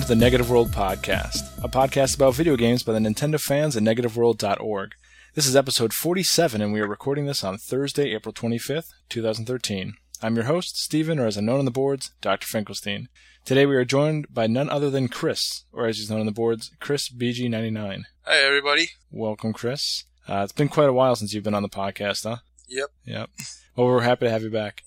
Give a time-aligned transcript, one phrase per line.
[0.00, 3.76] Welcome to the Negative World Podcast, a podcast about video games by the Nintendo fans
[3.76, 4.94] at negativeworld.org.
[5.34, 9.92] This is episode 47, and we are recording this on Thursday, April 25th, 2013.
[10.22, 12.46] I'm your host, Stephen, or as I'm known on the boards, Dr.
[12.46, 13.08] Finkelstein.
[13.44, 16.32] Today we are joined by none other than Chris, or as he's known on the
[16.32, 18.04] boards, Chris BG99.
[18.22, 18.88] Hi, everybody.
[19.10, 20.04] Welcome, Chris.
[20.26, 22.36] Uh, it's been quite a while since you've been on the podcast, huh?
[22.68, 22.88] Yep.
[23.04, 23.30] Yep.
[23.76, 24.82] Well, we're happy to have you back.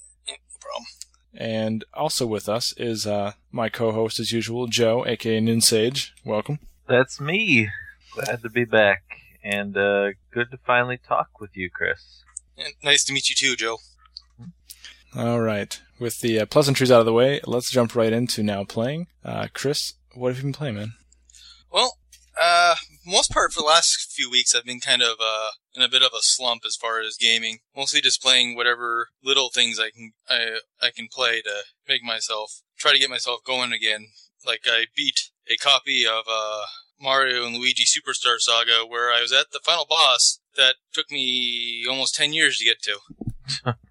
[1.33, 1.69] No problem.
[1.69, 6.11] And also with us is uh, my co-host, as usual, Joe, aka Ninsage.
[6.23, 6.59] Welcome.
[6.87, 7.69] That's me.
[8.13, 9.03] Glad to be back,
[9.43, 12.23] and uh, good to finally talk with you, Chris.
[12.57, 13.77] And nice to meet you too, Joe.
[15.15, 15.79] All right.
[15.99, 19.07] With the uh, pleasantries out of the way, let's jump right into now playing.
[19.23, 20.93] Uh, Chris, what have you been playing, man?
[21.71, 21.97] Well,
[22.39, 22.75] uh,
[23.05, 26.01] most part for the last few weeks, I've been kind of uh in a bit
[26.03, 27.59] of a slump as far as gaming.
[27.75, 32.61] Mostly just playing whatever little things I can I I can play to make myself
[32.77, 34.07] try to get myself going again.
[34.45, 36.63] Like I beat a copy of uh
[37.01, 41.85] Mario and Luigi Superstar Saga where I was at the final boss that took me
[41.89, 43.73] almost 10 years to get to.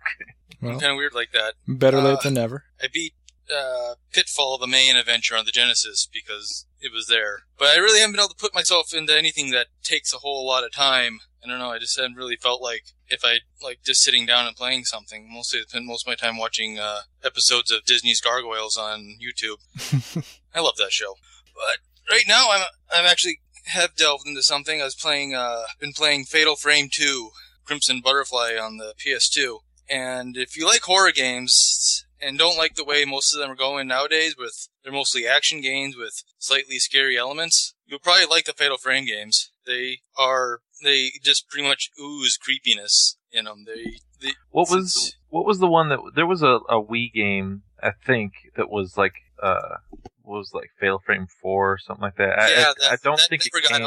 [0.63, 1.55] Well, Kind of weird like that.
[1.67, 2.63] better late uh, than never.
[2.81, 3.15] I beat
[3.53, 7.41] uh, Pitfall, the main adventure on the Genesis, because it was there.
[7.59, 10.47] But I really haven't been able to put myself into anything that takes a whole
[10.47, 11.21] lot of time.
[11.45, 11.71] I don't know.
[11.71, 15.29] I just haven't really felt like if I like just sitting down and playing something.
[15.33, 20.25] Mostly, I spend most of my time watching uh, episodes of Disney's Gargoyles on YouTube.
[20.55, 21.15] I love that show.
[21.55, 24.81] But right now, I'm I'm actually have delved into something.
[24.81, 27.31] I was playing, uh, been playing Fatal Frame 2,
[27.65, 29.59] Crimson Butterfly on the PS2.
[29.89, 33.57] And if you like horror games and don't like the way most of them are
[33.57, 38.53] going nowadays, with they're mostly action games with slightly scary elements, you'll probably like the
[38.53, 39.51] Fatal Frame games.
[39.67, 43.65] They are they just pretty much ooze creepiness in them.
[43.67, 47.63] They, they What was what was the one that there was a, a Wii game
[47.83, 49.77] I think that was like uh
[50.25, 52.39] was like Fatal Frame Four or something like that.
[52.39, 53.87] I, yeah, I, that, I don't that think it came.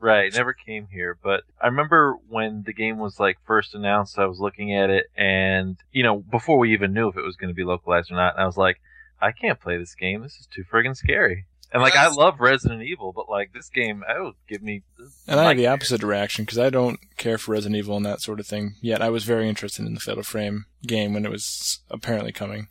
[0.00, 0.32] Right.
[0.32, 4.18] Never came here, but I remember when the game was like first announced.
[4.18, 7.36] I was looking at it, and you know before we even knew if it was
[7.36, 8.80] going to be localized or not, and I was like,
[9.20, 10.22] I can't play this game.
[10.22, 11.46] This is too friggin' scary.
[11.70, 14.82] And like I love Resident Evil, but like this game, oh, give me.
[15.26, 18.22] And I had the opposite reaction because I don't care for Resident Evil and that
[18.22, 18.76] sort of thing.
[18.80, 22.68] Yet I was very interested in the Fatal Frame game when it was apparently coming.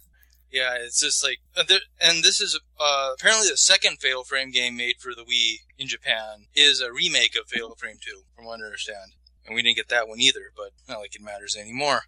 [0.52, 1.64] Yeah, it's just like, uh,
[2.02, 5.88] and this is uh, apparently the second Fatal Frame game made for the Wii in
[5.88, 9.12] Japan is a remake of Fatal Frame 2, from what I understand.
[9.46, 12.04] And we didn't get that one either, but not like it matters anymore.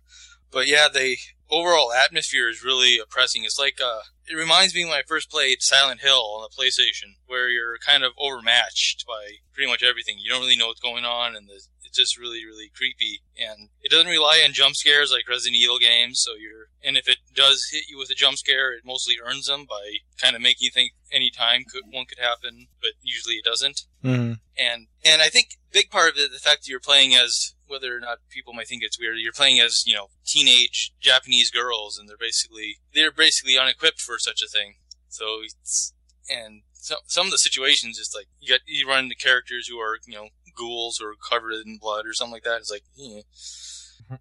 [0.51, 1.17] But yeah, the
[1.49, 3.43] overall atmosphere is really oppressing.
[3.43, 7.15] It's like, uh, it reminds me when I first played Silent Hill on the PlayStation,
[7.27, 10.17] where you're kind of overmatched by pretty much everything.
[10.19, 13.21] You don't really know what's going on, and the, it's just really, really creepy.
[13.37, 17.09] And it doesn't rely on jump scares like Resident Evil games, so you're, and if
[17.09, 20.41] it does hit you with a jump scare, it mostly earns them by kind of
[20.41, 24.87] making you think any time could, one could happen, but usually it doesn't hmm and
[25.05, 27.99] and I think big part of it, the fact that you're playing as whether or
[27.99, 32.09] not people might think it's weird, you're playing as you know teenage Japanese girls, and
[32.09, 34.75] they're basically they're basically unequipped for such a thing.
[35.07, 35.93] So it's
[36.29, 39.77] and so, some of the situations, just like you got you run into characters who
[39.79, 42.57] are you know ghouls or covered in blood or something like that.
[42.57, 42.83] It's like.
[43.01, 43.21] eh.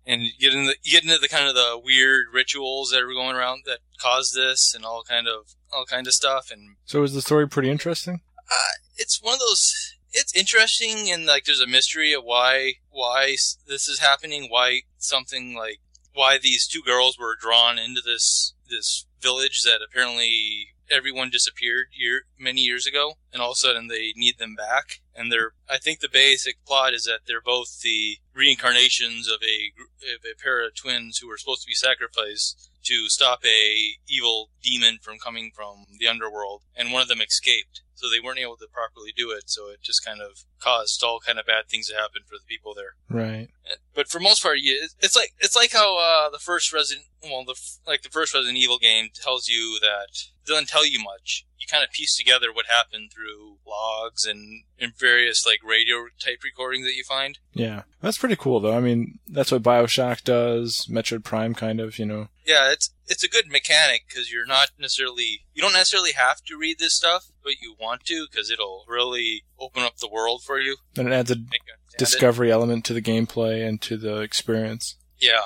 [0.07, 3.07] And you get into you get into the kind of the weird rituals that are
[3.15, 7.03] going around that cause this, and all kind of all kind of stuff, and So
[7.05, 8.21] is the story pretty interesting?
[8.51, 9.95] uh, it's one of those.
[10.13, 13.37] It's interesting, and like there's a mystery of why why
[13.67, 14.49] this is happening.
[14.51, 15.79] Why something like
[16.13, 22.23] why these two girls were drawn into this this village that apparently everyone disappeared year
[22.39, 25.01] many years ago, and all of a sudden they need them back.
[25.15, 29.73] And they're I think the basic plot is that they're both the reincarnations of a
[30.15, 34.51] of a pair of twins who were supposed to be sacrificed to stop a evil
[34.63, 37.83] demon from coming from the underworld, and one of them escaped.
[37.99, 41.19] So they weren't able to properly do it, so it just kind of caused all
[41.19, 42.95] kind of bad things to happen for the people there.
[43.11, 43.49] Right.
[43.93, 47.45] But for most part, yeah, it's like it's like how uh, the first Resident, well,
[47.45, 47.57] the
[47.89, 50.07] like the first Resident Evil game tells you that
[50.47, 51.45] doesn't tell you much.
[51.59, 56.39] You kind of piece together what happened through logs and, and various like radio type
[56.45, 57.39] recordings that you find.
[57.53, 57.83] Yeah.
[58.01, 58.77] That's pretty cool, though.
[58.77, 62.29] I mean, that's what Bioshock does, Metroid Prime, kind of, you know.
[62.47, 66.57] Yeah, it's it's a good mechanic because you're not necessarily you don't necessarily have to
[66.57, 70.59] read this stuff, but you want to because it'll really open up the world for
[70.61, 70.77] you.
[70.97, 71.99] And it adds a Make you understand it.
[71.99, 74.97] discovery element to the gameplay and to the experience.
[75.19, 75.43] Yeah,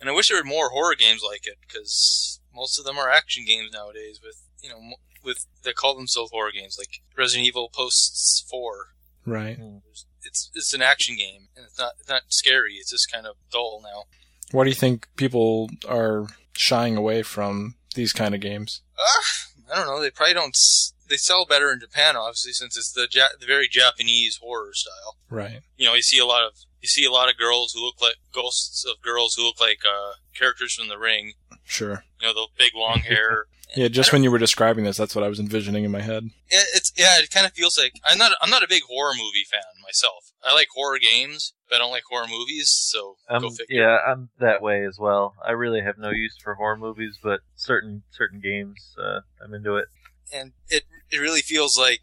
[0.00, 3.10] and I wish there were more horror games like it because most of them are
[3.10, 4.20] action games nowadays.
[4.22, 4.78] With you know,
[5.24, 8.88] with they call themselves horror games, like Resident Evil Posts Four.
[9.24, 9.56] Right.
[9.56, 9.78] Hmm.
[10.24, 12.74] It's it's an action game, and it's not it's not scary.
[12.74, 14.04] It's just kind of dull now.
[14.52, 18.82] Why do you think people are shying away from these kind of games?
[18.98, 19.22] Ah,
[19.72, 20.00] I don't know.
[20.00, 20.54] They probably don't.
[20.54, 24.72] s- They sell better in Japan, obviously, since it's the ja- the very Japanese horror
[24.72, 25.16] style.
[25.28, 25.60] Right.
[25.76, 28.00] You know, you see a lot of you see a lot of girls who look
[28.00, 31.34] like ghosts of girls who look like uh, characters from The Ring.
[31.64, 32.04] Sure.
[32.20, 33.46] You know, the big long hair.
[33.74, 36.24] Yeah, just when you were describing this, that's what I was envisioning in my head.
[36.50, 37.18] Yeah, it's yeah.
[37.18, 38.32] It kind of feels like I'm not.
[38.42, 40.30] I'm not a big horror movie fan myself.
[40.44, 42.68] I like horror games, I don't like horror movies.
[42.70, 43.82] So Um, go figure.
[43.82, 45.34] yeah, I'm that way as well.
[45.44, 49.76] I really have no use for horror movies, but certain certain games, uh, I'm into
[49.76, 49.86] it.
[50.32, 52.00] and it it really feels like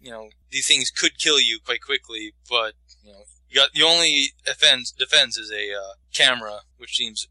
[0.00, 3.82] you know these things could kill you quite quickly, but you know you got the
[3.82, 7.26] only defense defense is a uh, camera, which seems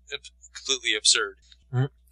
[0.54, 1.36] completely absurd.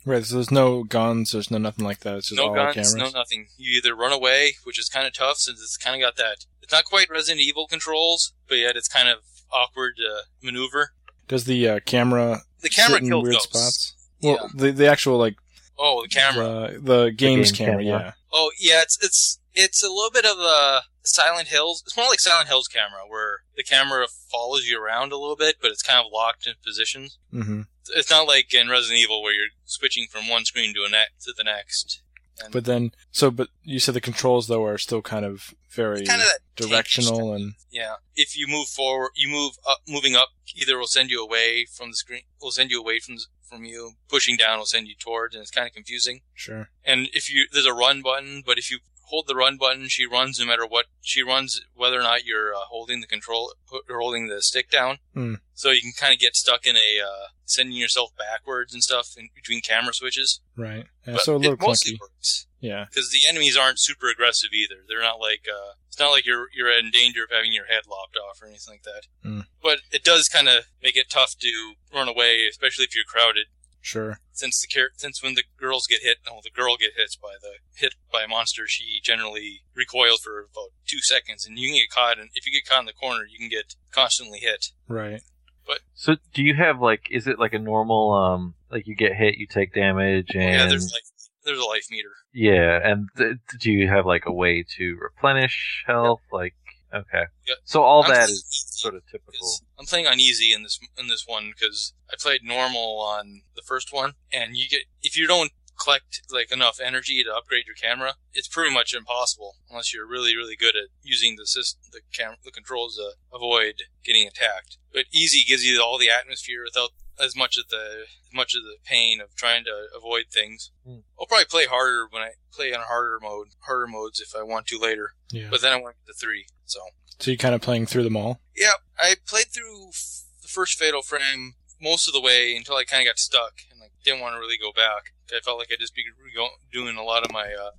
[0.04, 0.26] Right.
[0.26, 1.32] So there's no guns.
[1.32, 2.16] There's no nothing like that.
[2.18, 2.96] It's just no all guns, cameras.
[2.96, 3.50] no nothing.
[3.58, 6.38] You either run away, which is kind of tough since it's kind of got that.
[6.64, 9.20] It's not quite Resident Evil controls, but yet it's kind of
[9.54, 10.92] awkward to maneuver.
[11.28, 13.50] Does the uh, camera The camera sit in kills weird ghosts.
[13.50, 13.96] spots?
[14.22, 14.48] Well, Yeah.
[14.54, 15.36] the the actual like
[15.80, 16.48] Oh, the camera.
[16.48, 18.04] uh, the game's game camera, camera.
[18.06, 18.12] yeah.
[18.32, 21.82] Oh yeah, it's it's it's a little bit of a Silent Hills.
[21.86, 25.56] It's more like Silent Hills camera, where the camera follows you around a little bit,
[25.62, 27.18] but it's kind of locked in positions.
[27.32, 27.62] hmm
[27.96, 31.12] It's not like in Resident Evil where you're switching from one screen to a ne-
[31.24, 32.02] to the next.
[32.44, 36.06] And But then, so but you said the controls though are still kind of very
[36.06, 37.96] kind of directional and yeah.
[38.16, 39.80] If you move forward, you move up.
[39.88, 43.18] Moving up either will send you away from the screen, will send you away from
[43.48, 43.94] from you.
[44.10, 46.22] Pushing down will send you towards, and it's kind of confusing.
[46.34, 46.70] sure.
[46.84, 48.80] And if you there's a run button, but if you
[49.12, 50.86] hold the run button, she runs no matter what.
[51.02, 53.54] She runs whether or not you're uh, holding the control
[53.90, 54.98] or holding the stick down.
[55.14, 55.36] Hmm.
[55.54, 59.10] So you can kind of get stuck in a uh, sending yourself backwards and stuff
[59.18, 60.42] in between camera switches.
[60.58, 60.86] Right.
[61.06, 62.00] Yeah, But so a little it mostly clunky.
[62.02, 62.86] works Yeah.
[62.90, 64.82] because the enemies aren't super aggressive either.
[64.88, 67.84] They're not like uh, it's not like you're you're in danger of having your head
[67.90, 69.04] lopped off or anything like that.
[69.28, 69.42] Hmm.
[69.62, 73.46] But it does kind of make it tough to run away, especially if you're crowded
[73.82, 74.20] Sure.
[74.32, 77.34] since the char- since when the girls get hit, oh, the girl get hit by
[77.42, 81.78] the hit by a monster, she generally recoils for about two seconds, and you can
[81.78, 82.20] get caught.
[82.20, 84.68] And if you get caught in the corner, you can get constantly hit.
[84.88, 85.22] Right.
[85.66, 89.16] But so, do you have like, is it like a normal, um, like you get
[89.16, 91.04] hit, you take damage, and yeah, there's like
[91.44, 92.10] there's a life meter.
[92.34, 96.22] Yeah, and th- do you have like a way to replenish health?
[96.32, 96.56] Like,
[96.94, 97.58] okay, Yep.
[97.64, 99.48] so all I'm that is sort of typical.
[99.80, 103.62] I'm playing on easy in this in this one because I played normal on the
[103.62, 107.76] first one, and you get if you don't collect like enough energy to upgrade your
[107.76, 112.02] camera, it's pretty much impossible unless you're really really good at using the system, the
[112.14, 114.78] cam the controls to avoid getting attacked.
[114.94, 116.92] But easy gives you all the atmosphere without
[117.22, 120.72] as much of the much of the pain of trying to avoid things.
[120.86, 121.00] Hmm.
[121.20, 124.68] I'll probably play harder when I play on harder mode, harder modes if I want
[124.68, 125.12] to later.
[125.32, 125.48] Yeah.
[125.50, 126.80] But then I want to three, so.
[127.20, 128.42] So you're kind of playing through them all.
[128.56, 132.84] Yeah, I played through f- the first Fatal Frame most of the way until I
[132.84, 133.62] kind of got stuck
[134.04, 135.14] didn't want to really go back.
[135.36, 136.04] I felt like I'd just be
[136.36, 137.72] go- doing a lot of my uh,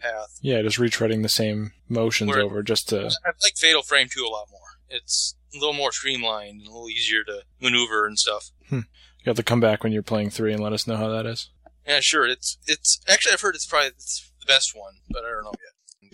[0.00, 0.38] path.
[0.40, 2.98] Yeah, just retreading the same motions Where- over just to.
[3.24, 4.60] I like Fatal Frame 2 a lot more.
[4.88, 8.50] It's a little more streamlined and a little easier to maneuver and stuff.
[8.70, 8.84] You
[9.26, 11.48] have to come back when you're playing three and let us know how that is.
[11.86, 12.26] Yeah, sure.
[12.26, 15.52] It's it's actually I've heard it's probably it's the best one, but I don't know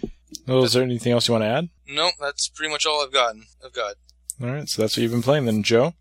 [0.03, 0.11] yet.
[0.47, 1.69] Well, is there anything else you want to add?
[1.87, 3.45] No, that's pretty much all I've gotten.
[3.65, 3.95] I've got.
[4.43, 5.95] All right, so that's what you've been playing then, Joe.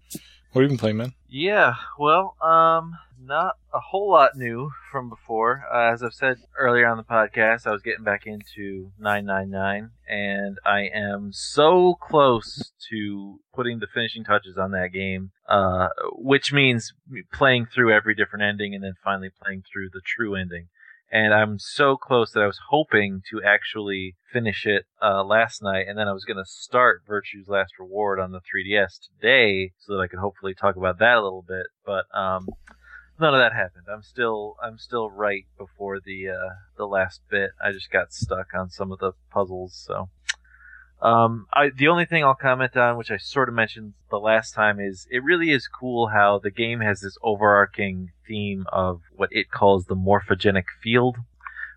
[0.51, 1.13] What have you been playing, man?
[1.29, 5.63] Yeah, well, um, not a whole lot new from before.
[5.72, 10.57] Uh, as I've said earlier on the podcast, I was getting back into 999, and
[10.65, 16.93] I am so close to putting the finishing touches on that game, uh, which means
[17.34, 20.69] playing through every different ending and then finally playing through the true ending.
[21.10, 25.86] And I'm so close that I was hoping to actually finish it uh, last night,
[25.88, 29.93] and then I was going to start Virtue's Last Reward on the 3DS today, so
[29.93, 31.67] that I could hopefully talk about that a little bit.
[31.86, 32.48] But um,
[33.19, 33.86] none of that happened.
[33.91, 37.51] I'm still I'm still right before the uh, the last bit.
[37.63, 39.74] I just got stuck on some of the puzzles.
[39.74, 40.09] So
[41.01, 44.53] um, I the only thing I'll comment on, which I sort of mentioned the last
[44.53, 49.29] time, is it really is cool how the game has this overarching theme of what
[49.31, 51.17] it calls the morphogenic field,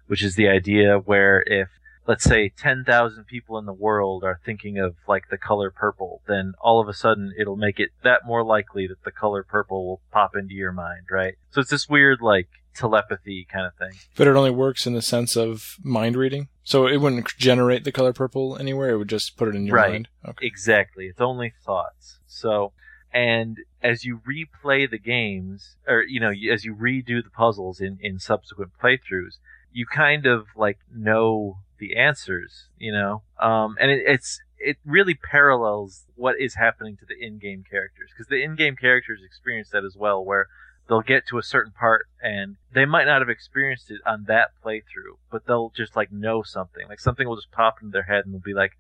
[0.07, 1.69] which is the idea where if
[2.11, 6.55] let's say 10,000 people in the world are thinking of like the color purple, then
[6.61, 10.01] all of a sudden it'll make it that more likely that the color purple will
[10.11, 11.35] pop into your mind, right?
[11.53, 13.97] So it's this weird like telepathy kind of thing.
[14.17, 16.49] But it only works in the sense of mind reading.
[16.65, 18.91] So it wouldn't generate the color purple anywhere.
[18.91, 19.93] It would just put it in your Right.
[19.93, 20.09] mind.
[20.27, 20.45] Okay.
[20.45, 21.07] Exactly.
[21.07, 22.19] It's only thoughts.
[22.27, 22.73] So,
[23.13, 27.99] and as you replay the games, or, you know, as you redo the puzzles in,
[28.01, 29.39] in subsequent playthroughs,
[29.73, 33.23] you kind of like know the answers, you know?
[33.41, 38.29] Um, and it, it's, it really parallels what is happening to the in-game characters because
[38.29, 40.47] the in-game characters experience that as well where
[40.89, 44.51] they'll get to a certain part and they might not have experienced it on that
[44.63, 46.87] playthrough, but they'll just like know something.
[46.89, 48.73] Like something will just pop into their head and they'll be like,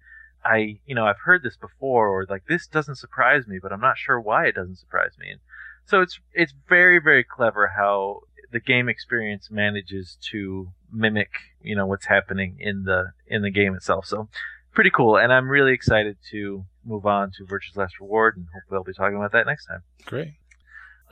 [0.44, 3.80] I, you know, I've heard this before, or like this doesn't surprise me, but I'm
[3.80, 5.30] not sure why it doesn't surprise me.
[5.30, 5.40] And
[5.84, 8.20] so it's it's very very clever how
[8.52, 11.30] the game experience manages to mimic,
[11.62, 14.06] you know, what's happening in the in the game itself.
[14.06, 14.28] So
[14.72, 18.78] pretty cool, and I'm really excited to move on to Virtue's Last Reward, and hopefully
[18.78, 19.82] I'll be talking about that next time.
[20.06, 20.34] Great.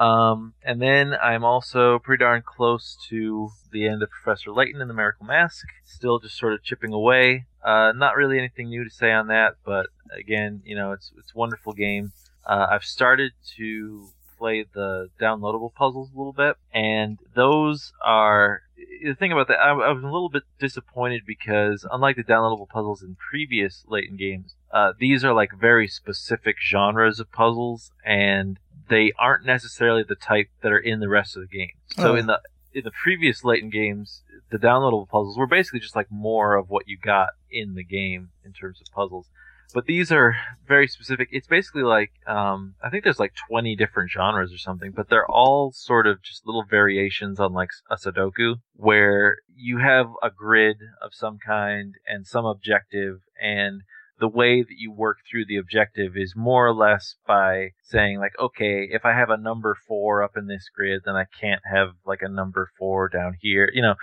[0.01, 4.89] Um, and then I'm also pretty darn close to the end of Professor Layton and
[4.89, 5.67] the Miracle Mask.
[5.85, 7.47] Still just sort of chipping away.
[7.65, 11.33] Uh, not really anything new to say on that, but again, you know, it's it's
[11.35, 12.13] a wonderful game.
[12.47, 18.63] Uh, I've started to play the downloadable puzzles a little bit, and those are
[19.05, 19.59] the thing about that.
[19.59, 24.17] I, I was a little bit disappointed because, unlike the downloadable puzzles in previous Layton
[24.17, 30.15] games, uh, these are like very specific genres of puzzles, and they aren't necessarily the
[30.15, 31.73] type that are in the rest of the game.
[31.91, 32.17] So Oh.
[32.17, 32.41] in the
[32.73, 36.87] in the previous Layton games, the downloadable puzzles were basically just like more of what
[36.87, 39.27] you got in the game in terms of puzzles.
[39.75, 41.29] But these are very specific.
[41.31, 45.31] It's basically like um, I think there's like 20 different genres or something, but they're
[45.31, 50.79] all sort of just little variations on like a Sudoku, where you have a grid
[51.03, 53.83] of some kind and some objective, and
[54.21, 58.33] the way that you work through the objective is more or less by saying like
[58.41, 61.91] okay if i have a number four up in this grid then i can't have
[62.05, 63.95] like a number four down here you know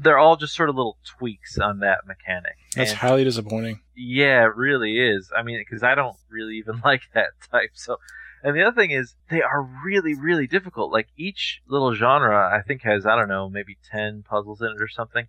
[0.00, 3.80] they're all just sort of little tweaks on that mechanic That's And- highly disappointing.
[3.96, 5.30] yeah, it really is.
[5.36, 7.70] I mean, because I don't really even like that type.
[7.74, 7.96] So,
[8.42, 10.92] and the other thing is, they are really, really difficult.
[10.92, 14.80] Like each little genre, I think has I don't know, maybe ten puzzles in it
[14.80, 15.26] or something.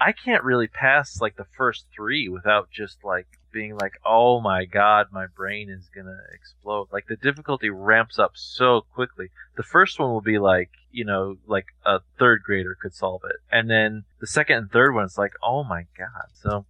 [0.00, 4.64] I can't really pass like the first three without just like being like, oh my
[4.64, 6.88] god, my brain is gonna explode.
[6.92, 9.30] Like the difficulty ramps up so quickly.
[9.56, 13.36] The first one will be like, you know, like a third grader could solve it,
[13.50, 16.28] and then the second and third one, it's like, oh my god.
[16.34, 16.66] So.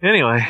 [0.00, 0.46] Anyway,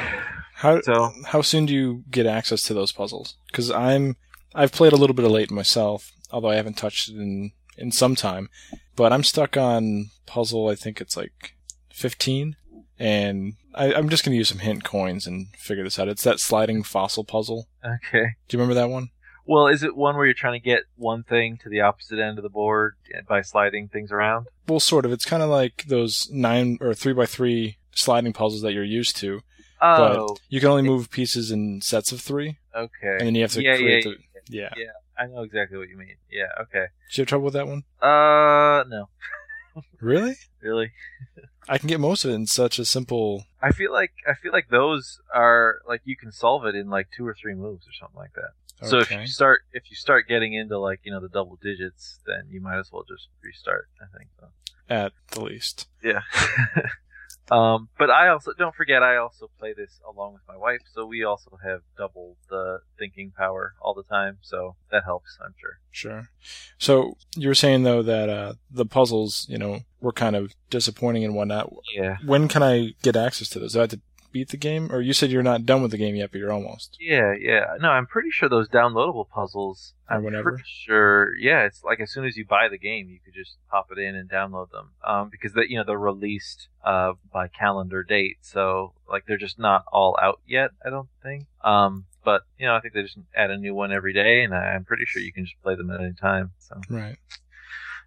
[0.59, 3.37] How so how soon do you get access to those puzzles?
[3.47, 4.17] Because I'm
[4.57, 7.93] I've played a little bit of late myself, although I haven't touched it in in
[7.93, 8.49] some time.
[8.97, 10.67] But I'm stuck on puzzle.
[10.67, 11.55] I think it's like
[11.93, 12.57] 15,
[12.99, 16.09] and I, I'm just gonna use some hint coins and figure this out.
[16.09, 17.69] It's that sliding fossil puzzle.
[17.85, 18.27] okay.
[18.49, 19.09] Do you remember that one?
[19.47, 22.39] Well, is it one where you're trying to get one thing to the opposite end
[22.39, 24.47] of the board by sliding things around?
[24.67, 25.13] Well, sort of.
[25.13, 29.17] It's kind of like those nine or three by three sliding puzzles that you're used
[29.17, 29.41] to.
[29.81, 33.17] Oh, You can only move pieces in sets of three, okay.
[33.19, 34.55] and then you have to yeah, create yeah, the.
[34.57, 34.69] Yeah.
[34.77, 34.91] yeah.
[35.17, 36.17] I know exactly what you mean.
[36.31, 36.47] Yeah.
[36.63, 36.87] Okay.
[37.11, 37.85] Did you have trouble with that one?
[38.03, 39.09] Uh, no,
[40.01, 40.35] Really?
[40.63, 40.93] really.
[41.69, 43.45] I can get most of it in such a simple.
[43.61, 47.09] I feel like I feel like those are like you can solve it in like
[47.17, 48.87] two or three moves or something like that.
[48.89, 49.23] So if Okay.
[49.23, 52.61] you start if you start getting into like you know the double digits, then you
[52.61, 53.89] might as well just restart.
[54.01, 54.47] I think so.
[54.89, 55.87] at the least.
[56.03, 56.21] Yeah.
[57.51, 61.07] um, but I also don't forget I also play this along with my wife, so
[61.07, 65.79] we also have double the thinking power all the time, so that helps, I'm sure.
[65.91, 66.29] Sure.
[66.79, 71.25] So you were saying though that uh, the puzzles, you know, were kind of disappointing
[71.25, 71.73] and whatnot.
[71.97, 72.17] Yeah.
[72.25, 73.73] When can I get access to those?
[73.73, 74.01] Do I have to
[74.33, 76.53] beat the game, or you said you're not done with the game yet, but you're
[76.53, 76.97] almost?
[77.01, 77.77] Yeah, yeah.
[77.81, 79.95] No, I'm pretty sure those downloadable puzzles.
[80.09, 80.51] Or I'm whenever?
[80.53, 81.37] pretty sure.
[81.37, 83.99] Yeah, it's like as soon as you buy the game, you could just pop it
[83.99, 84.91] in and download them.
[85.05, 89.59] Um, because they, you know, they're released uh by calendar date, so like they're just
[89.59, 90.71] not all out yet.
[90.85, 91.47] I don't think.
[91.63, 94.55] Um, but you know, I think they just add a new one every day, and
[94.55, 96.53] I'm pretty sure you can just play them at any time.
[96.59, 96.81] So.
[96.91, 97.17] Right.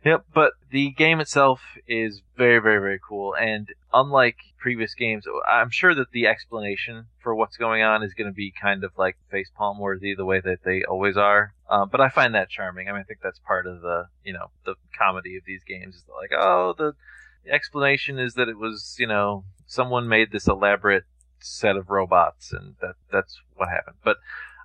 [0.04, 3.36] Yep, but the game itself is very, very, very cool.
[3.36, 8.30] And unlike previous games, I'm sure that the explanation for what's going on is going
[8.30, 11.54] to be kind of like facepalm worthy, the way that they always are.
[11.70, 12.90] Um, but I find that charming.
[12.90, 15.96] I mean, I think that's part of the, you know, the comedy of these games
[15.96, 16.94] is like, oh, the
[17.48, 21.04] explanation is that it was, you know, someone made this elaborate
[21.40, 23.98] set of robots, and that that's what happened.
[24.04, 24.18] But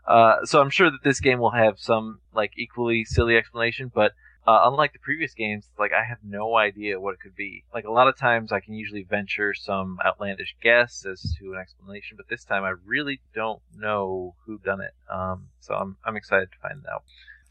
[0.07, 4.13] uh, so I'm sure that this game will have some like equally silly explanation, but
[4.47, 7.65] uh, unlike the previous games, like I have no idea what it could be.
[7.75, 11.59] Like a lot of times, I can usually venture some outlandish guess as to an
[11.59, 14.93] explanation, but this time I really don't know who done it.
[15.11, 17.03] Um, so I'm I'm excited to find out.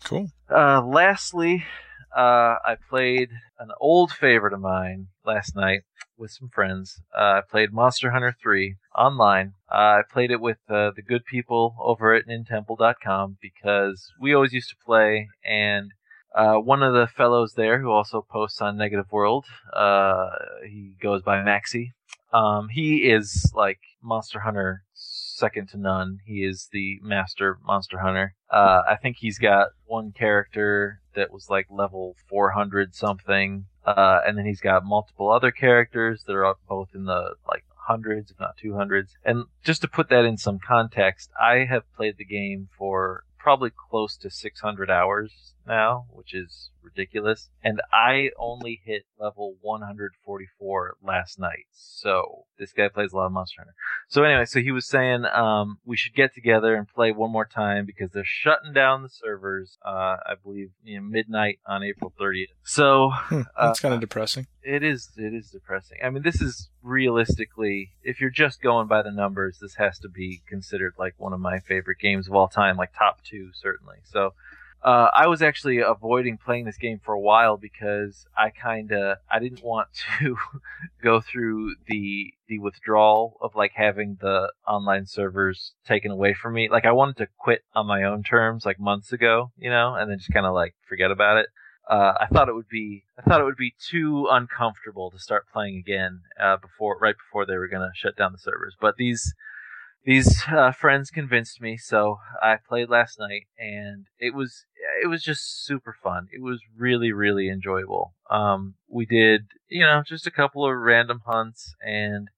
[0.03, 0.29] Cool.
[0.49, 1.65] Uh, lastly,
[2.15, 5.81] uh, I played an old favorite of mine last night
[6.17, 7.01] with some friends.
[7.13, 9.53] Uh, I played Monster Hunter 3 online.
[9.69, 14.53] Uh, I played it with uh, the good people over at Nintemple.com because we always
[14.53, 15.91] used to play, and
[16.35, 20.29] uh, one of the fellows there who also posts on Negative World, uh,
[20.67, 21.93] he goes by Maxi.
[22.33, 24.83] Um, he is like Monster Hunter
[25.35, 26.19] second to none.
[26.25, 28.35] He is the master monster hunter.
[28.49, 34.37] Uh, I think he's got one character that was like level 400 something, uh, and
[34.37, 38.57] then he's got multiple other characters that are both in the like hundreds, if not
[38.63, 39.09] 200s.
[39.23, 43.71] And just to put that in some context, I have played the game for probably
[43.89, 47.50] close to 600 hours now, which is ridiculous.
[47.63, 51.65] And I only hit level 144 last night.
[51.72, 53.74] So this guy plays a lot of Monster Hunter.
[54.07, 57.45] So anyway, so he was saying um, we should get together and play one more
[57.45, 59.77] time because they're shutting down the servers.
[59.86, 62.48] Uh, I believe you know, midnight on April 30th.
[62.63, 64.48] So hmm, that's uh, kind of depressing.
[64.63, 65.10] It is.
[65.17, 66.00] It is depressing.
[66.03, 70.10] I mean, this is realistically, if you're just going by the numbers, this has to
[70.10, 73.98] be considered like one of my favorite games of all time, like top two certainly.
[74.05, 74.34] So
[74.84, 79.17] uh, I was actually avoiding playing this game for a while because I kind of
[79.32, 79.88] I didn't want
[80.20, 80.38] to
[81.01, 86.70] go through the the withdrawal of like having the online servers taken away from me.
[86.70, 90.10] Like I wanted to quit on my own terms like months ago, you know, and
[90.10, 91.48] then just kind of like forget about it.
[91.89, 95.46] Uh, I thought it would be I thought it would be too uncomfortable to start
[95.51, 98.75] playing again uh, before right before they were gonna shut down the servers.
[98.79, 99.34] But these
[100.05, 104.65] these uh, friends convinced me, so I played last night, and it was
[105.03, 106.27] it was just super fun.
[106.31, 108.13] It was really really enjoyable.
[108.29, 112.29] Um, we did you know just a couple of random hunts, and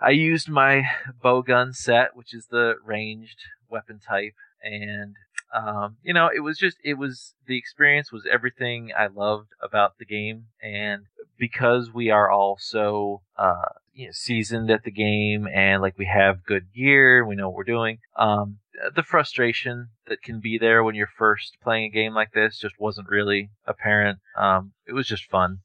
[0.00, 0.84] I used my
[1.22, 5.14] bow gun set, which is the ranged weapon type, and
[5.54, 9.98] um, you know it was just it was the experience was everything I loved about
[9.98, 11.04] the game, and
[11.40, 16.06] because we are all so uh, you know, seasoned at the game and like we
[16.06, 17.98] have good gear, we know what we're doing.
[18.16, 18.58] Um,
[18.94, 22.76] the frustration that can be there when you're first playing a game like this just
[22.78, 24.20] wasn't really apparent.
[24.36, 25.58] Um, it was just fun,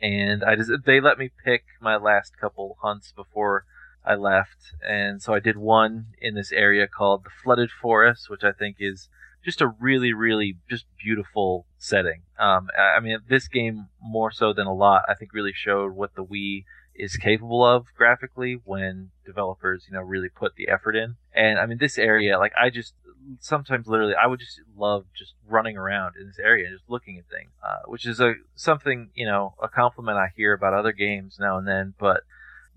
[0.00, 3.64] and I just they let me pick my last couple hunts before
[4.04, 8.44] I left, and so I did one in this area called the Flooded Forest, which
[8.44, 9.08] I think is
[9.44, 12.22] just a really, really just beautiful setting.
[12.38, 16.14] Um, I mean, this game more so than a lot, I think, really showed what
[16.14, 21.16] the Wii is capable of graphically when developers, you know, really put the effort in.
[21.34, 22.94] And I mean, this area, like, I just
[23.40, 27.18] sometimes literally, I would just love just running around in this area and just looking
[27.18, 30.92] at things, uh, which is a something, you know, a compliment I hear about other
[30.92, 32.22] games now and then, but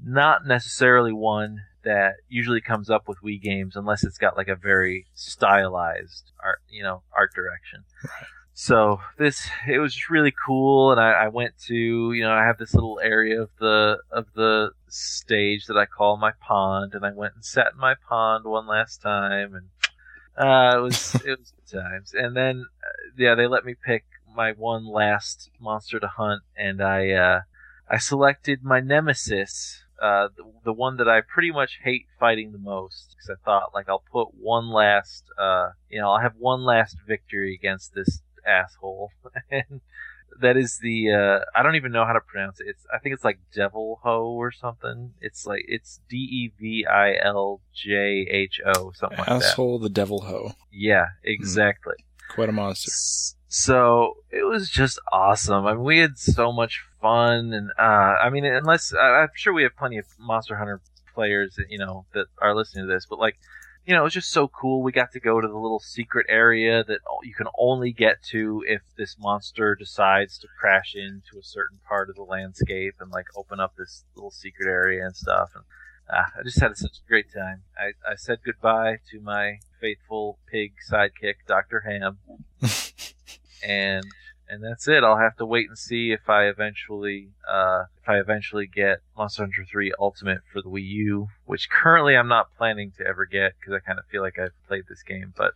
[0.04, 4.56] not necessarily one that usually comes up with Wii games unless it's got like a
[4.56, 6.32] very stylized
[6.70, 7.84] you know, art direction.
[8.54, 12.46] So this it was just really cool, and I, I, went to you know I
[12.46, 17.06] have this little area of the of the stage that I call my pond, and
[17.06, 19.68] I went and sat in my pond one last time, and
[20.38, 22.14] uh, it was it was good times.
[22.14, 26.82] And then uh, yeah, they let me pick my one last monster to hunt, and
[26.82, 27.42] I uh,
[27.90, 32.58] I selected my nemesis, uh, the, the, one that I pretty much hate fighting the
[32.58, 36.64] most, because I thought like I'll put one last, uh, you know, I'll have one
[36.64, 39.12] last victory against this asshole.
[39.52, 39.82] and
[40.42, 42.68] that is the uh, I don't even know how to pronounce it.
[42.68, 45.14] It's I think it's like Devil Ho or something.
[45.22, 49.44] It's like it's D E V I L J H O something like that.
[49.44, 50.54] Asshole the Devil Ho.
[50.72, 51.96] Yeah, exactly.
[52.00, 52.36] Mm.
[52.36, 52.92] Quite a monster.
[53.58, 55.66] So it was just awesome.
[55.66, 59.64] I mean, we had so much fun, and uh, I mean, unless I'm sure we
[59.64, 60.82] have plenty of Monster Hunter
[61.14, 63.38] players, you know, that are listening to this, but like
[63.86, 64.84] you know, it was just so cool.
[64.84, 68.62] We got to go to the little secret area that you can only get to
[68.68, 73.28] if this monster decides to crash into a certain part of the landscape and like
[73.38, 75.52] open up this little secret area and stuff.
[75.56, 75.64] And
[76.10, 77.64] uh, I just had such a great time.
[77.80, 81.86] I, I said goodbye to my faithful pig sidekick, Dr.
[81.88, 82.18] Ham.
[83.64, 84.06] and
[84.48, 85.04] and that's it.
[85.04, 89.44] I'll have to wait and see if I eventually, uh, if I eventually get Monster
[89.44, 93.54] Hunter 3 Ultimate for the Wii U, which currently I'm not planning to ever get
[93.60, 95.34] because I kind of feel like I've played this game.
[95.36, 95.54] But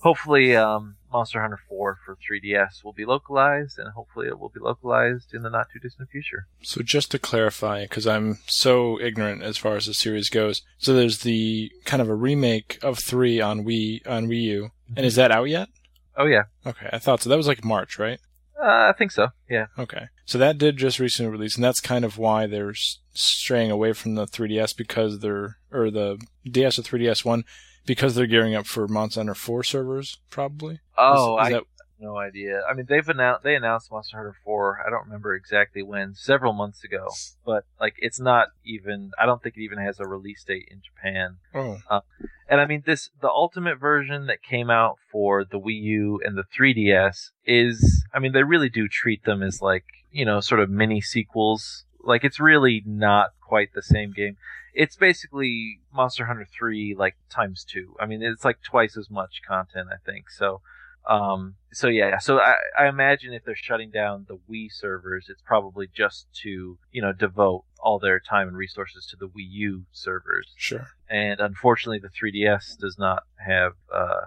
[0.00, 4.60] hopefully, um, Monster Hunter 4 for 3DS will be localized, and hopefully it will be
[4.60, 6.46] localized in the not too distant future.
[6.62, 10.94] So just to clarify, because I'm so ignorant as far as the series goes, so
[10.94, 15.16] there's the kind of a remake of 3 on Wii on Wii U, and is
[15.16, 15.68] that out yet?
[16.16, 16.44] Oh yeah.
[16.66, 17.30] Okay, I thought so.
[17.30, 18.18] That was like March, right?
[18.60, 19.28] Uh, I think so.
[19.48, 19.66] Yeah.
[19.78, 20.06] Okay.
[20.26, 22.74] So that did just recently release, and that's kind of why they're
[23.12, 26.18] straying away from the 3DS because they're or the
[26.50, 27.44] DS or 3DS one
[27.84, 30.80] because they're gearing up for Monster Hunter 4 servers, probably.
[30.96, 31.64] Oh, is, is I, that
[32.00, 32.62] no idea.
[32.68, 34.82] I mean, they've announced they announced Monster Hunter 4.
[34.86, 37.08] I don't remember exactly when, several months ago.
[37.44, 39.12] But like, it's not even.
[39.18, 41.36] I don't think it even has a release date in Japan.
[41.54, 41.78] Oh.
[41.90, 42.00] Uh,
[42.48, 46.36] and I mean, this the ultimate version that came out for the Wii U and
[46.36, 48.04] the 3DS is.
[48.12, 51.84] I mean, they really do treat them as like you know, sort of mini sequels.
[52.00, 54.36] Like, it's really not quite the same game.
[54.72, 57.96] It's basically Monster Hunter 3 like times 2.
[58.00, 60.30] I mean, it's like twice as much content, I think.
[60.30, 60.62] So
[61.06, 65.42] um so yeah, so I, I imagine if they're shutting down the Wii servers, it's
[65.42, 69.84] probably just to, you know, devote all their time and resources to the Wii U
[69.92, 70.52] servers.
[70.56, 70.86] Sure.
[71.08, 74.26] And unfortunately the 3DS does not have uh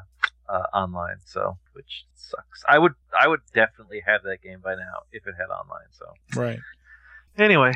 [0.50, 2.63] uh, online, so which sucks.
[2.68, 5.88] I would I would definitely have that game by now if it had online.
[5.92, 6.06] So
[6.40, 6.60] Right.
[7.38, 7.73] Anyway,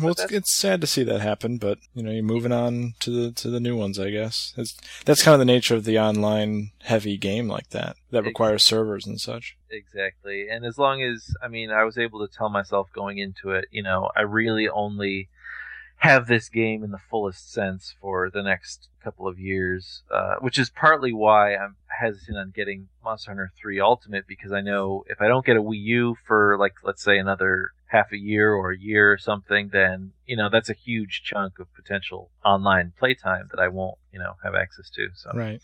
[0.00, 3.10] Well, it's, it's sad to see that happen, but you know, you're moving on to
[3.10, 4.54] the to the new ones, I guess.
[4.56, 8.64] It's, that's kind of the nature of the online heavy game like that that requires
[8.64, 9.56] servers and such.
[9.70, 10.48] exactly.
[10.48, 13.66] And as long as I mean, I was able to tell myself going into it,
[13.70, 15.28] you know, I really only
[16.00, 20.58] have this game in the fullest sense for the next couple of years, uh, which
[20.58, 25.20] is partly why I'm hesitant on getting Monster Hunter 3 Ultimate because I know if
[25.20, 28.72] I don't get a Wii U for like let's say another half a year or
[28.72, 33.48] a year or something, then you know that's a huge chunk of potential online playtime
[33.50, 35.08] that I won't you know have access to.
[35.14, 35.60] So Right.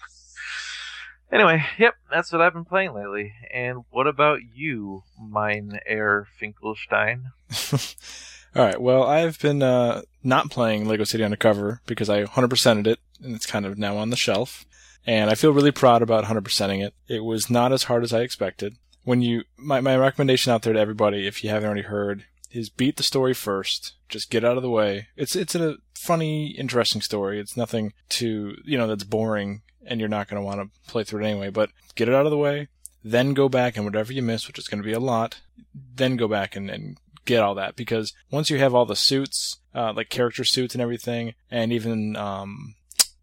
[1.32, 3.32] anyway, yep, that's what I've been playing lately.
[3.52, 7.30] And what about you, Mine Air Finkelstein?
[8.56, 8.80] All right.
[8.80, 13.44] Well, I've been uh, not playing Lego City Undercover because I 100%ed it, and it's
[13.44, 14.64] kind of now on the shelf.
[15.06, 16.94] And I feel really proud about 100%ing it.
[17.06, 18.76] It was not as hard as I expected.
[19.04, 22.70] When you, my, my recommendation out there to everybody, if you haven't already heard, is
[22.70, 23.92] beat the story first.
[24.08, 25.08] Just get out of the way.
[25.16, 27.38] It's it's a funny, interesting story.
[27.38, 31.04] It's nothing to you know that's boring, and you're not going to want to play
[31.04, 31.50] through it anyway.
[31.50, 32.68] But get it out of the way,
[33.04, 35.40] then go back and whatever you miss, which is going to be a lot,
[35.74, 39.58] then go back and, and get all that because once you have all the suits,
[39.74, 42.74] uh, like character suits and everything, and even um,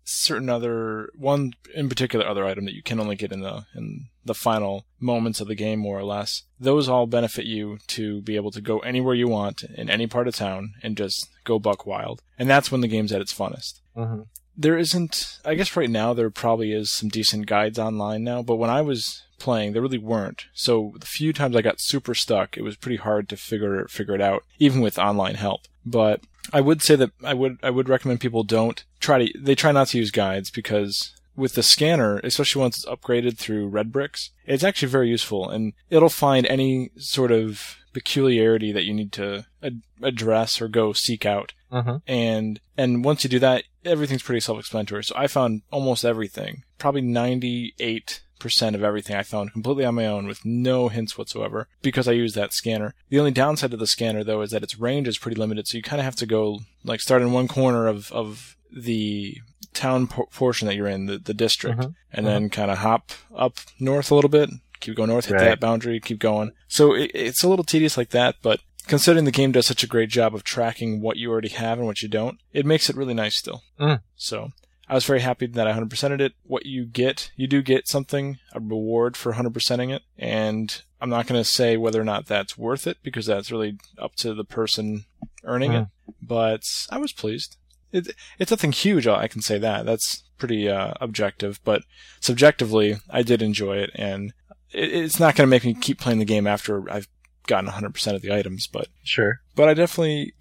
[0.03, 4.07] certain other one in particular other item that you can only get in the in
[4.25, 8.35] the final moments of the game more or less those all benefit you to be
[8.35, 11.85] able to go anywhere you want in any part of town and just go buck
[11.85, 14.21] wild and that's when the game's at its funnest Mm-hmm.
[14.57, 18.55] there isn't i guess right now there probably is some decent guides online now but
[18.57, 22.55] when i was playing there really weren't so the few times i got super stuck
[22.57, 26.61] it was pretty hard to figure figure it out even with online help but i
[26.61, 29.87] would say that i would i would recommend people don't try to they try not
[29.89, 34.63] to use guides because with the scanner, especially once it's upgraded through Red Bricks, it's
[34.63, 39.81] actually very useful and it'll find any sort of peculiarity that you need to ad-
[40.03, 41.95] address or go seek out Mm-hmm.
[42.05, 45.03] and and once you do that, everything's pretty self-explanatory.
[45.05, 50.27] So I found almost everything, probably 98% of everything I found completely on my own
[50.27, 52.93] with no hints whatsoever because I use that scanner.
[53.09, 55.77] The only downside of the scanner though is that its range is pretty limited, so
[55.77, 59.37] you kind of have to go like start in one corner of of the
[59.73, 61.95] town por- portion that you're in, the the district, Mhm.
[62.11, 65.45] and then kind of hop up north a little bit, keep going north, hit Right.
[65.45, 66.51] that boundary, keep going.
[66.67, 69.87] So it, it's a little tedious like that, but considering the game does such a
[69.87, 72.95] great job of tracking what you already have and what you don't, it makes it
[72.97, 73.63] really nice still.
[73.79, 74.01] Mm.
[74.15, 74.51] So
[74.89, 76.33] I was very happy that I 100%ed it.
[76.43, 81.25] What you get, you do get something, a reward for 100%ing it, and I'm not
[81.27, 84.43] going to say whether or not that's worth it because that's really up to the
[84.43, 85.05] person
[85.43, 85.87] earning it.
[86.21, 87.57] But I was pleased.
[87.91, 89.85] It, it's nothing huge, I can say that.
[89.85, 91.83] That's pretty uh, objective, but
[92.19, 94.33] subjectively, I did enjoy it, and
[94.71, 97.07] it, it's not going to make me keep playing the game after I've
[97.47, 99.39] gotten 100% of the items, but Sure.
[99.55, 100.33] but I definitely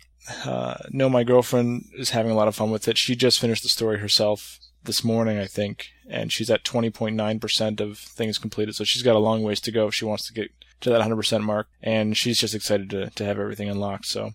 [0.45, 2.99] uh, know my girlfriend is having a lot of fun with it.
[2.99, 7.99] She just finished the story herself this morning, I think, and she's at 20.9% of
[7.99, 8.75] things completed.
[8.75, 11.01] So she's got a long ways to go if she wants to get to that
[11.01, 14.07] 100% mark, and she's just excited to, to have everything unlocked.
[14.07, 14.31] So,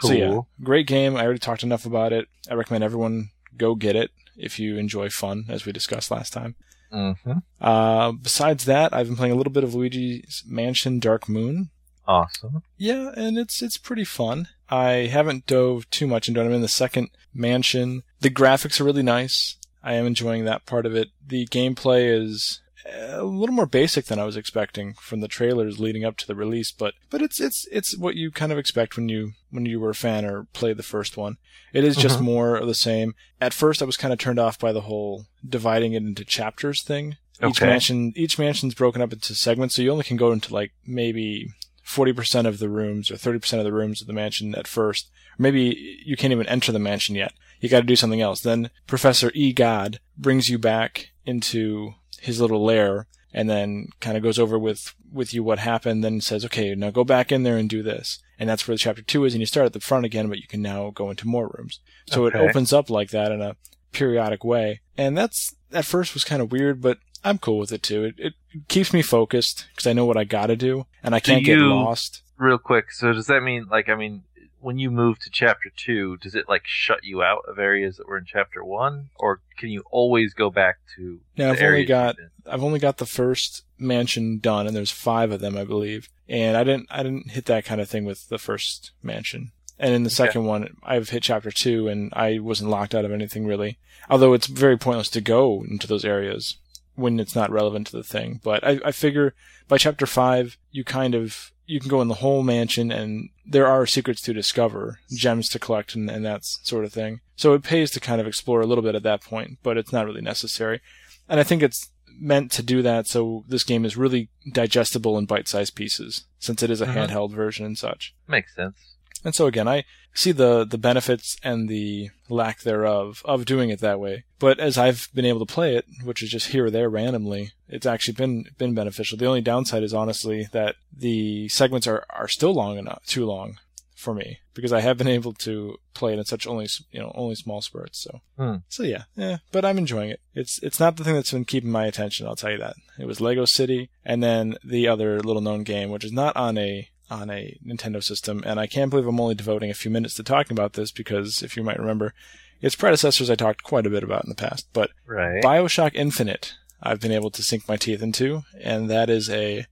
[0.00, 0.10] Cool.
[0.10, 1.16] so yeah, great game.
[1.16, 2.28] I already talked enough about it.
[2.50, 6.54] I recommend everyone go get it if you enjoy fun, as we discussed last time.
[6.92, 7.38] Mm-hmm.
[7.60, 11.70] Uh, besides that, I've been playing a little bit of Luigi's Mansion Dark Moon.
[12.08, 12.62] Awesome.
[12.78, 14.48] Yeah, and it's it's pretty fun.
[14.70, 16.44] I haven't dove too much into it.
[16.46, 18.02] I'm in the second mansion.
[18.20, 19.56] The graphics are really nice.
[19.84, 21.08] I am enjoying that part of it.
[21.24, 26.04] The gameplay is a little more basic than I was expecting from the trailers leading
[26.06, 29.10] up to the release, but but it's it's it's what you kind of expect when
[29.10, 31.36] you when you were a fan or played the first one.
[31.74, 32.22] It is just Mhm.
[32.22, 33.14] more of the same.
[33.38, 36.82] At first, I was kind of turned off by the whole dividing it into chapters
[36.82, 37.18] thing.
[37.46, 40.72] Each mansion each mansion's broken up into segments, so you only can go into like
[40.86, 41.48] maybe
[41.88, 45.10] 40% of the rooms or 30% of the rooms of the mansion at first.
[45.38, 47.32] Maybe you can't even enter the mansion yet.
[47.60, 48.40] You got to do something else.
[48.40, 49.52] Then Professor E.
[49.52, 54.94] Gadd brings you back into his little lair and then kind of goes over with,
[55.12, 58.18] with you what happened, then says, okay, now go back in there and do this.
[58.38, 60.38] And that's where the chapter two is, and you start at the front again, but
[60.38, 61.80] you can now go into more rooms.
[62.06, 62.38] So Okay.
[62.38, 63.56] it opens up like that in a
[63.92, 64.80] periodic way.
[64.96, 68.04] And that's, at first was kind of weird, but I'm cool with it too.
[68.04, 68.34] It, it
[68.68, 71.58] keeps me focused because I know what I gotta do and I Do can't get
[71.58, 72.22] lost.
[72.36, 72.92] Real quick.
[72.92, 74.22] So does that mean like I mean
[74.60, 78.08] when you move to chapter two, does it like shut you out of areas that
[78.08, 81.20] were in chapter one, or can you always go back to?
[81.36, 82.16] Yeah, I've only got?
[82.50, 86.08] I've only got the first mansion done, and there's five of them, I believe.
[86.28, 89.52] And I didn't I didn't hit that kind of thing with the first mansion.
[89.78, 90.14] And in the Okay.
[90.26, 93.78] second one, I've hit chapter two, and I wasn't locked out of anything really.
[94.10, 96.56] Although it's very pointless to go into those areas
[96.98, 98.40] when it's not relevant to the thing.
[98.42, 99.34] But I, I figure
[99.68, 103.66] by chapter five, you kind of you can go in the whole mansion, and there
[103.66, 107.20] are secrets to discover, gems to collect, and, and that sort of thing.
[107.36, 109.92] So it pays to kind of explore a little bit at that point, but it's
[109.92, 110.80] not really necessary.
[111.28, 115.26] And I think it's meant to do that so this game is really digestible in
[115.26, 117.06] bite-sized pieces, since it is a Mhm.
[117.08, 118.14] handheld version and such.
[118.26, 118.96] Makes sense.
[119.24, 123.80] And so again, I see the the benefits and the lack thereof of doing it
[123.80, 124.24] that way.
[124.38, 127.52] But as I've been able to play it, which is just here or there randomly,
[127.68, 129.18] it's actually been been beneficial.
[129.18, 133.58] The only downside is honestly that the segments are are still long enough, too long
[133.96, 137.10] for me because I have been able to play it in such only you know
[137.16, 138.00] only small spurts.
[138.04, 138.56] So Hmm.
[138.68, 139.38] so yeah, yeah.
[139.50, 140.20] But I'm enjoying it.
[140.34, 142.26] It's it's not the thing that's been keeping my attention.
[142.26, 142.76] I'll tell you that.
[142.98, 146.56] It was Lego City, and then the other little known game, which is not on
[146.58, 148.42] a on a Nintendo system.
[148.46, 151.42] And I can't believe I'm only devoting a few minutes to talking about this because
[151.42, 152.14] if you might remember,
[152.60, 154.68] its predecessors I talked quite a bit about in the past.
[154.72, 155.42] But Right.
[155.42, 159.66] Bioshock Infinite, I've been able to sink my teeth into, and that is a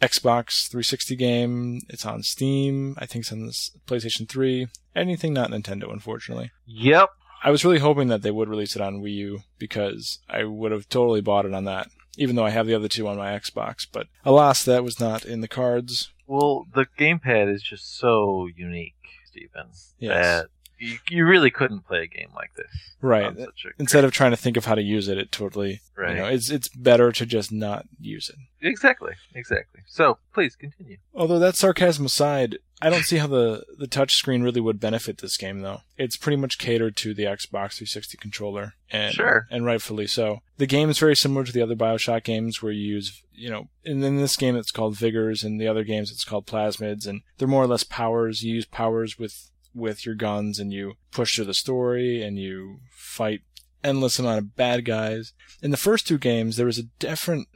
[0.00, 1.80] Xbox 360 game.
[1.88, 2.94] It's on Steam.
[2.98, 4.66] I think it's on this PlayStation 3.
[4.96, 6.50] Anything not Nintendo, unfortunately.
[6.66, 7.10] Yep.
[7.42, 10.72] I was really hoping that they would release it on Wii U because I would
[10.72, 13.30] have totally bought it on that, even though I have the other two on my
[13.38, 13.86] Xbox.
[13.90, 16.10] But alas, that was not in the cards.
[16.30, 18.94] Well, the gamepad is just so unique,
[19.26, 19.66] Stephen,
[19.98, 20.42] Yes.
[20.42, 20.46] that
[20.78, 22.70] you, you really couldn't play a game like this.
[23.02, 23.24] Right.
[23.24, 25.80] on such a Instead of trying to think of how to use it, it totally,
[25.96, 26.10] Right.
[26.14, 28.36] you know, it's it's better to just not use it.
[28.64, 29.14] Exactly.
[29.34, 29.80] Exactly.
[29.88, 30.98] So please continue.
[31.14, 35.18] Although that sarcasm aside, I don't see how the the touch screen really would benefit
[35.18, 35.80] this game though.
[35.98, 39.46] It's pretty much catered to the Xbox 360 controller, and Sure.
[39.50, 40.40] and rightfully so.
[40.56, 43.68] The game is very similar to the other BioShock games where you use, you know,
[43.84, 47.20] and in this game it's called vigors, and the other games it's called plasmids, and
[47.38, 48.42] they're more or less powers.
[48.42, 52.80] You use powers with with your guns, and you push through the story, and you
[52.92, 53.40] fight
[53.84, 55.32] endless amount of bad guys.
[55.62, 57.48] In the first two games, there was a different,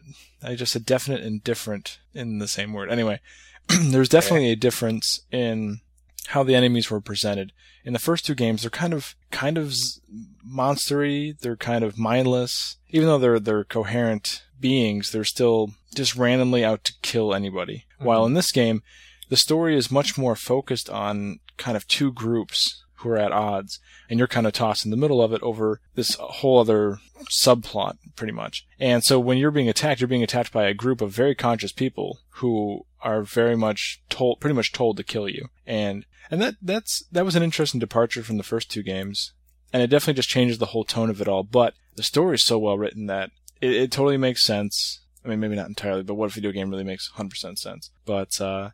[0.43, 2.91] I just said definite and different in the same word.
[2.91, 3.21] Anyway,
[3.81, 5.81] there's definitely a difference in
[6.29, 7.53] how the enemies were presented.
[7.85, 9.75] In the first two games, they're kind of, kind of
[10.47, 11.39] monstery.
[11.39, 12.77] They're kind of mindless.
[12.89, 17.85] Even though they're, they're coherent beings, they're still just randomly out to kill anybody.
[17.99, 18.29] While mm-hmm.
[18.29, 18.83] in this game,
[19.29, 23.79] the story is much more focused on kind of two groups who are at odds,
[24.09, 26.99] and you're kind of tossed in the middle of it over this whole other
[27.31, 28.67] subplot, pretty much.
[28.81, 31.71] And so when you're being attacked, you're being attacked by a group of very conscious
[31.71, 35.49] people who are very much told, pretty much told to kill you.
[35.67, 39.33] And and that that's that was an interesting departure from the first two games,
[39.73, 41.43] and it definitely just changes the whole tone of it all.
[41.43, 45.03] But the story is so well written that it, it totally makes sense.
[45.25, 47.91] I mean, maybe not entirely, but what if video game really makes 100% sense?
[48.05, 48.71] But uh,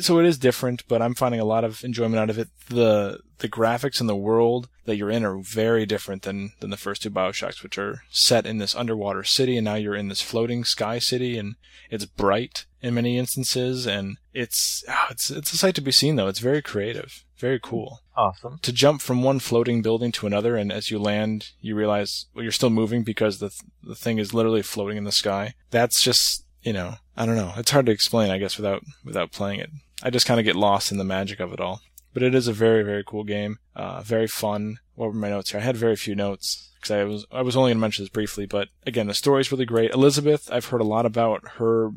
[0.00, 2.48] so it is different, but I'm finding a lot of enjoyment out of it.
[2.68, 6.76] The the graphics and the world that you're in are very different than than the
[6.76, 10.22] first two Bioshocks, which are set in this underwater city, and now you're in this
[10.22, 11.54] floating sky city, and
[11.90, 16.16] it's bright in many instances, and it's ah, it's it's a sight to be seen
[16.16, 16.28] though.
[16.28, 18.58] It's very creative, very cool Awesome.
[18.62, 22.42] to jump from one floating building to another, and as you land, you realize well,
[22.42, 25.54] you're still moving because the th- the thing is literally floating in the sky.
[25.70, 27.52] That's just you know I don't know.
[27.56, 29.70] It's hard to explain, I guess, without without playing it.
[30.04, 31.80] I just kind of get lost in the magic of it all.
[32.14, 33.58] But it is a very very cool game.
[33.74, 34.78] Uh, very fun.
[34.94, 35.60] What were my notes here?
[35.60, 38.10] I had very few notes because I was I was only going to mention this
[38.10, 38.46] briefly.
[38.46, 39.90] But again, the story's really great.
[39.90, 41.90] Elizabeth, I've heard a lot about her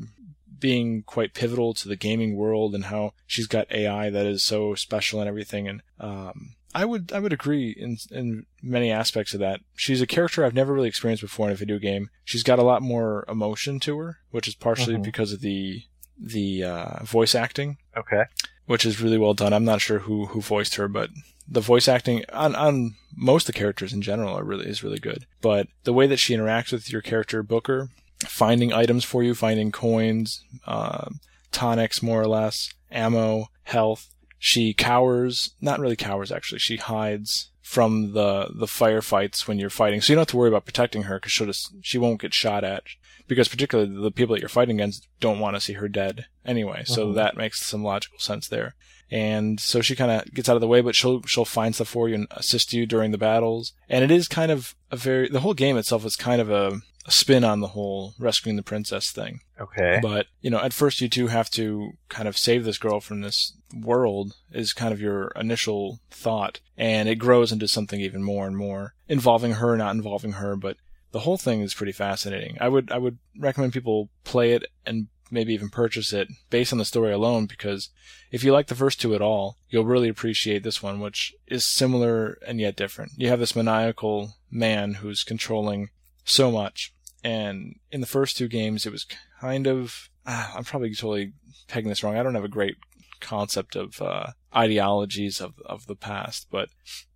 [0.60, 4.74] being quite pivotal to the gaming world and how she's got AI that is so
[4.74, 5.68] special and everything.
[5.68, 9.60] And um, I would I would agree in in many aspects of that.
[9.76, 12.10] She's a character I've never really experienced before in a video game.
[12.24, 15.04] She's got a lot more emotion to her, which is partially Mhm.
[15.04, 15.84] because of the
[16.24, 18.24] the uh, voice acting, Okay.
[18.66, 19.54] which is really well done.
[19.54, 21.10] I'm not sure who who voiced her, but
[21.48, 25.00] the voice acting on on most of the characters in general are really is really
[25.00, 25.26] good.
[25.42, 27.90] But the way that she interacts with your character Booker,
[28.28, 31.10] finding items for you, finding coins, uh,
[31.52, 34.08] tonics more or less, ammo, health.
[34.44, 36.58] She cowers, not really cowers actually.
[36.58, 40.50] She hides from the the firefights when you're fighting, so you don't have to worry
[40.50, 42.84] about protecting her because she'll just she won't get shot at.
[43.28, 46.82] Because particularly the people that you're fighting against don't want to see her dead anyway,
[46.86, 47.16] so Mhm.
[47.16, 48.74] that makes some logical sense there.
[49.12, 51.90] And so she kind of gets out of the way, but she'll she'll find stuff
[51.90, 53.74] for you and assist you during the battles.
[53.90, 56.80] And it is kind of a very the whole game itself is kind of a,
[57.06, 59.42] a spin on the whole rescuing the princess thing.
[59.60, 60.00] Okay.
[60.02, 63.20] But you know, at first you do have to kind of save this girl from
[63.20, 68.48] this world is kind of your initial thought, and it grows into something even more
[68.48, 70.78] and more involving her, not involving her, but
[71.12, 72.58] the whole thing is pretty fascinating.
[72.62, 76.80] I would I would recommend people play it and maybe even purchase it based on
[76.80, 77.90] the story alone because
[78.32, 81.66] if you like the first two at all, you'll really appreciate this one, which is
[81.66, 83.12] similar and yet different.
[83.18, 85.90] You have this maniacal man who's controlling
[86.24, 86.94] so much.
[87.24, 89.06] And in the first two games, it was
[89.40, 91.34] kind of, uh, I'm probably totally
[91.68, 92.18] pegging this wrong.
[92.18, 92.78] I don't have a great
[93.20, 96.70] concept of uh, ideologies of, of the past, but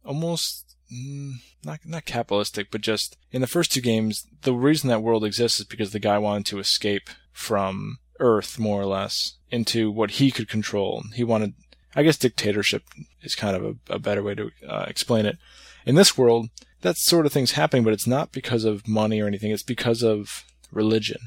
[0.06, 5.02] almost mm, not not capitalistic, but just in the first two games, the reason that
[5.02, 9.92] world exists is because the guy wanted to escape from Earth, more or less, into
[9.92, 11.04] what he could control.
[11.14, 11.54] He wanted,
[11.96, 12.84] I guess, dictatorship
[13.22, 15.38] is kind of a, a better way to uh, explain it.
[15.86, 16.50] In this world,
[16.82, 19.52] that sort of thing's happening, but it's not because of money or anything.
[19.52, 21.18] It's because of religion,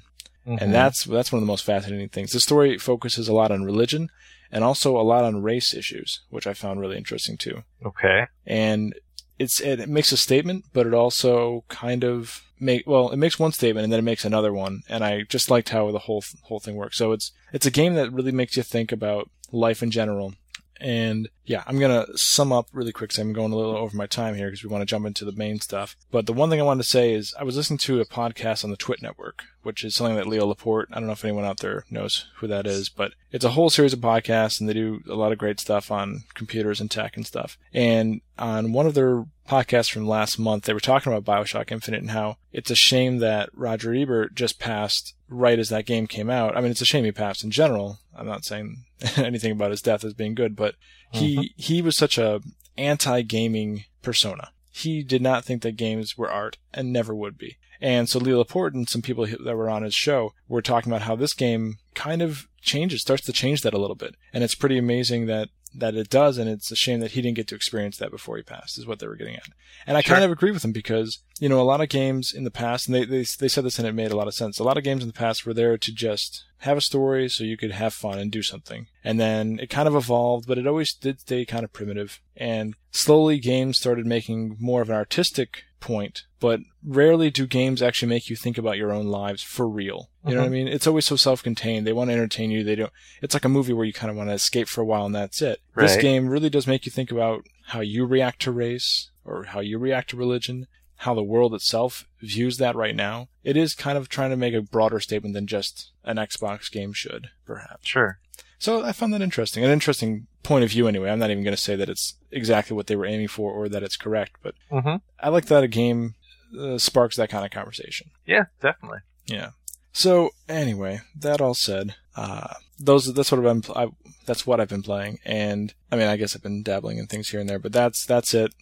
[0.47, 0.61] Mhm.
[0.61, 2.33] and that's that's one of the most fascinating things.
[2.33, 4.09] The story focuses a lot on religion
[4.51, 8.27] and also a lot on race issues, which I found really interesting too okay.
[8.47, 8.95] and
[9.39, 13.53] it's it makes a statement, but it also kind of make well, it makes one
[13.53, 16.61] statement and then it makes another one, and I just liked how the whole whole
[16.61, 16.97] thing works.
[16.97, 20.35] So it's it's a game that really makes you think about life in general.
[20.81, 23.13] And yeah, I'm gonna sum up really quick.
[23.13, 25.25] So I'm going a little over my time here because we want to jump into
[25.25, 25.97] the main stuff.
[26.11, 28.65] But the one thing I wanted to say is I was listening to a podcast
[28.65, 30.89] on the Twit Network, which is something that Leo Laporte.
[30.93, 33.71] I don't know if anyone out there knows who that is, but it's a whole
[33.71, 37.17] series of podcasts, and they do a lot of great stuff on computers and tech
[37.17, 37.59] and stuff.
[37.73, 42.01] And on one of their podcasts from last month, they were talking about Bioshock Infinite
[42.01, 46.31] and how it's a shame that Roger Ebert just passed right as that game came
[46.31, 46.57] out.
[46.57, 47.99] I mean, it's a shame he passed in general.
[48.15, 48.85] I'm not saying
[49.17, 50.75] anything about his death as being good, but
[51.13, 51.43] he mm-hmm.
[51.57, 52.41] he was such a
[52.77, 54.51] anti-gaming persona.
[54.71, 57.57] He did not think that games were art and never would be.
[57.81, 61.03] And so Leo Laporte and some people that were on his show were talking about
[61.03, 64.15] how this game kind of changes, starts to change that a little bit.
[64.33, 67.37] And it's pretty amazing that that it does, and it's a shame that he didn't
[67.37, 69.49] get to experience that before he passed, is what they were getting at.
[69.87, 70.15] And I Sure.
[70.15, 72.87] kind of agree with him because, you know, a lot of games in the past,
[72.87, 74.79] and they, they, they said this and it made a lot of sense, a lot
[74.79, 77.71] of games in the past were there to just have a story so you could
[77.73, 78.87] have fun and do something.
[79.05, 82.21] And then it kind of evolved, but it always did stay kind of primitive.
[82.37, 88.09] And slowly games started making more of an artistic point, but rarely do games actually
[88.09, 90.11] make you think about your own lives for real.
[90.27, 90.53] You know what I Mhm.
[90.53, 90.69] mean?
[90.69, 91.87] It's always so self-contained.
[91.87, 92.65] They want to entertain you.
[92.65, 92.93] They don't.
[93.23, 95.15] It's like a movie where you kind of want to escape for a while and
[95.15, 95.61] that's it.
[95.77, 99.61] This game really does make you think about how you react to race or how
[99.61, 100.67] you react to religion,
[101.03, 103.29] how the world itself views that right now.
[103.45, 106.93] It is kind of trying to make a broader statement than just an Xbox game
[106.93, 107.89] should, perhaps.
[107.89, 108.19] Sure.
[108.59, 109.65] So I found that interesting.
[109.65, 111.11] An interesting point of view anyway.
[111.11, 113.69] I'm not even going to say that it's exactly what they were aiming for or
[113.69, 114.97] that it's correct, but Mm-hmm.
[115.21, 116.15] I like that a game
[116.59, 118.11] uh, sparks that kind of conversation.
[118.27, 118.99] Yeah, definitely.
[119.27, 119.51] Yeah.
[119.93, 123.89] So anyway, that all said, uh, those that's what I've been I,
[124.27, 127.31] that's what I've been playing, and I mean I guess I've been dabbling in things
[127.31, 128.55] here and there, but that's that's it.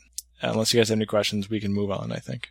[0.42, 2.12] Unless you guys have any questions, we can move on.
[2.12, 2.48] I think.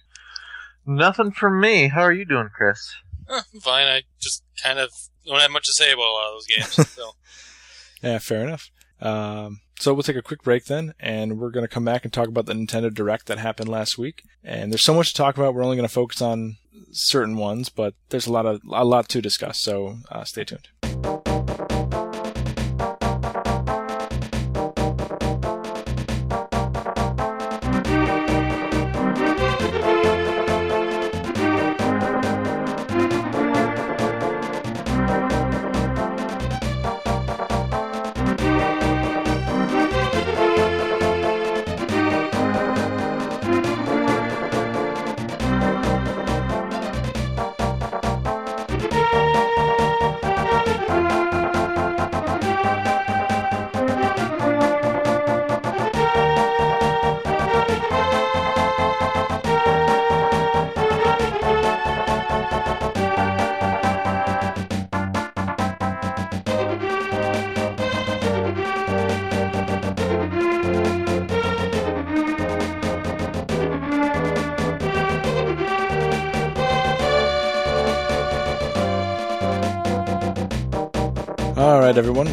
[0.85, 1.87] Nothing from me.
[1.87, 2.95] How are you doing, Chris?
[3.27, 3.87] I'm fine.
[3.87, 4.91] I just kind of
[5.25, 6.91] don't have much to say about a lot of those games.
[6.91, 7.11] So
[8.03, 8.69] Yeah, fair enough.
[9.01, 12.13] Um, so we'll take a quick break then, and we're going to come back and
[12.13, 14.23] talk about the Nintendo Direct that happened last week.
[14.43, 15.53] And there's so much to talk about.
[15.53, 16.57] We're only going to focus on
[16.91, 19.59] certain ones, but there's a lot of a lot to discuss.
[19.59, 20.67] So uh, stay tuned.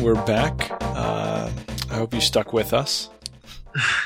[0.03, 0.73] We're back.
[0.81, 1.49] Uh,
[1.89, 3.09] I hope you stuck with us.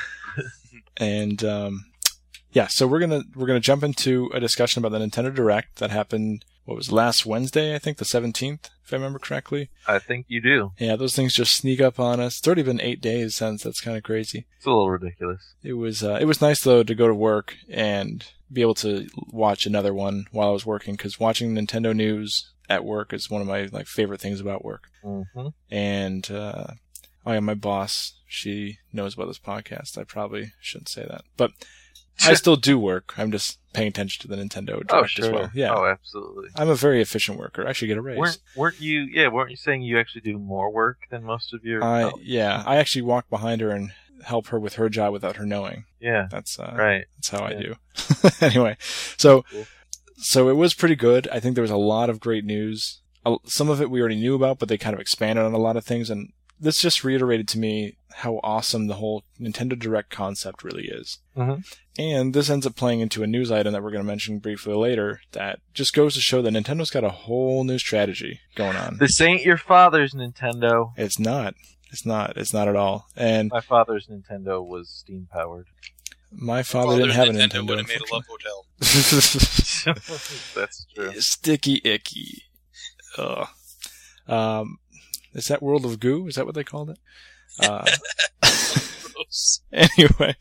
[0.97, 1.85] and um,
[2.51, 5.89] yeah, so we're gonna we're gonna jump into a discussion about the Nintendo Direct that
[5.89, 9.69] happened what was last Wednesday, I think the 17th, if I remember correctly.
[9.87, 10.73] I think you do.
[10.77, 12.37] Yeah, those things just sneak up on us.
[12.37, 13.63] It's already been eight days since.
[13.63, 14.45] That's kind of crazy.
[14.57, 15.55] It's a little ridiculous.
[15.63, 19.07] It was uh, it was nice though to go to work and be able to
[19.31, 23.41] watch another one while I was working because watching Nintendo news at work is one
[23.41, 24.89] of my like favorite things about work.
[25.03, 25.47] Mm-hmm.
[25.69, 26.67] And uh,
[27.25, 29.97] oh yeah, my boss she knows about this podcast.
[29.97, 31.51] I probably shouldn't say that, but
[32.25, 33.13] I still do work.
[33.17, 35.25] I'm just paying attention to the Nintendo Direct Oh, sure.
[35.25, 35.51] as well.
[35.53, 36.49] Yeah, Oh, absolutely.
[36.55, 37.67] I'm a very efficient worker.
[37.67, 38.17] I should get a raise.
[38.17, 39.01] Weren't, weren't you?
[39.01, 41.83] Yeah, weren't you saying you actually do more work than most of your?
[41.83, 42.27] I colleagues?
[42.27, 43.91] yeah, I actually walk behind her and
[44.23, 45.85] help her with her job without her knowing.
[45.99, 46.27] yeah.
[46.29, 47.05] That's uh, Right.
[47.17, 47.75] That's how I do.
[48.41, 48.77] anyway,
[49.17, 49.65] so Cool.
[50.17, 51.27] so it was pretty good.
[51.31, 53.01] I think there was a lot of great news.
[53.45, 55.75] Some of it we already knew about, but they kind of expanded on a lot
[55.77, 60.63] of things, and this just reiterated to me how awesome the whole Nintendo Direct concept
[60.63, 61.19] really is.
[61.37, 61.63] Mhm.
[61.99, 64.73] And this ends up playing into a news item that we're going to mention briefly
[64.73, 68.97] later that just goes to show that Nintendo's got a whole new strategy going on.
[68.97, 70.93] This ain't your father's Nintendo.
[70.97, 71.53] It's not.
[71.91, 72.37] It's not.
[72.37, 73.07] It's not at all.
[73.15, 75.67] And My father's Nintendo was steam powered.
[76.31, 77.67] my father didn't have a Nintendo.
[77.67, 78.65] would have made a love hotel.
[80.55, 81.11] That's true.
[81.19, 82.43] Sticky icky.
[83.17, 83.47] Ugh.
[84.27, 84.77] Um,
[85.33, 86.27] is that World of Goo?
[86.27, 86.99] Is that what they called it?
[87.59, 87.85] Uh,
[89.71, 90.35] anyway,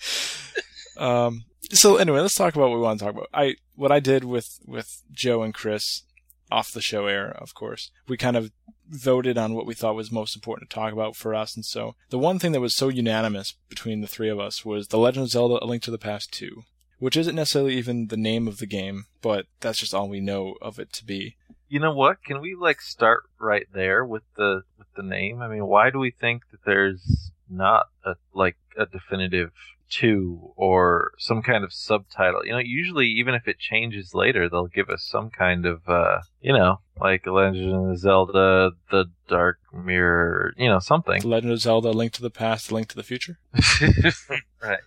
[0.96, 3.28] um, so anyway, let's talk about what we want to talk about.
[3.32, 6.02] I what I did with with Joe and Chris
[6.50, 7.90] off the show air, of course.
[8.08, 8.50] We kind of
[8.88, 11.94] voted on what we thought was most important to talk about for us, and so
[12.10, 15.24] the one thing that was so unanimous between the three of us was The Legend
[15.24, 16.64] of Zelda: A Link to the Past two,
[16.98, 20.56] which isn't necessarily even the name of the game, but that's just all we know
[20.62, 21.36] of it to be.
[21.68, 22.22] You know what?
[22.22, 25.42] Can we like start right there with the with the name?
[25.42, 29.52] I mean, why do we think that there's not a like a definitive
[29.90, 32.44] two or some kind of subtitle?
[32.44, 36.20] You know, usually even if it changes later, they'll give us some kind of uh,
[36.40, 41.20] you know, like Legend of Zelda, the Dark Mirror, you know, something.
[41.22, 43.38] The Legend of Zelda: Link to the Past, Link to the Future,
[44.62, 44.80] right.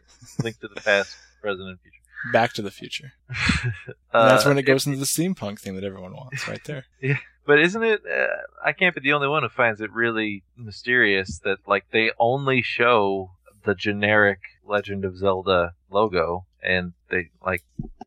[0.44, 1.96] Link to the past, present, and future.
[2.34, 3.14] Back to the Future.
[4.12, 6.86] And that's Uh, when it goes into the steampunk thing that everyone wants, right there.
[7.02, 8.02] Yeah, But isn't it?
[8.06, 8.28] Uh,
[8.66, 12.62] I can't be the only one who finds it really mysterious that like they only
[12.62, 13.32] show
[13.70, 17.64] the generic Legend of Zelda logo, and they like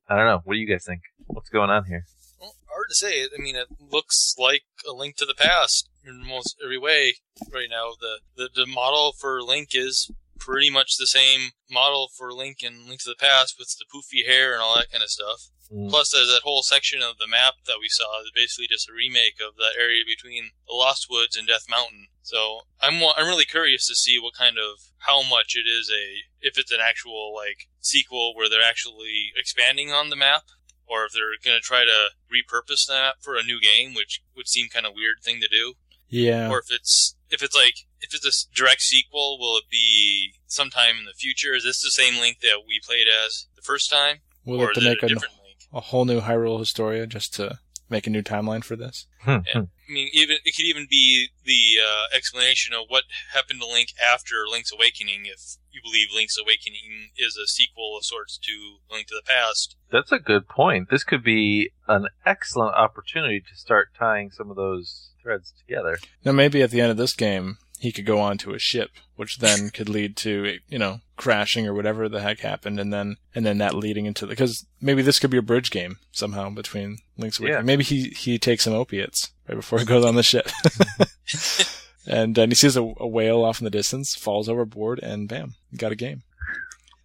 [0.08, 0.40] I don't know.
[0.44, 1.02] What do you guys think?
[1.26, 2.04] What's going on here?
[2.40, 3.22] Well, hard to say.
[3.22, 7.14] I mean, it looks like a link to the past in almost every way
[7.52, 7.92] right now.
[8.00, 10.10] The, the the model for Link is
[10.40, 14.26] pretty much the same model for Link in Link to the Past with the poofy
[14.26, 15.50] hair and all that kind of stuff.
[15.72, 15.88] Mm.
[15.88, 18.92] Plus, there's that whole section of the map that we saw is basically just a
[18.92, 22.08] remake of that area between the Lost Woods and Death Mountain.
[22.22, 26.28] So I'm I'm really curious to see what kind of how much it is a
[26.46, 30.42] if it's an actual like sequel where they're actually expanding on the map,
[30.86, 34.22] or if they're going to try to repurpose the map for a new game, which
[34.36, 35.74] would seem kind of weird thing to do.
[36.08, 36.50] Yeah.
[36.50, 40.98] Or if it's if it's like if it's a direct sequel, will it be sometime
[40.98, 41.54] in the future?
[41.54, 44.76] Is this the same Link that we played as the first time, Will or it
[44.76, 45.32] is to it make a different?
[45.72, 47.58] A whole new Hyrule Historia just to
[47.88, 49.06] make a new timeline for this?
[49.20, 49.62] Hmm, Yeah.
[49.88, 53.04] I mean, even it could even be the uh, explanation of what
[53.34, 58.04] happened to Link after Link's Awakening, if you believe Link's Awakening is a sequel of
[58.04, 59.76] sorts to Link to the Past.
[59.90, 60.88] That's a good point.
[60.90, 65.98] This could be an excellent opportunity to start tying some of those threads together.
[66.24, 69.38] Now, maybe at the end of this game, he could go onto a ship, which
[69.38, 73.44] then could lead to you know crashing or whatever the heck happened, and then and
[73.44, 77.40] then that leading into because maybe this could be a bridge game somehow between Link's
[77.40, 77.58] Awakening.
[77.58, 77.64] Yeah.
[77.64, 80.48] Maybe he he takes some opiates right before he goes on the ship,
[82.06, 85.28] and uh, then he sees a, a whale off in the distance, falls overboard, and
[85.28, 86.22] bam, got a game.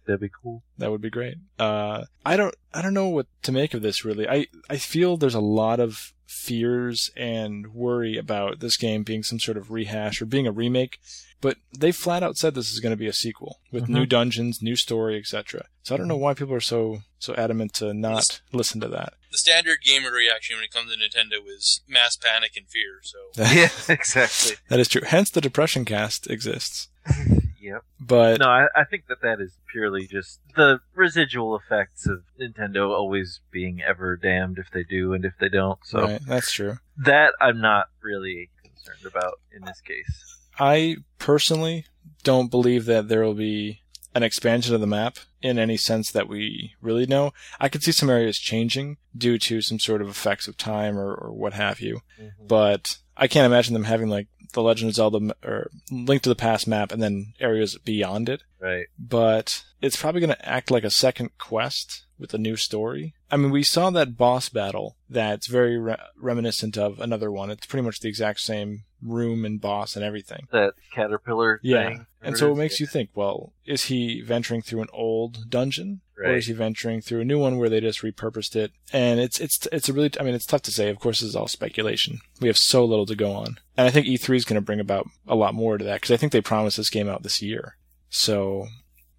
[0.08, 0.62] That'd be cool.
[0.78, 1.36] That would be great.
[1.58, 4.26] Uh, I don't, I don't know what to make of this really.
[4.26, 9.38] I, I feel there's a lot of fears and worry about this game being some
[9.38, 10.98] sort of rehash or being a remake,
[11.42, 13.88] but they flat out said this is going to be a sequel with Mhm.
[13.90, 15.66] new dungeons, new story, etc.
[15.82, 19.12] So I don't know why people are so, so adamant to not listen to that.
[19.30, 23.00] The standard gamer reaction when it comes to Nintendo is mass panic and fear.
[23.02, 23.18] So
[23.54, 24.56] yeah, exactly.
[24.68, 25.02] that is true.
[25.04, 26.88] Hence the depression cast exists.
[27.68, 27.84] Yep.
[28.00, 32.90] But No, I, I think that that is purely just the residual effects of Nintendo
[32.90, 35.78] always being ever damned if they do and if they don't.
[35.84, 36.78] So right, that's true.
[36.96, 40.38] that I'm not really concerned about in this case.
[40.58, 41.84] I personally
[42.24, 43.82] don't believe that there will be
[44.14, 47.32] an expansion of the map in any sense that we really know.
[47.60, 51.14] I could see some areas changing due to some sort of effects of time or,
[51.14, 52.46] or what have you, mm-hmm.
[52.46, 56.34] but I can't imagine them having like the Legend of Zelda or Link to the
[56.34, 58.42] Past map and then areas beyond it.
[58.60, 58.86] Right.
[58.98, 63.14] But it's probably going to act like a second quest with a new story.
[63.30, 67.50] I mean, we saw that boss battle that's very re- reminiscent of another one.
[67.50, 70.48] It's pretty much the exact same room and boss and everything.
[70.50, 71.88] That caterpillar Yeah.
[71.88, 72.06] thing.
[72.20, 76.00] And so it makes you think, well, is he venturing through an old dungeon?
[76.26, 78.72] Or is he venturing through a new one where they just repurposed it?
[78.92, 80.88] And it's it's it's a really I mean it's tough to say.
[80.88, 82.20] Of course, this is all speculation.
[82.40, 84.80] We have so little to go on, and I think E3 is going to bring
[84.80, 87.42] about a lot more to that because I think they promised this game out this
[87.42, 87.76] year,
[88.08, 88.66] so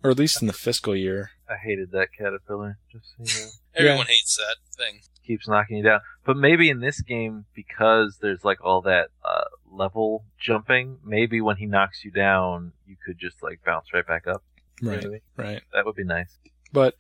[0.04, 1.32] or at least in the fiscal year.
[1.50, 2.78] I hated that caterpillar.
[2.92, 3.52] Just so you know.
[3.76, 5.02] Everyone hates that thing.
[5.26, 6.02] keeps knocking you down.
[6.26, 11.58] But maybe in this game, because there's like all that uh, level jumping, maybe when
[11.58, 14.44] he knocks you down, you could just like bounce right back up.
[14.82, 15.22] Right, Maybe.
[15.38, 15.62] right.
[15.74, 16.38] That would be nice.
[16.72, 16.96] But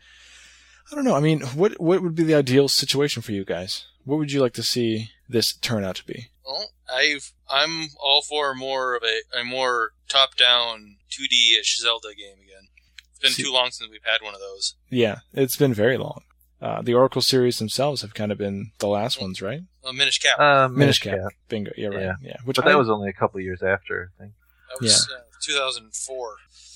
[0.91, 1.15] I don't know.
[1.15, 3.85] I mean, what what would be the ideal situation for you guys?
[4.05, 6.27] What would you like to see this turn out to be?
[6.45, 12.09] Well, I've I'm all for more of a a more top down 2D ish Zelda
[12.15, 12.67] game again.
[13.11, 14.75] It's been See- too long since we've had one of those.
[14.89, 16.21] Yeah, it's been very long.
[16.61, 19.61] Uh, the Oracle series themselves have kind of been the last ones, right?
[19.85, 20.37] A Minish Cap.
[20.39, 21.17] Uh, Minish Cap.
[21.17, 21.31] Cap.
[21.47, 21.71] Bingo.
[21.77, 22.01] Yeah, right.
[22.01, 22.13] Yeah.
[22.21, 22.35] Yeah.
[22.43, 24.33] Which But I- that was only a couple years after, I think.
[24.69, 26.35] that was uh, 2004.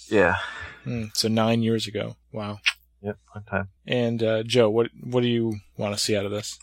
[0.10, 0.36] Yeah.
[0.86, 2.16] Hmm, so nine years ago.
[2.32, 2.60] Wow.
[3.04, 3.18] Yep.
[3.34, 3.70] One time.
[3.86, 6.58] And uh, Joe, what what do you want to see out of this?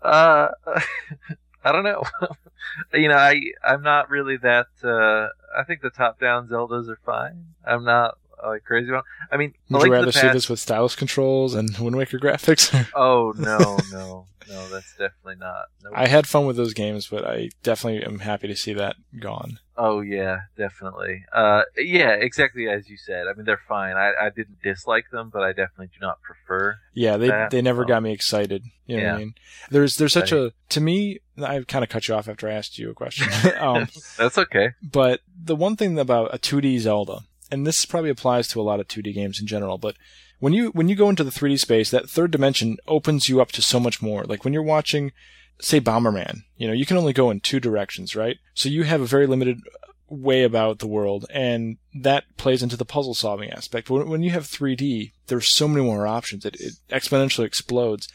[0.00, 0.48] Uh,
[1.64, 2.04] I don't know.
[2.94, 4.68] you know, I I'm not really that.
[4.82, 7.46] Uh, I think the top-down Zeldas are fine.
[7.66, 9.04] I'm not like crazy about.
[9.30, 12.70] I mean, Would you rather the see this with stylus controls and Wind Waker graphics?
[12.94, 14.68] Oh no, no, no!
[14.68, 15.66] That's definitely not.
[15.82, 15.90] No.
[15.94, 19.58] I had fun with those games, but I definitely am happy to see that gone.
[19.76, 21.24] Oh yeah, definitely.
[21.32, 23.26] Uh, yeah, exactly as you said.
[23.26, 23.96] I mean, they're fine.
[23.96, 26.76] I, I didn't dislike them, but I definitely do not prefer.
[26.92, 28.64] Yeah, they That- they never got me excited.
[28.86, 29.18] You know what I Yeah.
[29.18, 29.34] mean?
[29.70, 30.40] There's there's such Right.
[30.42, 31.18] a to me.
[31.42, 33.28] I kind of cut you off after I asked you a question.
[33.58, 34.70] um, That's okay.
[34.82, 37.20] But the one thing about a 2D Zelda,
[37.50, 39.96] and this probably applies to a lot of 2D games in general, but
[40.40, 43.52] when you when you go into the 3D space, that third dimension opens you up
[43.52, 44.24] to so much more.
[44.24, 45.12] Like when you're watching,
[45.60, 48.36] say, Bomberman, you know, you can only go in two directions, right?
[48.54, 49.60] So you have a very limited
[50.08, 53.88] way about the world, and that plays into the puzzle solving aspect.
[53.88, 56.44] When, when you have 3D, there's so many more options.
[56.44, 58.06] It, it exponentially explodes.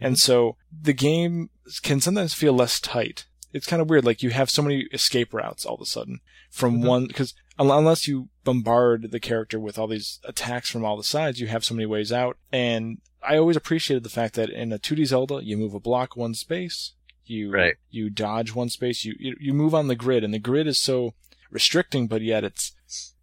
[0.00, 1.50] And so the game
[1.82, 3.26] can sometimes feel less tight.
[3.52, 4.04] It's kind of weird.
[4.04, 6.20] Like you have so many escape routes all of a sudden
[6.50, 6.86] from Mhm.
[6.86, 11.40] one, because unless you bombard the character with all these attacks from all the sides,
[11.40, 12.36] you have so many ways out.
[12.52, 16.16] And I always appreciated the fact that in a 2D Zelda, you move a block
[16.16, 16.92] one space,
[17.24, 17.74] you Right.
[17.90, 20.80] you dodge one space, you, you you move on the grid, and the grid is
[20.80, 21.14] so
[21.50, 22.72] restricting, but yet it's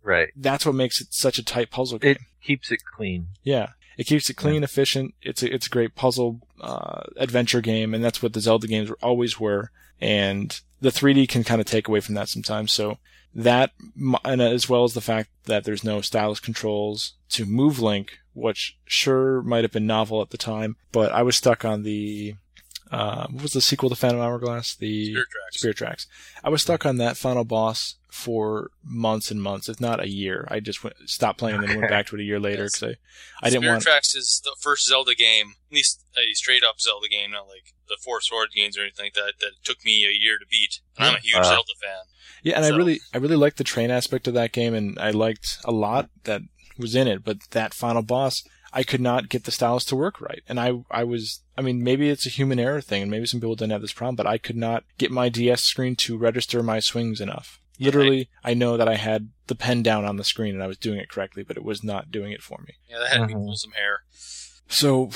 [0.02, 0.30] Right.
[0.36, 2.12] that's what makes it such a tight puzzle game.
[2.12, 3.28] It keeps it clean.
[3.44, 5.14] Yeah, it keeps it clean, efficient.
[5.22, 8.92] It's a, it's a great puzzle uh, adventure game, and that's what the Zelda games
[9.02, 9.72] always were.
[10.02, 12.74] And the 3D can kind of take away from that sometimes.
[12.74, 12.98] So
[13.36, 13.72] that,
[14.24, 18.78] and as well as the fact that there's no stylus controls to move Link, which
[18.86, 22.36] sure might have been novel at the time, but I was stuck on the.
[22.94, 24.76] Uh, what was the sequel to Phantom Hourglass?
[24.76, 25.58] The Spirit Tracks.
[25.60, 26.08] Spirit Tracks.
[26.44, 30.48] I was stuck on that final boss for months and months, if not a year.
[30.52, 32.80] I just went, stopped playing and then went back to it a year later Yes.
[32.80, 32.96] because
[33.42, 33.82] I, I didn't want.
[33.82, 33.94] Spirit.
[33.96, 37.74] Tracks is the first Zelda game, at least a straight up Zelda game, not like
[37.90, 39.34] the Four Sword games or anything like that.
[39.40, 40.80] That took me a year to beat.
[40.98, 41.44] And I'm a huge Uh.
[41.44, 42.04] Zelda fan.
[42.44, 45.12] Yeah, and I really, I really liked the train aspect of that game, and I
[45.12, 46.42] liked a lot that
[46.78, 47.24] was in it.
[47.24, 50.84] But that final boss, I could not get the stylus to work right, and I,
[50.90, 53.72] I was, I mean, maybe it's a human error thing, and maybe some people didn't
[53.72, 57.22] have this problem, but I could not get my DS screen to register my swings
[57.22, 57.60] enough.
[57.80, 60.78] Literally, I know that I had the pen down on the screen and I was
[60.78, 62.76] doing it correctly, but it was not doing it for me.
[62.90, 63.46] Yeah, that had to be Mhm.
[63.46, 64.04] pull some hair.
[64.70, 65.10] So,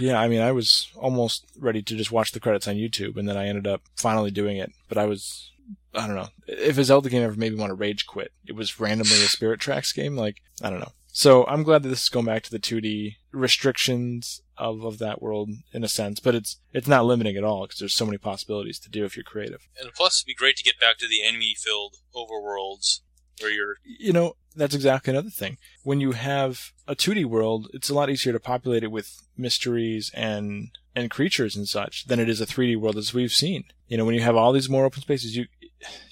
[0.00, 3.28] yeah, I mean, I was almost ready to just watch the credits on YouTube, and
[3.28, 4.72] then I ended up finally doing it.
[4.88, 5.50] But I was,
[5.94, 8.52] I don't know, if a Zelda game ever made me want to rage quit, it
[8.56, 10.16] was randomly a Spirit Tracks game.
[10.16, 10.92] Like, I don't know.
[11.18, 15.20] So I'm glad that this is going back to the 2D restrictions of, of that
[15.20, 18.18] world in a sense, but it's it's not limiting at all because there's so many
[18.18, 19.66] possibilities to do if you're creative.
[19.82, 23.00] And plus, it'd be great to get back to the enemy-filled overworlds
[23.40, 25.58] where you're you know, that's exactly another thing.
[25.82, 30.12] When you have a 2D world, it's a lot easier to populate it with mysteries
[30.14, 33.64] and and creatures and such than it is a 3D world as we've seen.
[33.88, 35.46] You know, when you have all these more open spaces, you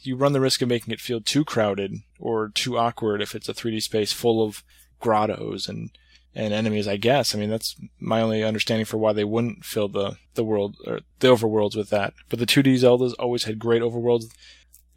[0.03, 3.49] you run the risk of making it feel too crowded or too awkward if it's
[3.49, 4.65] a 3D space full of
[5.01, 5.90] grottos and
[6.34, 7.34] and enemies, I guess.
[7.34, 11.01] I mean, that's my only understanding for why they wouldn't fill the the world or
[11.20, 12.12] the overworlds with that.
[12.28, 14.26] But the 2D Zeldas always had great overworlds.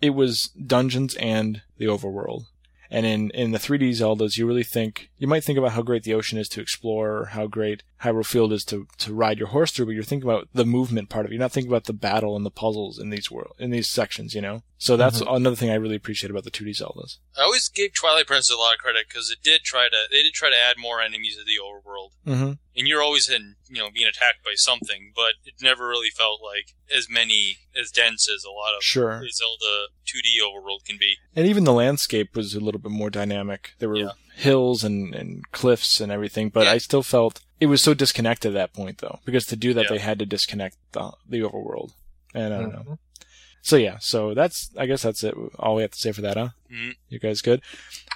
[0.01, 2.43] It was dungeons and the overworld.
[2.91, 6.03] And in, in the 3D Zeldas, you really think, you might think about how great
[6.03, 9.49] the ocean is to explore, or how great Hyrule Field is to, to ride your
[9.49, 11.35] horse through, but you're thinking about the movement part of it.
[11.35, 14.33] You're not thinking about the battle and the puzzles in these world, in these sections,
[14.33, 14.63] you know?
[14.81, 17.17] So that's another thing I really appreciate about the 2D Zeldas.
[17.37, 20.23] I always gave Twilight Princess a lot of credit because it did try to they
[20.23, 22.51] did try to add more enemies to the overworld, Mm-hmm.
[22.77, 26.39] and you're always in you know being attacked by something, but it never really felt
[26.41, 29.19] like as many as dense as a lot of Sure.
[29.19, 31.15] the Zelda 2D overworld can be.
[31.35, 33.73] And even the landscape was a little bit more dynamic.
[33.79, 34.11] There were Yeah.
[34.35, 36.71] hills and, and cliffs and everything, but Yeah.
[36.71, 39.83] I still felt it was so disconnected at that point, though, because to do that
[39.83, 39.89] Yeah.
[39.89, 41.91] they had to disconnect the, the overworld.
[42.33, 42.99] And I don't know.
[43.61, 45.35] So yeah, so that's I guess that's it.
[45.59, 46.49] All we have to say for that, huh?
[46.71, 46.95] Mhm.
[47.09, 47.61] You guys good?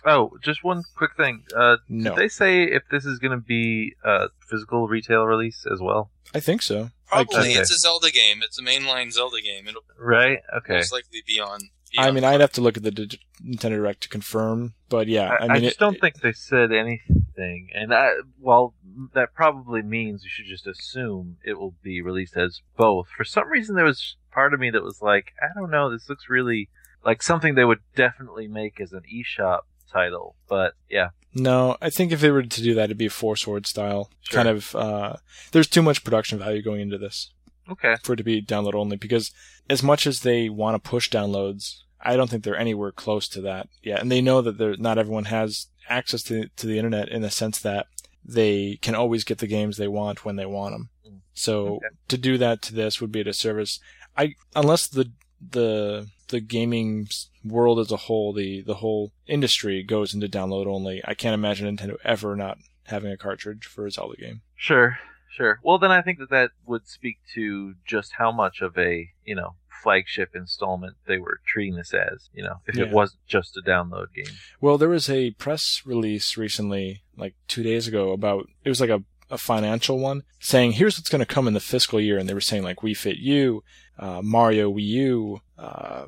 [0.05, 1.43] Oh, just one quick thing.
[1.55, 5.65] Uh, No, Did they say if this is going to be a physical retail release
[5.71, 6.11] as well?
[6.33, 6.89] I think so.
[7.07, 7.53] Probably Okay.
[7.59, 8.41] it's a Zelda game.
[8.43, 9.67] It's a mainline Zelda game.
[9.67, 10.39] It'll Right.
[10.57, 10.75] Okay.
[10.75, 11.59] most likely be on.
[11.91, 14.73] be I on- mean, I'd have to look at the D- Nintendo Direct to confirm,
[14.89, 18.73] but yeah, I, I, I just it- don't think they said anything, and I, well,
[19.13, 23.07] that probably means you should just assume it will be released as both.
[23.15, 26.09] For some reason, there was part of me that was like, I don't know, this
[26.09, 26.69] looks really
[27.05, 29.61] like something they would definitely make as an eShop
[29.91, 30.35] title.
[30.47, 33.35] But yeah, No, I think if they were to do that, it'd be a four
[33.35, 34.37] sword style Sure.
[34.43, 34.75] kind of.
[34.75, 35.15] Uh,
[35.51, 37.31] there's too much production value going into this
[37.69, 39.31] okay, for it to be download only because
[39.69, 43.41] as much as they want to push downloads, I don't think they're anywhere close to
[43.41, 44.01] that yet.
[44.01, 47.31] And they know that they're, not everyone has access to to the internet in the
[47.31, 47.87] sense that
[48.25, 50.89] they can always get the games they want when they want them.
[51.07, 51.19] Mm.
[51.33, 51.87] So Okay.
[52.07, 53.79] to do that to this would be a disservice.
[54.17, 55.11] I unless the
[55.51, 57.07] the the gaming
[57.43, 61.01] world as a whole, the the whole industry goes into download only.
[61.05, 64.41] I can't imagine Nintendo ever not having a cartridge for a Zelda game.
[64.55, 64.97] sure,
[65.35, 65.59] sure.
[65.63, 69.35] Well, then I think that that would speak to just how much of a you
[69.35, 72.29] know flagship installment they were treating this as.
[72.33, 74.33] You know, if it wasn't just a download game.
[74.61, 78.89] Well, there was a press release recently, like two days ago, about it was like
[78.89, 79.03] a,
[79.33, 82.33] a financial one saying here's what's going to come in the fiscal year, and they
[82.33, 83.63] were saying like Wii Fit U,
[83.97, 86.05] uh, Mario Wii U, uh,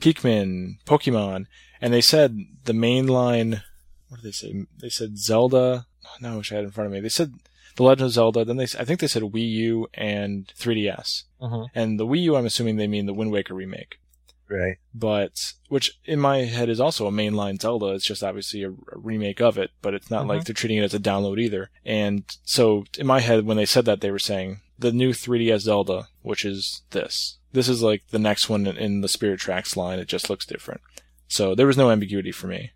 [0.00, 1.46] Pikmin, Pokemon,
[1.80, 3.62] and they said the mainline.
[4.08, 4.66] What did they say?
[4.80, 5.86] They said Zelda.
[6.20, 7.00] No, I wish I had it in front of me.
[7.00, 7.34] They said
[7.76, 8.44] The Legend of Zelda.
[8.44, 11.22] Then they, I think they said Wii U and 3DS.
[11.40, 11.64] Mm-hmm.
[11.72, 13.99] And the Wii U, I'm assuming they mean the Wind Waker remake
[14.50, 14.78] Right.
[14.92, 17.86] but which in my head is also a mainline Zelda.
[17.94, 20.82] It's just obviously a, a remake of it, but it's not like they're treating it
[20.84, 21.70] as a download either.
[21.84, 25.60] And so in my head, when they said that, they were saying the new 3DS
[25.60, 27.38] Zelda, which is this.
[27.52, 29.98] This is like the next one in, in the Spirit Tracks line.
[30.00, 30.80] It just looks different.
[31.28, 32.72] So there was no ambiguity for me.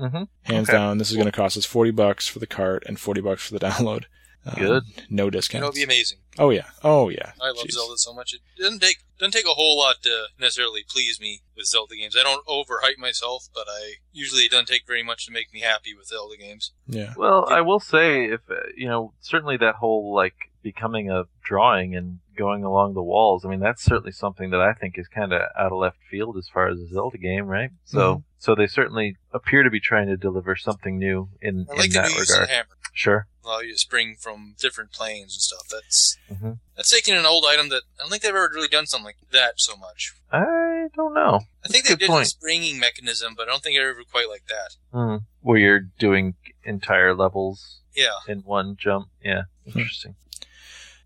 [0.00, 0.22] Mm-hmm.
[0.42, 0.76] Hands Okay.
[0.78, 3.46] down, this is going to cost us 40 bucks for the cart and 40 bucks
[3.46, 4.04] for the download.
[4.44, 4.82] Um, Good.
[5.08, 6.18] No It'll be amazing.
[6.38, 6.66] Oh yeah.
[6.82, 7.32] Oh yeah.
[7.40, 7.72] I love Jeez.
[7.72, 8.34] Zelda so much.
[8.34, 12.16] It doesn't take doesn't take a whole lot to necessarily please me with Zelda games.
[12.18, 15.60] I don't overhype myself, but I usually it doesn't take very much to make me
[15.60, 16.72] happy with Zelda games.
[16.88, 17.12] Yeah.
[17.16, 21.94] Well, I will say, if uh, you know, certainly that whole like becoming a drawing
[21.94, 23.44] and going along the walls.
[23.44, 26.36] I mean, that's certainly something that I think is kind of out of left field
[26.36, 27.70] as far as a Zelda game, right?
[27.84, 28.22] So, Mhm.
[28.38, 31.90] so they certainly appear to be trying to deliver something new in I like in
[31.92, 32.48] the that new use of regard.
[32.50, 32.68] hammer.
[32.94, 33.26] Sure.
[33.44, 35.66] Allow you to spring from different planes and stuff.
[35.68, 36.60] That's Mhm.
[36.76, 39.16] that's taking an old item that I don't think they've ever really done something like
[39.32, 40.12] that so much.
[40.30, 41.40] I don't know.
[41.64, 42.26] I think That's they a good did point.
[42.26, 44.76] a springing mechanism, but I don't think they're ever quite like that.
[44.92, 45.16] Hmm.
[45.40, 46.34] Where you're doing
[46.64, 48.18] entire levels Yeah.
[48.28, 49.08] in one jump.
[49.24, 49.42] Yeah.
[49.70, 49.78] Hmm.
[49.80, 50.16] Interesting.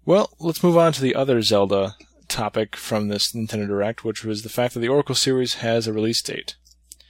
[0.05, 1.97] Well, let's move on to the other Zelda
[2.28, 5.93] topic from this Nintendo Direct, which was the fact that the Oracle series has a
[5.93, 6.57] release date.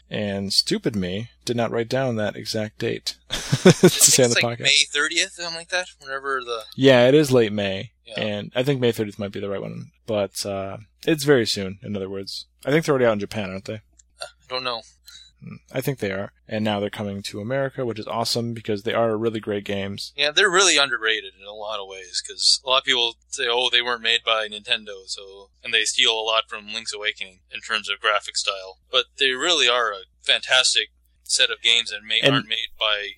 [0.08, 4.58] And stupid me did not write down that exact date to say on the like
[4.58, 4.62] podcast.
[4.62, 5.88] May 30th, something like that.
[6.00, 8.20] Whenever the Yeah, it is late May, Yeah.
[8.20, 11.78] and I think May 30th might be the right one, but uh, it's very soon.
[11.82, 13.80] In other words, I think they're already out in Japan, aren't they?
[14.22, 14.82] I don't know.
[15.72, 18.94] I think they are, and now they're coming to America, which is awesome because they
[18.94, 20.12] are really great games.
[20.16, 23.46] Yeah, they're really underrated in a lot of ways because a lot of people say,
[23.48, 27.40] "Oh, they weren't made by Nintendo," so and they steal a lot from Link's Awakening
[27.50, 28.78] in terms of graphic style.
[28.90, 30.88] But they really are a fantastic
[31.28, 33.10] set of games that may, And- aren't made by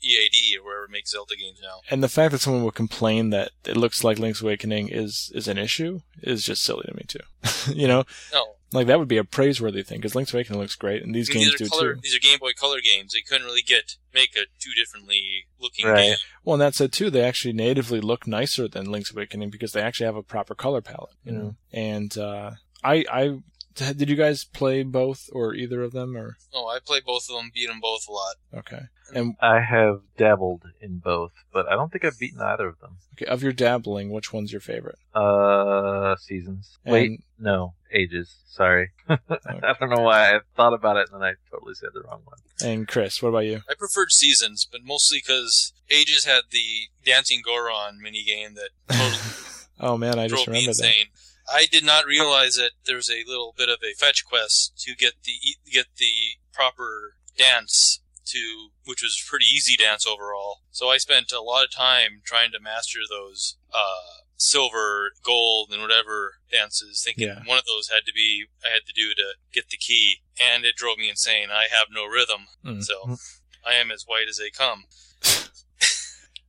[0.00, 1.80] EAD or whoever makes Zelda games now.
[1.90, 5.48] And the fact that someone would complain that it looks like Link's Awakening is is
[5.48, 7.20] an issue is just silly to me too.
[7.74, 11.02] you know, No, like that would be a praiseworthy thing because Link's Awakening looks great,
[11.02, 11.94] and these I mean, games these do color.
[11.94, 12.00] too.
[12.02, 13.12] These are Game Boy Color games.
[13.14, 16.02] They couldn't really get make a two differently looking Right.
[16.08, 16.16] game.
[16.44, 19.80] Well, and that said too, they actually natively look nicer than Link's Awakening because they
[19.80, 21.14] actually have a proper color palette.
[21.24, 22.52] You know, and uh,
[22.84, 23.38] I I
[23.78, 27.36] did you guys play both or either of them or Oh, I played both of
[27.36, 28.34] them, beat them both a lot.
[28.54, 28.82] okay?
[29.14, 32.98] And I have dabbled in both, but I don't think I've beaten either of them.
[33.14, 34.98] okay, of your dabbling, which one's your favorite?
[35.14, 36.76] Uh, seasons.
[36.84, 38.34] Wait, no, ages.
[38.48, 38.90] Sorry.
[39.08, 39.16] I
[39.80, 42.38] don't know why I thought about it and then I totally said the wrong one.
[42.62, 43.62] And Chris, what about you?
[43.70, 49.18] I preferred seasons, but mostly because Ages had the dancing Goron minigame that totally
[49.80, 50.92] Oh man, I just remember that.
[51.52, 54.94] I did not realize that there was a little bit of a fetch quest to
[54.94, 55.34] get the
[55.70, 56.12] get the
[56.52, 60.58] proper dance to, which was pretty easy dance overall.
[60.70, 65.80] So I spent a lot of time trying to master those uh, silver, gold, and
[65.80, 67.42] whatever dances, thinking Yeah.
[67.46, 70.64] one of those had to be I had to do to get the key, and
[70.64, 71.48] it drove me insane.
[71.50, 72.84] I have no rhythm, Mm.
[72.84, 73.16] so
[73.66, 74.84] I am as white as they come.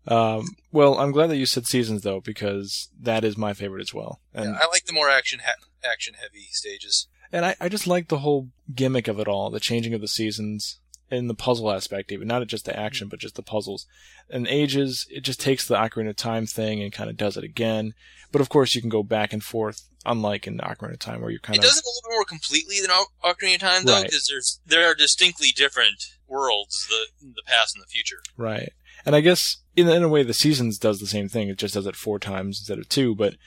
[0.09, 3.93] Um, well, I'm glad that you said seasons though, because that is my favorite as
[3.93, 4.19] well.
[4.33, 7.07] And Yeah, I like the more action ha- action heavy stages.
[7.31, 10.07] and I, I just like the whole gimmick of it all, the changing of the
[10.07, 10.79] seasons
[11.11, 13.85] and the puzzle aspect even, not just the action, but just the puzzles.
[14.29, 17.43] And ages, it just takes the Ocarina of Time thing and kind of does it
[17.43, 17.93] again.
[18.31, 21.31] But of course you can go back and forth, unlike in Ocarina of Time where
[21.31, 23.55] you're kind It of It does it a little bit more completely than O- Ocarina
[23.55, 24.05] of Time, though, Right.
[24.05, 28.21] because there's there are distinctly different worlds, the the past and the future.
[28.37, 28.71] Right.
[29.09, 31.49] And I guess in, in a way the seasons does the same thing.
[31.49, 33.15] It just does it four times instead of two.
[33.15, 33.37] But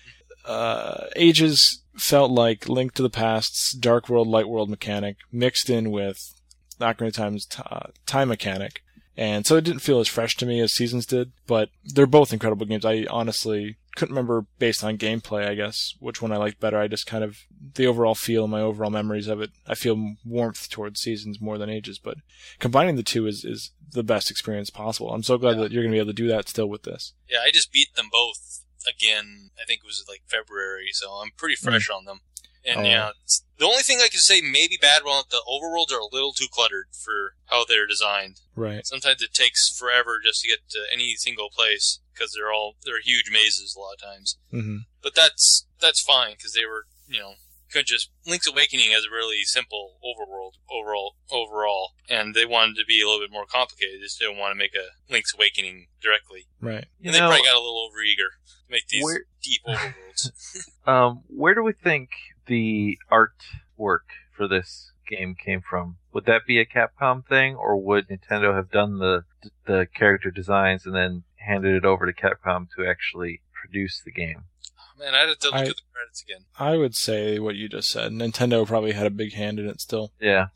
[0.45, 5.93] uh, Ages felt like Link to the Past's Dark World, Light World mechanic mixed in
[5.93, 6.35] with
[6.81, 8.83] Ocarina of Time's t- uh, time mechanic.
[9.17, 12.33] And so it didn't feel as fresh to me as Seasons did, but they're both
[12.33, 12.85] incredible games.
[12.85, 16.79] I honestly couldn't remember based on gameplay, I guess, which one I liked better.
[16.79, 17.39] I just kind of,
[17.75, 21.59] the overall feel, and my overall memories of it, I feel warmth towards Seasons more
[21.59, 22.17] than Ages, but
[22.59, 25.13] combining the two is, is the best experience possible.
[25.13, 25.63] I'm so glad Yeah.
[25.65, 27.13] that you're going to be able to do that still with this.
[27.29, 29.51] Yeah, I just beat them both again.
[29.61, 31.65] I think it was like February, so I'm pretty mm.
[31.65, 32.21] fresh on them.
[32.65, 32.85] And Oh.
[32.85, 33.11] yeah,
[33.59, 36.47] the only thing I can say maybe bad well the overworlds are a little too
[36.51, 38.41] cluttered for how they're designed.
[38.55, 38.87] Right.
[38.87, 43.01] Sometimes it takes forever just to get to any single place because they're all they're
[43.03, 44.39] huge mazes a lot of times.
[44.51, 47.35] hmm But that's that's fine because they were you know
[47.73, 52.85] could just Link's Awakening has a really simple overworld overall overall, and they wanted to
[52.87, 53.95] be a little bit more complicated.
[54.01, 56.47] They just didn't want to make a Link's Awakening directly.
[56.61, 56.85] Right.
[57.01, 58.29] You And they know, probably got a little overeager
[58.67, 60.31] to make these Where- deep overworlds.
[60.87, 62.11] um, where do we think
[62.47, 64.05] the artwork
[64.37, 65.97] for this game came from?
[66.13, 69.25] Would that be a Capcom thing, or would Nintendo have done the
[69.65, 74.45] the character designs and then handed it over to Capcom to actually produce the game?
[74.79, 76.45] Oh, man, I'd have to look I- at the credits again.
[76.59, 78.13] I would say what you just said.
[78.13, 80.13] Nintendo probably had a big hand in it still.
[80.21, 80.47] Yeah.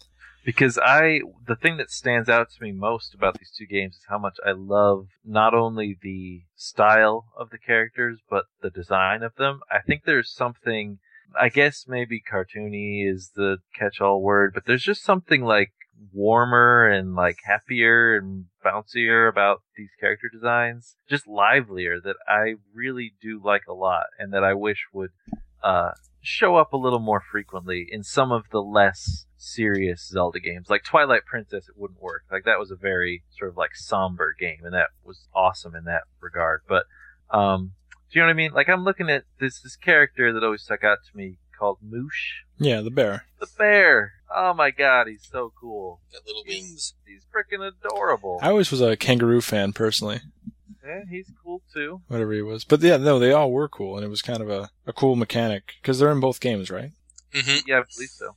[0.45, 4.05] Because I, the thing that stands out to me most about these two games is
[4.09, 9.35] how much I love not only the style of the characters, but the design of
[9.35, 9.61] them.
[9.71, 10.99] I think there's something,
[11.39, 15.73] I guess maybe cartoony is the catch all word, but there's just something like
[16.13, 20.97] warmer and like happier and bouncier about these character designs.
[21.09, 25.11] Just livelier that I really do like a lot and that I wish would,
[25.63, 25.93] uh,
[26.27, 30.69] show up a little more frequently in some of the less serious Zelda games.
[30.69, 32.23] Like Twilight Princess, it wouldn't work.
[32.31, 35.85] Like that was a very sort of like somber game, and that was awesome in
[35.85, 36.63] that regard.
[36.69, 36.85] But
[37.31, 37.73] um,
[38.11, 38.53] do you know what I mean?
[38.53, 42.43] Like I'm looking at this this character that always stuck out to me called Moosh,
[42.59, 43.25] Yeah, the bear.
[43.41, 44.13] the bear.
[44.35, 46.01] Oh my god, he's so cool.
[46.13, 46.95] Got little wings.
[47.07, 48.39] He's freaking adorable.
[48.43, 50.21] I always was a kangaroo fan personally,
[50.85, 52.03] Yeah, he's cool too.
[52.09, 52.65] whatever he was.
[52.65, 55.17] But yeah, no, they all were cool, and it was kind of a, a cool
[55.17, 56.91] mechanic because they're in both games, right?
[57.33, 58.37] hmm Yeah, I believe so.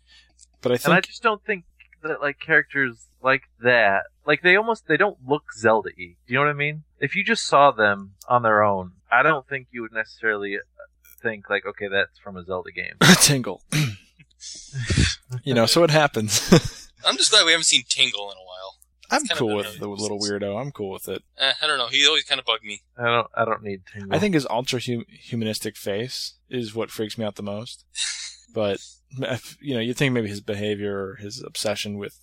[0.61, 1.65] But I And I just don't think
[2.03, 6.15] that like characters like that, like they almost they don't look Zelda-y.
[6.27, 6.83] Do you know what I mean?
[6.99, 10.59] If you just saw them on their own, I don't think you would necessarily uh,
[11.21, 12.93] think like, okay, that's from a Zelda game.
[13.21, 13.61] tingle.
[15.43, 16.49] you know, so it happens.
[17.05, 18.75] I'm just glad we haven't seen Tingle in a while.
[19.11, 20.59] I'm kind cool been with really the little weirdo.
[20.61, 21.23] I'm cool with it.
[21.37, 21.87] Eh, I don't know.
[21.87, 22.81] He always kind of bugged me.
[22.97, 24.13] I don't, I don't need Tingle.
[24.13, 27.85] I think his ultra hum- humanistic face is what freaks me out the most.
[28.51, 28.79] But
[29.19, 32.17] if- you know, you think maybe his behavior or his obsession with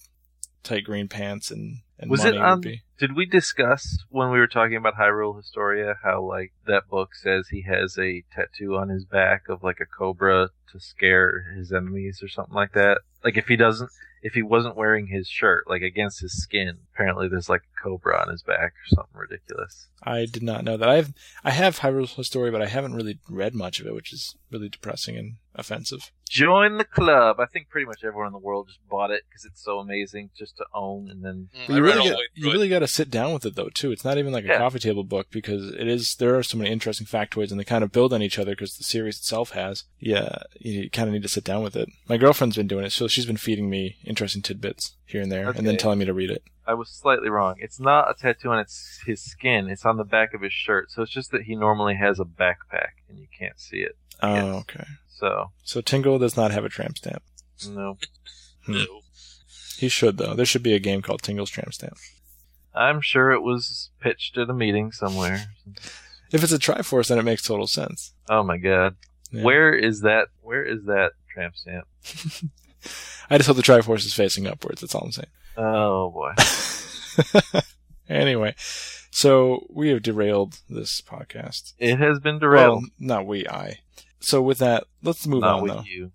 [0.65, 2.83] tight green pants and, and Was money it on- would be.
[2.99, 7.49] Did we discuss when we were talking about Hyrule Historia how like that book says
[7.49, 12.21] he has a tattoo on his back of like a cobra to scare his enemies
[12.23, 13.01] or something like that?
[13.23, 13.91] Like if he doesn't
[14.23, 18.19] if he wasn't wearing his shirt like against his skin, apparently there's like a cobra
[18.21, 19.89] on his back or something ridiculous.
[20.03, 20.89] I did not know that.
[20.89, 21.13] I've
[21.45, 24.71] I have Hyrule Historia, but I haven't really read much of it, which is really
[24.71, 26.11] depressing and offensive.
[26.29, 27.39] Join the club.
[27.39, 30.31] I think pretty much everyone in the world just bought it because it's so amazing
[30.37, 32.87] just to own and then Mm, But I you really got, you really got to
[32.89, 33.93] sit down with it though too.
[33.93, 34.59] It's not even like a Yeah.
[34.59, 36.15] coffee table book because it is.
[36.17, 38.77] There are so many interesting factoids and they kind of build on each other because
[38.77, 39.85] the series itself has.
[39.99, 41.89] Yeah, you kind of need to sit down with it.
[42.09, 45.51] My girlfriend's been doing it, so she's been feeding me interesting tidbits here and there,
[45.51, 46.43] and then telling me to read it.
[46.69, 47.55] I was slightly wrong.
[47.59, 49.69] It's not a tattoo on its his skin.
[49.69, 50.91] It's on the back of his shirt.
[50.91, 53.97] So it's just that he normally has a backpack and you can't see it.
[54.23, 54.55] Oh, Yes.
[54.63, 54.85] okay.
[55.09, 57.23] So So Tingle does not have a tramp stamp.
[57.69, 57.99] no.
[58.65, 58.73] Hmm.
[58.73, 59.01] No.
[59.77, 60.35] He should though.
[60.35, 61.97] There should be a game called Tingle's Tramp Stamp.
[62.75, 65.47] I'm sure it was pitched at a meeting somewhere.
[66.31, 68.13] If it's a Triforce, then it makes total sense.
[68.29, 68.97] Oh my god.
[69.31, 69.43] Yeah.
[69.43, 70.29] Where is that?
[70.43, 71.87] Where is that tramp stamp?
[73.31, 74.81] I just hope the Triforce is facing upwards.
[74.81, 75.29] That's all I'm saying.
[75.57, 76.33] Oh boy.
[78.09, 78.55] anyway,
[79.11, 81.73] so we have derailed this podcast.
[81.79, 82.83] It has been derailed.
[82.83, 83.79] Well, not we, I.
[84.21, 85.83] So with that, let's move Not on with though.
[85.87, 86.13] you.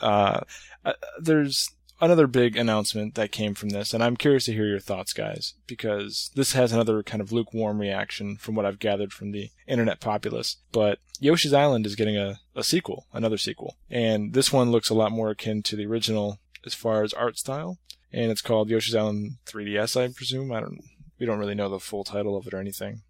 [0.00, 0.40] Uh,
[0.84, 1.70] uh, there's
[2.00, 5.54] another big announcement that came from this, and I'm curious to hear your thoughts, guys,
[5.66, 10.00] because this has another kind of lukewarm reaction from what I've gathered from the internet
[10.00, 10.56] populace.
[10.72, 14.94] But Yoshi's Island is getting a, a sequel, another sequel, and this one looks a
[14.94, 17.78] lot more akin to the original as far as art style,
[18.12, 20.52] and it's called Yoshi's Island 3DS, I presume.
[20.52, 20.80] I don't,
[21.18, 23.02] we don't really know the full title of it or anything,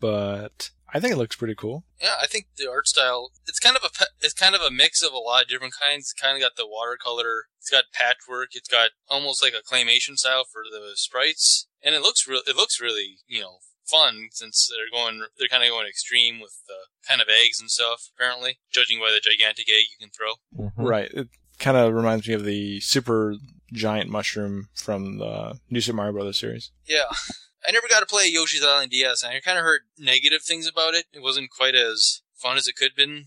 [0.00, 1.84] but I think it looks pretty cool.
[2.00, 5.02] Yeah, I think the art style it's kind of a it's kind of a mix
[5.02, 6.12] of a lot of different kinds.
[6.12, 10.16] It's kind of got the watercolor, it's got patchwork, it's got almost like a claymation
[10.16, 12.40] style for the sprites, and it looks real.
[12.46, 16.56] It looks really you know fun since they're going they're kind of going extreme with
[16.66, 16.74] the
[17.06, 18.10] kind of eggs and stuff.
[18.16, 20.34] Apparently, judging by the gigantic egg you can throw.
[20.68, 20.72] Mhm.
[20.76, 21.10] Right.
[21.12, 21.28] It
[21.58, 23.34] kind of reminds me of the super
[23.72, 26.70] giant mushroom from the New Super Mario Brothers series.
[26.86, 27.10] Yeah.
[27.66, 30.68] I never got to play Yoshi's Island DS, and I kind of heard negative things
[30.68, 31.06] about it.
[31.12, 33.24] It wasn't quite as fun as it could have been.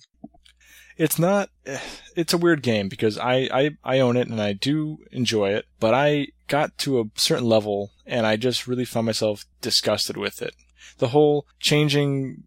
[0.98, 1.50] It's not.
[1.66, 1.80] eh,
[2.16, 5.66] It's a weird game because I, I I own it and I do enjoy it,
[5.80, 10.42] but I got to a certain level and I just really found myself disgusted with
[10.42, 10.54] it.
[10.98, 12.44] The whole changing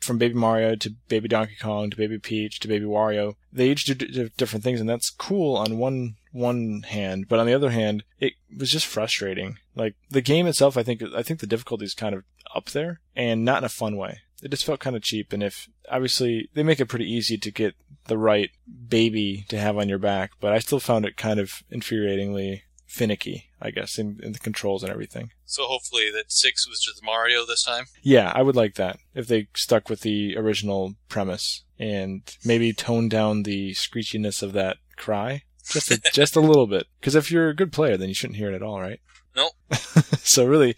[0.00, 3.84] from Baby Mario to Baby Donkey Kong to Baby Peach to Baby Wario, they each
[3.84, 7.70] do d- different things, and that's cool on one one hand, but on the other
[7.70, 9.58] hand, it was just frustrating.
[9.74, 12.24] Like the game itself, I think I think the difficulty is kind of
[12.54, 14.18] up there, and not in a fun way.
[14.42, 17.50] It just felt kind of cheap, and if obviously they make it pretty easy to
[17.50, 17.74] get
[18.06, 18.50] the right
[18.88, 23.48] baby to have on your back, but I still found it kind of infuriatingly finicky,
[23.60, 25.30] I guess, in, in the controls and everything.
[25.46, 27.86] So hopefully that six was just Mario this time.
[28.02, 33.10] Yeah, I would like that if they stuck with the original premise and maybe toned
[33.10, 36.86] down the screechiness of that cry just a, just a little bit.
[37.00, 39.00] Because if you're a good player, then you shouldn't hear it at all, right?
[39.36, 39.52] Nope.
[40.18, 40.76] so really,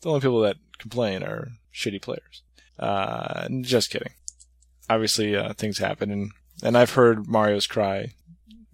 [0.00, 2.42] the only people that complain are shitty players.
[2.78, 4.12] Uh, just kidding.
[4.88, 6.30] Obviously, uh, things happen, and
[6.62, 8.12] and I've heard Mario's cry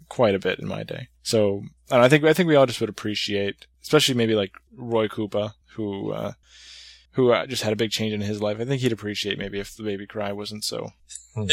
[0.09, 1.09] quite a bit in my day.
[1.23, 5.09] So I, I think I think we all just would appreciate, especially maybe like Roy
[5.09, 6.33] Koopa, who uh,
[7.13, 8.59] who uh, just had a big change in his life.
[8.61, 10.91] I think he'd appreciate maybe if the baby cry wasn't so
[11.35, 11.47] Hmm.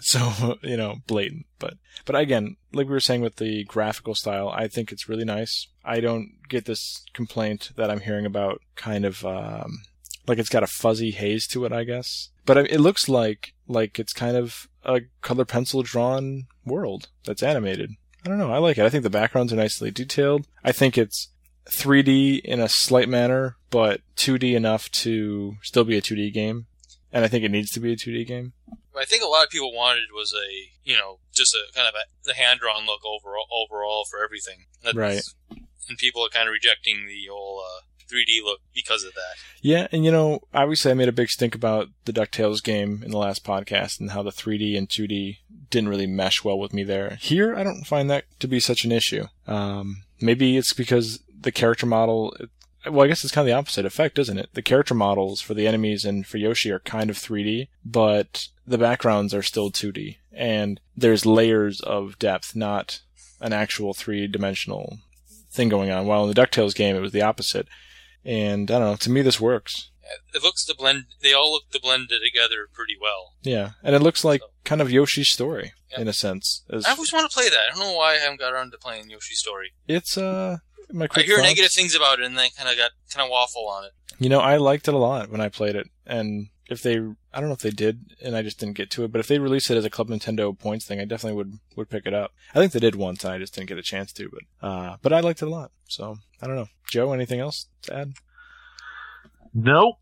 [0.00, 1.46] So you know blatant.
[1.58, 1.74] But
[2.04, 5.68] but again, like we were saying with the graphical style, I think it's really nice.
[5.84, 9.82] I don't get this complaint that I'm hearing about, kind of um,
[10.26, 12.30] like it's got a fuzzy haze to it, I guess.
[12.44, 17.92] But it looks like like it's kind of a color pencil drawn world that's animated.
[18.24, 18.52] I don't know.
[18.52, 18.84] I like it.
[18.84, 20.46] I think the backgrounds are nicely detailed.
[20.62, 21.28] I think it's
[21.66, 26.66] 3D in a slight manner, but 2D enough to still be a 2D game.
[27.12, 28.52] And I think it needs to be a 2D game.
[28.98, 31.94] I think a lot of people wanted was a, you know, just a kind of
[31.94, 34.66] a the hand drawn look overall overall for everything.
[34.82, 35.22] That's- Right.
[35.88, 37.80] And people are kind of rejecting the whole uh,
[38.12, 39.34] 3D look because of that.
[39.60, 43.10] Yeah, and you know, obviously I made a big stink about the DuckTales game in
[43.10, 45.38] the last podcast and how the 3D and 2D
[45.70, 47.16] didn't really mesh well with me there.
[47.20, 49.24] Here, I don't find that to be such an issue.
[49.48, 52.36] Um, maybe it's because the character model,
[52.90, 54.50] well, I guess it's kind of the opposite effect, isn't it?
[54.54, 58.78] The character models for the enemies and for Yoshi are kind of 3D, but the
[58.78, 60.16] backgrounds are still 2D.
[60.32, 63.00] And there's layers of depth, not
[63.40, 64.98] an actual three dimensional
[65.50, 66.06] thing going on.
[66.06, 67.68] While in the DuckTales game, it was the opposite.
[68.24, 69.90] And I don't know, to me this works.
[70.34, 71.04] It looks to blend.
[71.22, 73.32] They all look to blend together pretty well.
[73.42, 73.70] Yeah.
[73.82, 76.00] And it looks like kind of Yoshi's story, Yeah.
[76.02, 76.62] in a sense.
[76.70, 77.58] As I always want to play that.
[77.58, 79.72] I don't know why I haven't got around to playing Yoshi's Story.
[79.88, 80.58] it's, uh,
[80.92, 83.24] my I quick hear thoughts- negative things about it, and then kind of got kind
[83.24, 83.92] of waffle on it.
[84.18, 85.90] You know, I liked it a lot when I played it.
[86.06, 86.96] And if they,
[87.32, 89.26] I don't know if they did, and I just didn't get to it, but if
[89.26, 92.14] they released it as a Club Nintendo points thing, I definitely would, would pick it
[92.14, 92.32] up.
[92.54, 94.96] I think they did once, and I just didn't get a chance to, but, uh,
[95.02, 95.72] but I liked it a lot.
[95.88, 96.68] So, I don't know.
[96.88, 98.12] Joe, anything else to add?
[99.54, 99.96] Nope.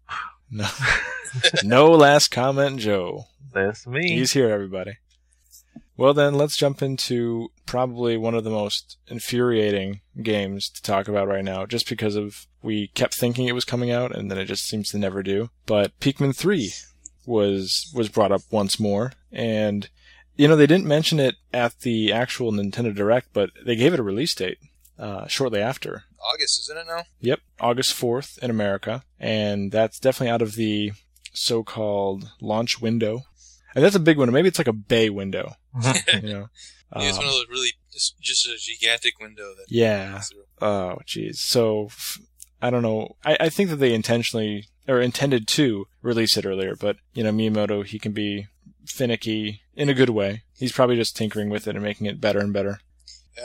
[0.50, 0.68] No.
[1.64, 3.24] no last comment, Joe.
[3.52, 4.10] That's me.
[4.10, 4.98] He's here, everybody.
[6.00, 11.28] Well, then, let's jump into probably one of the most infuriating games to talk about
[11.28, 14.46] right now, just because of we kept thinking it was coming out, and then it
[14.46, 15.50] just seems to never do.
[15.66, 16.72] But Pikmin 3
[17.26, 19.90] was was brought up once more, and
[20.36, 24.00] you know they didn't mention it at the actual Nintendo Direct, but they gave it
[24.00, 24.56] a release date
[24.98, 26.04] uh, shortly after.
[26.32, 27.02] August, isn't it now?
[27.20, 30.92] Yep, August 4th in America, and that's definitely out of the
[31.34, 33.24] so-called launch window.
[33.74, 34.32] And that's a big window.
[34.32, 35.54] Maybe it's like a bay window,
[36.14, 36.48] you know.
[36.96, 39.66] Yeah, it's Um, one of those really just, just a gigantic window that.
[39.68, 40.22] yeah.
[40.60, 41.36] Oh, jeez.
[41.36, 41.90] So
[42.60, 43.16] I don't know.
[43.24, 47.30] I, I think that they intentionally or intended to release it earlier, but you know,
[47.30, 48.48] Miyamoto he can be
[48.86, 50.42] finicky in a good way.
[50.58, 52.80] He's probably just tinkering with it and making it better and better.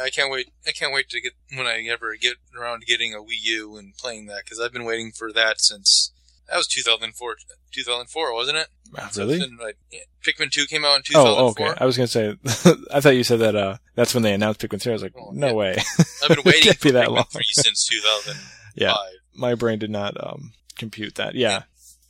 [0.01, 0.49] I can't wait.
[0.67, 3.77] I can't wait to get when I ever get around to getting a Wii U
[3.77, 6.11] and playing that because I've been waiting for that since
[6.49, 7.35] that was 2004.
[7.71, 8.67] 2004, wasn't it?
[8.95, 9.39] Wow, really?
[9.59, 11.43] like, yeah, Pikmin 2 came out in 2004.
[11.43, 11.77] Oh, okay.
[11.81, 12.35] I was gonna say.
[12.93, 13.55] I thought you said that.
[13.55, 14.91] Uh, that's when they announced Pikmin 3.
[14.91, 15.53] I was like, Oh, no yeah.
[15.53, 15.77] way.
[16.23, 17.25] I've been waiting for that Pikmin long.
[17.31, 18.51] 3 since 2005.
[18.77, 18.93] Yeah,
[19.33, 21.33] my brain did not um, compute that.
[21.33, 21.63] Yeah,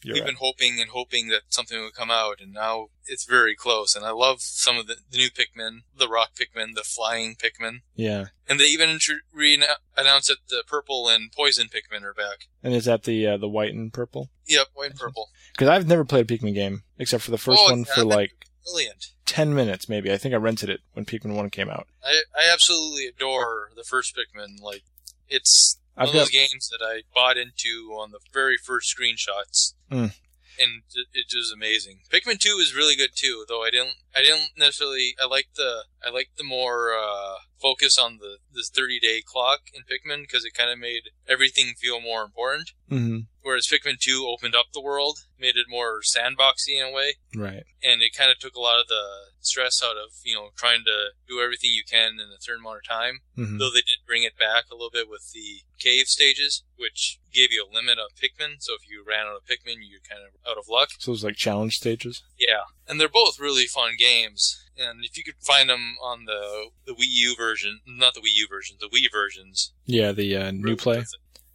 [0.05, 0.27] you're We've right.
[0.27, 3.95] been hoping and hoping that something would come out, and now it's very close.
[3.95, 7.79] And I love some of the, the new Pikmin, the rock Pikmin, the flying Pikmin.
[7.95, 8.97] Yeah, And they even
[9.33, 9.63] re-
[9.97, 12.47] announced that the purple and poison Pikmin are back.
[12.63, 14.29] and is that the uh, the white and purple?
[14.47, 15.29] Yep, white and purple.
[15.53, 18.31] Because I've never played a Pikmin game except for the first Oh, one for like
[18.63, 19.07] Brilliant.
[19.25, 20.11] ten minutes, maybe.
[20.11, 21.87] I think I rented it when Pikmin One came out.
[22.03, 24.61] I, I absolutely adore the first Pikmin.
[24.61, 24.83] Like,
[25.27, 29.73] it's I've one of those games that I bought into on the very first screenshots,
[29.91, 30.13] Mm.
[30.59, 31.99] and it, it was amazing.
[32.11, 35.83] Pikmin Two is really good too, though I didn't I didn't necessarily I like the
[36.05, 40.45] I like the more uh, focus on the this thirty day clock in Pikmin because
[40.45, 42.71] it kind of made everything feel more important.
[42.89, 47.13] hmm Whereas Pikmin Two opened up the world, made it more sandboxy in a way
[47.35, 47.63] right.
[47.83, 49.03] and it kind of took a lot of the
[49.39, 52.77] stress out of you know trying to do everything you can in a certain amount
[52.83, 53.19] of time.
[53.35, 57.19] hmm Though they did bring it back a little bit with the cave stages, which
[57.33, 58.55] gave you a limit of Pikmin.
[58.59, 60.89] So if you ran out of Pikmin, you're kind of out of luck.
[60.99, 62.23] So it was like challenge stages.
[62.39, 64.61] Yeah, and they're both really fun games.
[64.77, 68.35] And if you could find them on the the Wii U version, not the Wii
[68.35, 71.03] U version, the Wii versions, Yeah, the uh, new play.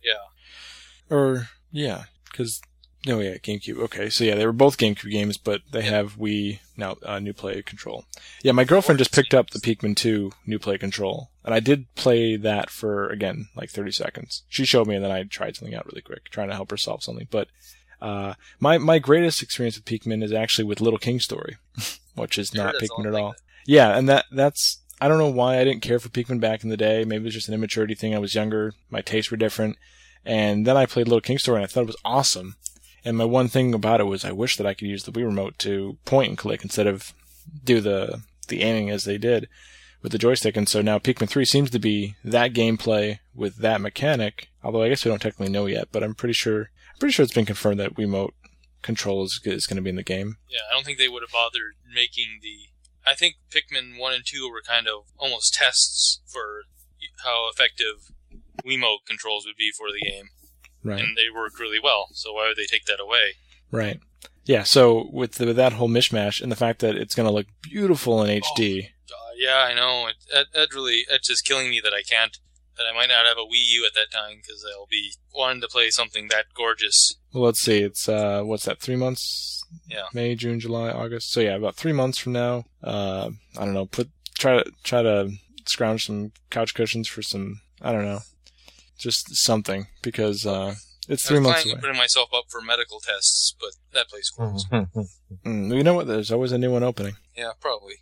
[0.02, 2.62] Yeah, Or yeah, because
[3.06, 3.78] no, yeah, GameCube.
[3.84, 7.32] Okay, so yeah, they were both GameCube games, but they have Wii now uh, new
[7.32, 8.04] play control.
[8.42, 11.94] Yeah, my girlfriend just picked up the Pikmin 2 new play control, and I did
[11.94, 14.44] play that for again like 30 seconds.
[14.48, 16.76] She showed me, and then I tried something out really quick, trying to help her
[16.76, 17.28] solve something.
[17.30, 17.48] But
[18.00, 21.56] uh, my my greatest experience with Pikmin is actually with Little King Story,
[22.14, 23.30] which is not Pikmin all at all.
[23.32, 23.40] that.
[23.66, 26.70] Yeah, and that that's I don't know why I didn't care for Pikmin back in
[26.70, 27.04] the day.
[27.04, 28.14] Maybe it was just an immaturity thing.
[28.14, 29.76] I was younger, my tastes were different,
[30.24, 32.56] and then I played Little King Story and I thought it was awesome.
[33.04, 35.24] And my one thing about it was I wish that I could use the Wii
[35.24, 37.14] remote to point and click instead of
[37.64, 39.48] do the the aiming as they did
[40.02, 40.56] with the joystick.
[40.56, 44.48] And so now Pikmin 3 seems to be that gameplay with that mechanic.
[44.62, 46.70] Although I guess we don't technically know yet, but I'm pretty sure
[47.00, 48.30] pretty sure it's been confirmed that Wiimote
[48.82, 50.36] control is, is going to be in the game.
[50.48, 52.68] Yeah, I don't think they would have bothered making the.
[53.10, 56.62] I think Pikmin one and two were kind of almost tests for
[57.24, 58.12] how effective
[58.64, 60.26] Wiimote controls would be for the game,
[60.84, 61.00] Right.
[61.00, 62.08] and they worked really well.
[62.12, 63.34] So why would they take that away?
[63.72, 63.98] Right.
[64.44, 64.64] Yeah.
[64.64, 67.46] So with the, with that whole mishmash and the fact that it's going to look
[67.62, 70.08] beautiful in HD, Uh, yeah, I know.
[70.08, 72.36] It, that, that really it's just killing me that I can't.
[72.80, 75.60] That I might not have a Wii U at that time because I'll be wanting
[75.60, 77.14] to play something that gorgeous.
[77.34, 77.80] well, let's see.
[77.82, 78.80] It's uh, what's that?
[78.80, 79.62] Three months?
[79.86, 80.04] Yeah.
[80.14, 81.30] May, June, July, August.
[81.30, 82.64] So yeah, about three months from now.
[82.82, 83.84] Uh, I don't know.
[83.84, 84.08] Put
[84.38, 85.28] try to try to
[85.66, 87.60] scrounge some couch cushions for some.
[87.82, 88.20] I don't know.
[88.98, 90.74] Just something because uh,
[91.06, 91.76] it's I three was months planning away.
[91.76, 94.66] on putting myself up for medical tests, but that place closed.
[95.44, 96.06] Mm, you know what?
[96.06, 97.16] There's always a new one opening.
[97.36, 97.96] yeah, probably.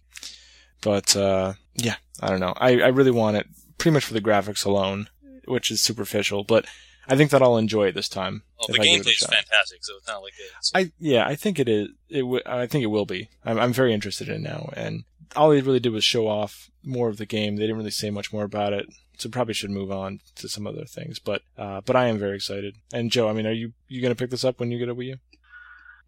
[0.82, 2.54] But uh, yeah, I don't know.
[2.56, 3.48] I, I really want it
[3.78, 5.08] pretty much for the graphics alone,
[5.46, 6.44] which is superficial.
[6.44, 6.66] But
[7.08, 8.42] I think that I'll enjoy it this time.
[8.58, 9.30] Well, the I give it a gameplay's shot.
[9.34, 10.72] fantastic, so it's not like it's.
[10.74, 11.88] I yeah, I think it is.
[12.08, 13.30] It w- I think it will be.
[13.44, 15.04] I'm I'm very interested in it now, and
[15.36, 17.56] all they really did was show off more of the game.
[17.56, 20.66] They didn't really say much more about it, so probably should move on to some
[20.66, 21.18] other things.
[21.18, 22.74] But uh, but I am very excited.
[22.92, 24.94] And Joe, I mean, are you you gonna pick this up when you get a
[24.94, 25.16] Wii U?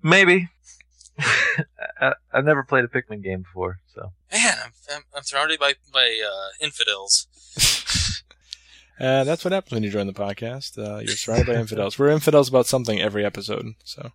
[0.02, 0.48] Maybe.
[2.00, 5.74] I, I've never played a Pikmin game before, so Man, I'm, I'm, I'm surrounded by
[5.92, 7.26] by uh, infidels.
[9.00, 10.76] Uh, that's what happens when you join the podcast.
[10.76, 11.98] Uh, you're surrounded by infidels.
[11.98, 13.72] We're infidels about something every episode.
[13.82, 14.12] So,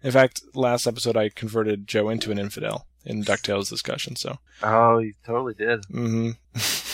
[0.00, 4.14] in fact, last episode I converted Joe into an infidel in Ducktales discussion.
[4.14, 5.80] So, oh, you totally did.
[5.92, 6.30] Mm-hmm.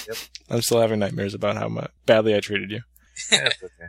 [0.09, 0.17] Yep.
[0.49, 2.81] I'm still having nightmares about how mu badly I treated you.
[3.31, 3.89] That's okay.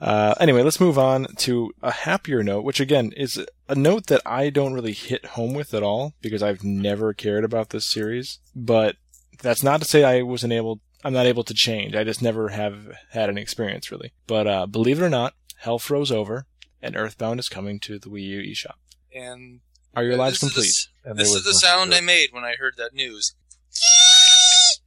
[0.00, 4.20] Uh, anyway, let's move on to a happier note, which again is a note that
[4.26, 8.38] I don't really hit home with at all because I've never cared about this series.
[8.54, 8.96] But
[9.40, 11.94] that's not to say I wasn't able, I'm not able to change.
[11.94, 14.12] I just never have had an experience really.
[14.26, 16.46] But, uh, believe it or not, Hell froze over
[16.82, 18.76] and Earthbound is coming to the Wii U eShop.
[19.14, 19.60] And
[19.94, 21.10] Are your lives this is the complete?
[21.10, 23.34] And this is the sound I made when I heard that news.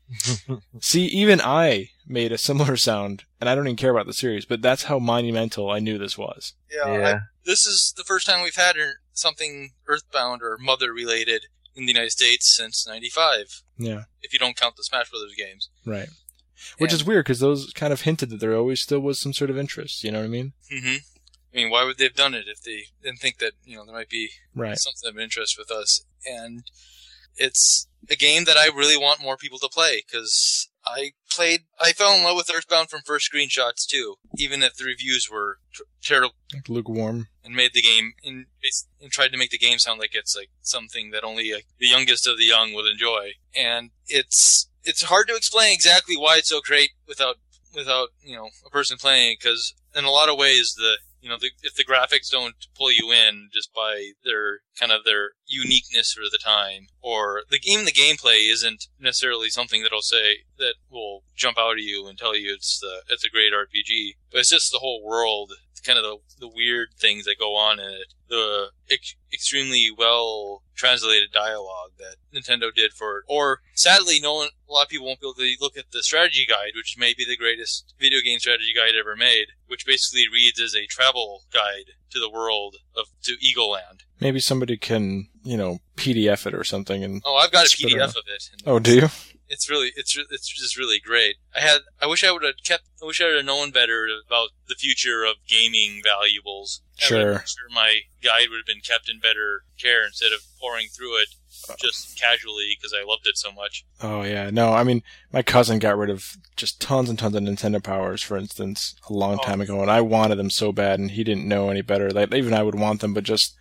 [0.81, 4.45] See, even I made a similar sound, and I don't even care about the series,
[4.45, 6.53] but that's how monumental I knew this was.
[6.71, 10.91] Yeah, to I- this is the first time we've had er- something Earthbound or Mother
[10.93, 11.45] related
[11.75, 15.69] in the United States since '95, Yeah, if you don't count the Smash Brothers games.
[15.85, 16.09] right.
[16.77, 19.49] Which is weird because those kind of hinted that there always still was some sort
[19.49, 20.03] of interest.
[20.03, 20.51] You know what I mean?
[20.69, 20.95] hmm
[21.53, 23.85] I mean, why would they have done it if they didn't think that you know
[23.85, 24.77] there might be Right.
[24.77, 26.01] something of interest with us?
[26.25, 26.63] And
[27.37, 31.61] it's a game that I really want more people to play because I played.
[31.79, 35.59] I fell in love with Earthbound from first screenshots too, even if the reviews were
[35.73, 37.27] t- terrible Like lukewarm.
[37.45, 38.45] and made the game and,
[39.01, 41.87] and tried to make the game sound like it's like something that only like, the
[41.87, 43.31] youngest of the young would enjoy.
[43.55, 47.35] And it's it's hard to explain exactly why it's so great without
[47.73, 51.29] without you know a person playing it because in a lot of ways the you
[51.29, 55.31] know the, if the graphics don't pull you in just by their kind of their
[55.45, 60.75] uniqueness for the time or the even the gameplay isn't necessarily something that'll say that
[60.89, 64.39] will jump out at you and tell you it's the it's a great RPG but
[64.39, 67.85] it's just the whole world kind of the, the weird things that go on in
[67.89, 73.23] it the ex- extremely well translated dialogue that Nintendo did for it.
[73.27, 76.03] Or sadly, no one, a lot of people won't be able to look at the
[76.03, 80.25] strategy guide, which may be the greatest video game strategy guide ever made, which basically
[80.31, 84.03] reads as a travel guide to the world of to Eagle Land.
[84.19, 87.03] Maybe somebody can, you know, PDF it or something.
[87.03, 88.43] And Oh, I've got a PDF of it.
[88.65, 89.09] oh, do you?
[89.51, 91.37] It's really, it's it's just really great.
[91.55, 94.07] I had, I wish I would have kept, I wish I would have known better
[94.27, 96.81] about the future of gaming valuables.
[96.97, 97.39] Sure.
[97.45, 101.29] sure my guide would have been kept in better care instead of pouring through it
[101.79, 103.85] just casually because I loved it so much.
[104.01, 104.73] Oh yeah, no.
[104.73, 105.01] I mean,
[105.33, 109.13] my cousin got rid of just tons and tons of Nintendo Powers, for instance, a
[109.13, 109.45] long Oh.
[109.45, 112.11] time ago, and I wanted them so bad, and he didn't know any better.
[112.11, 113.55] Like even I would want them, but just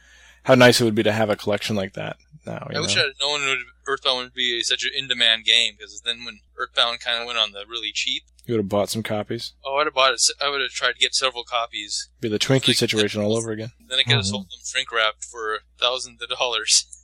[0.44, 2.16] how nice it would be to have a collection like that
[2.48, 2.66] now.
[2.74, 3.02] I wish know?
[3.02, 7.00] I had known would, Earthbound would be such an in-demand game because then when Earthbound
[7.00, 9.52] kind of went on the really cheap, you would have bought some copies.
[9.64, 10.22] oh, I'd have bought it.
[10.42, 12.08] I would have tried to get several copies.
[12.20, 13.70] Be the Twinkie situation all over again.
[13.88, 14.28] Then I could have Mhm.
[14.30, 16.84] sold them shrink wrapped for thousands of dollars.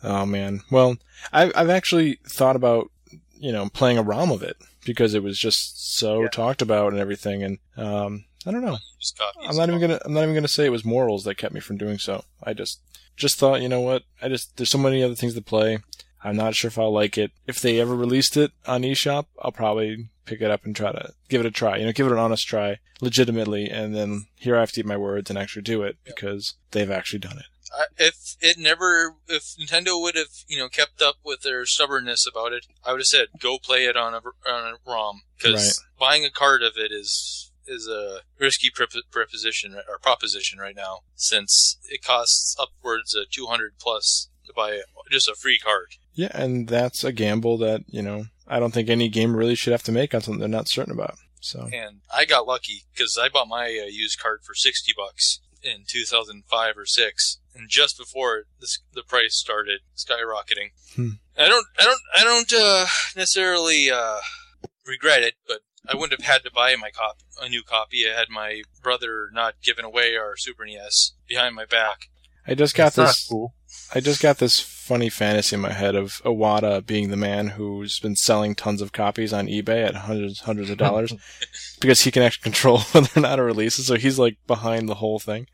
[0.00, 0.60] Oh man.
[0.70, 0.96] Well,
[1.32, 2.92] I've I've actually thought about
[3.36, 6.28] you know playing a ROM of it because it was just so Yeah.
[6.28, 8.78] talked about and everything, and um, I don't know.
[9.00, 9.20] Just.
[9.46, 10.00] I'm not even gonna.
[10.04, 12.24] I'm not even gonna say it was morals that kept me from doing so.
[12.42, 12.80] I just,
[13.16, 14.02] just thought, you know what?
[14.22, 15.78] I just there's so many other things to play.
[16.22, 17.30] I'm not sure if I'll like it.
[17.46, 21.12] If they ever released it on eShop, I'll probably pick it up and try to
[21.28, 21.76] give it a try.
[21.76, 24.86] You know, give it an honest try, legitimately, and then here I have to eat
[24.86, 27.46] my words and actually do it because they've actually done it.
[27.72, 32.26] I, if it never, if Nintendo would have, you know, kept up with their stubbornness
[32.26, 34.18] about it, I would have said, go play it on a,
[34.50, 35.22] on a ROM.
[35.36, 40.76] Because buying a card of it is, is a risky prep- preposition, or proposition right
[40.76, 45.88] now, since it costs upwards of 200 plus to buy just a free card.
[46.14, 49.72] Yeah, and that's a gamble that you know I don't think any game really should
[49.72, 51.16] have to make on something they're not certain about.
[51.40, 55.40] So And I got lucky, because I bought my uh, used card for 60 bucks
[55.62, 61.10] in 2005 or 6 and just before this, the price started skyrocketing Hmm.
[61.36, 64.18] I don't, I don't, I don't uh, necessarily uh,
[64.84, 68.04] regret it, but I wouldn't have had to buy my cop a new copy.
[68.04, 72.08] Had my brother not given away our Super NES behind my back.
[72.46, 73.28] I just got It's not this.
[73.28, 73.54] cool.
[73.94, 77.98] I just got this funny fantasy in my head of Iwata being the man who's
[78.00, 81.12] been selling tons of copies on eBay at hundreds hundreds of dollars
[81.80, 83.86] because he can actually control whether or not it releases.
[83.86, 85.46] So he's like behind the whole thing.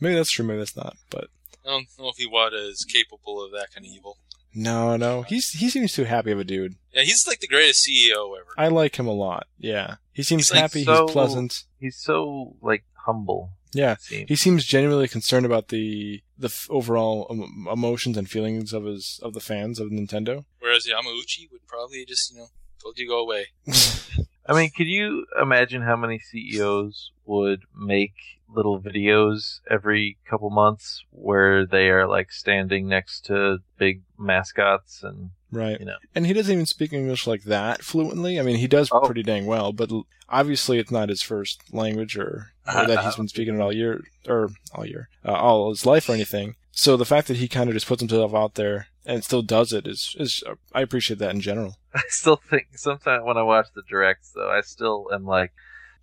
[0.00, 0.96] Maybe that's true, maybe that's not.
[1.10, 1.28] But
[1.64, 4.18] I don't know if Iwata is capable of that kind of evil.
[4.56, 6.74] No, no, he's he seems too happy of a dude.
[6.92, 8.48] Yeah, he's like the greatest CEO ever.
[8.58, 9.46] I like him a lot.
[9.58, 10.84] Yeah, he seems He's, like, happy.
[10.84, 11.64] so- He's pleasant.
[11.78, 13.50] He's so like humble.
[13.72, 14.28] Yeah, seems.
[14.28, 19.20] he seems genuinely concerned about the the f- overall um, emotions and feelings of his
[19.22, 20.44] of the fans of Nintendo.
[20.60, 22.46] Whereas Yamauchi would probably just, you know,
[22.82, 23.46] told you to go away.
[24.48, 28.14] I mean, could you imagine how many CEOs would make
[28.48, 35.30] little videos every couple months where they are like standing next to big mascots and
[35.52, 35.78] Right.
[35.78, 35.96] You know.
[36.14, 38.38] And he doesn't even speak English like that fluently.
[38.38, 39.00] I mean, he does Oh.
[39.00, 39.90] pretty dang well, but
[40.28, 44.02] obviously it's not his first language or, or that he's been speaking it all year
[44.28, 46.56] or all year, uh, all his life or anything.
[46.72, 49.72] So the fact that he kind of just puts himself out there and still does
[49.72, 50.42] it is, is
[50.72, 51.76] I appreciate that in general.
[51.94, 55.52] I still think sometimes when I watch the directs though, I still am like,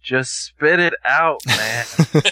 [0.01, 1.85] just spit it out, man.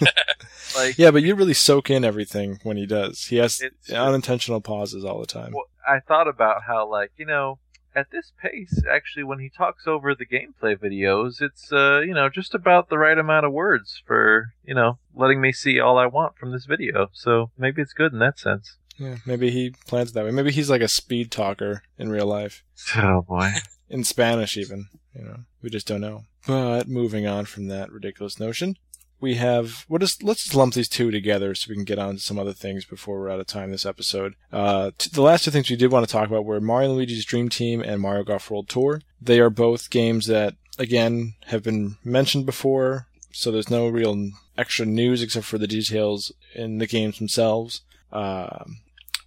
[0.75, 3.25] like yeah, but you really soak in everything when he does.
[3.25, 5.53] He has unintentional pauses all the time.
[5.53, 7.59] Well, I thought about how, like, you know,
[7.95, 12.29] at this pace, actually, when he talks over the gameplay videos, it's, uh, you know,
[12.29, 16.05] just about the right amount of words for, you know, letting me see all I
[16.07, 17.07] want from this video.
[17.13, 18.77] So maybe it's good in that sense.
[18.97, 20.31] Yeah, maybe he plans it that way.
[20.31, 22.63] Maybe he's like a speed talker in real life.
[22.95, 23.51] Oh boy.
[23.89, 24.87] in Spanish even.
[25.15, 26.25] You know, we just don't know.
[26.47, 28.75] But moving on from that ridiculous notion,
[29.19, 32.15] we have what is let's just lump these two together so we can get on
[32.15, 34.35] to some other things before we're out of time this episode.
[34.51, 37.25] Uh, t- the last two things we did want to talk about were Mario Luigi's
[37.25, 39.01] Dream Team and Mario Golf World Tour.
[39.21, 44.85] They are both games that again have been mentioned before so there's no real extra
[44.85, 47.81] news except for the details in the games themselves.
[48.11, 48.77] Um,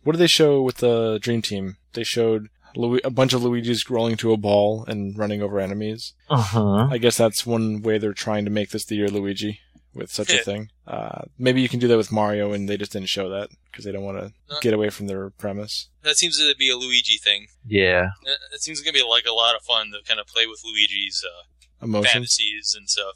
[0.02, 1.77] what did they show with the Dream Team?
[1.94, 6.12] They showed Lu- a bunch of Luigi's rolling to a ball and running over enemies.
[6.28, 6.89] Uh huh.
[6.90, 9.61] I guess that's one way they're trying to make this the year Luigi
[9.94, 10.70] with such a thing.
[10.89, 13.85] Uh, maybe you can do that with Mario, and they just didn't show that because
[13.85, 14.59] they don't want to Uh.
[14.61, 15.89] get away from their premise.
[16.02, 17.47] That seems to be a Luigi thing.
[17.65, 18.09] Yeah.
[18.24, 20.61] It it seems gonna be like a lot of fun to kind of play with
[20.65, 22.12] Luigi's uh, Emotions.
[22.12, 23.15] fantasies and stuff.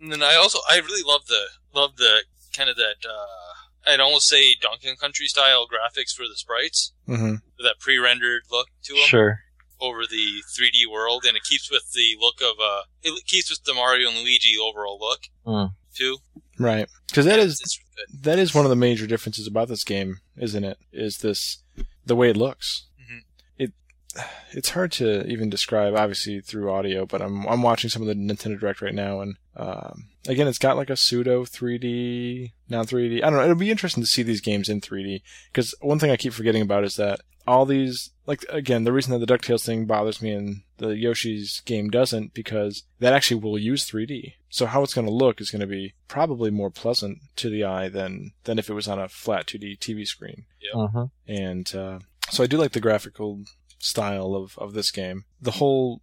[0.00, 1.44] And then I also I really love the
[1.74, 2.24] love the
[2.56, 6.92] kind of that uh, I'd almost say Donkey Kong Country style graphics for the sprites,
[7.06, 9.40] hmm that pre-rendered look to them Sure.
[9.80, 13.62] over the 3D world, and it keeps with the look of uh, it keeps with
[13.64, 15.74] the Mario and Luigi overall look Mm.
[15.94, 16.18] too.
[16.58, 18.22] Right, because that is It's good.
[18.24, 20.78] that is one of the major differences about this game, isn't it?
[20.92, 21.62] Is this
[22.04, 22.86] the way it looks?
[23.00, 23.20] Mhm.
[23.58, 23.72] It
[24.52, 28.14] it's hard to even describe, obviously through audio, but I'm I'm watching some of the
[28.14, 33.18] Nintendo Direct right now, and um, again, it's got like a pseudo 3D, non 3D.
[33.18, 33.44] I don't know.
[33.44, 35.22] It'll be interesting to see these games in 3D
[35.52, 39.12] because one thing I keep forgetting about is that all these, like again, the reason
[39.12, 43.58] that the Ducktales thing bothers me and the Yoshi's game doesn't because that actually will
[43.58, 44.34] use 3D.
[44.48, 47.64] So how it's going to look is going to be probably more pleasant to the
[47.64, 50.44] eye than than if it was on a flat 2D TV screen.
[50.74, 51.06] Uh huh.
[51.26, 53.42] And uh, so I do like the graphical
[53.80, 55.24] style of, of this game.
[55.40, 56.00] The whole,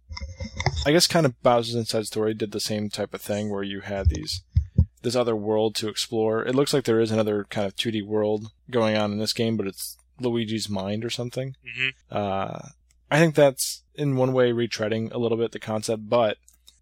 [0.84, 3.80] I guess, kind of Bowser's Inside Story did the same type of thing where you
[3.80, 4.42] had these
[5.02, 6.44] this other world to explore.
[6.44, 9.56] It looks like there is another kind of 2D world going on in this game,
[9.56, 11.54] but it's Luigi's mind or something.
[11.76, 12.58] hmm Uh,
[13.10, 16.36] I think that's in one way retreading a little bit the concept, but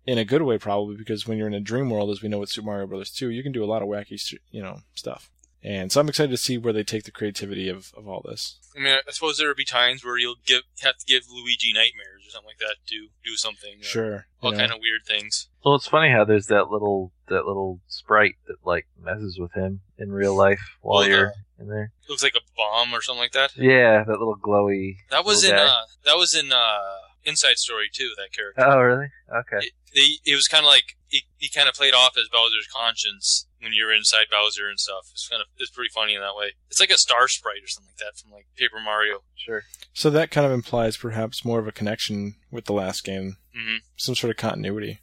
[0.07, 2.39] in a good way probably because when you're in a dream world, as we know
[2.39, 4.19] with Super Mario Brothers 2, you can do a lot of wacky,
[4.51, 5.29] you know, stuff.
[5.67, 8.61] And so I'm excited to see where they take the creativity of, of all this.
[8.77, 11.73] I mean, I suppose there would be times where you'll give have to give Luigi
[11.73, 13.79] nightmares or something like that to do something.
[13.81, 14.27] Sure.
[14.41, 14.59] All know.
[14.59, 15.49] kind of weird things.
[15.65, 19.81] Well, it's funny how there's that little that little sprite that like messes with him
[19.99, 21.91] in real life while Well, you're in there.
[22.09, 23.57] looks like a bomb or something like that.
[23.57, 24.99] Yeah, that little glowy.
[25.11, 25.65] That was in guy.
[25.67, 26.79] uh, that was in uh,
[27.25, 28.13] Inside Story too.
[28.17, 28.65] That character.
[28.65, 29.09] Oh, really?
[29.35, 29.67] Okay.
[29.67, 32.69] It, they, it was kind of like he, he kind of played off as Bowser's
[32.73, 35.09] conscience when you're inside Bowser and stuff.
[35.13, 36.53] It's kind of it's pretty funny in that way.
[36.71, 39.19] It's like a star sprite or something like that from like Paper Mario.
[39.35, 39.65] Sure.
[39.93, 43.77] So that kind of implies perhaps more of a connection with the last game, hmm
[43.97, 45.01] some sort of continuity.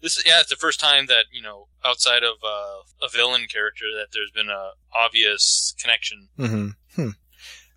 [0.00, 3.46] This is yeah, it's the first time that you know outside of uh, a villain
[3.52, 6.28] character that there's been a obvious connection.
[6.36, 7.10] hmm Hmm.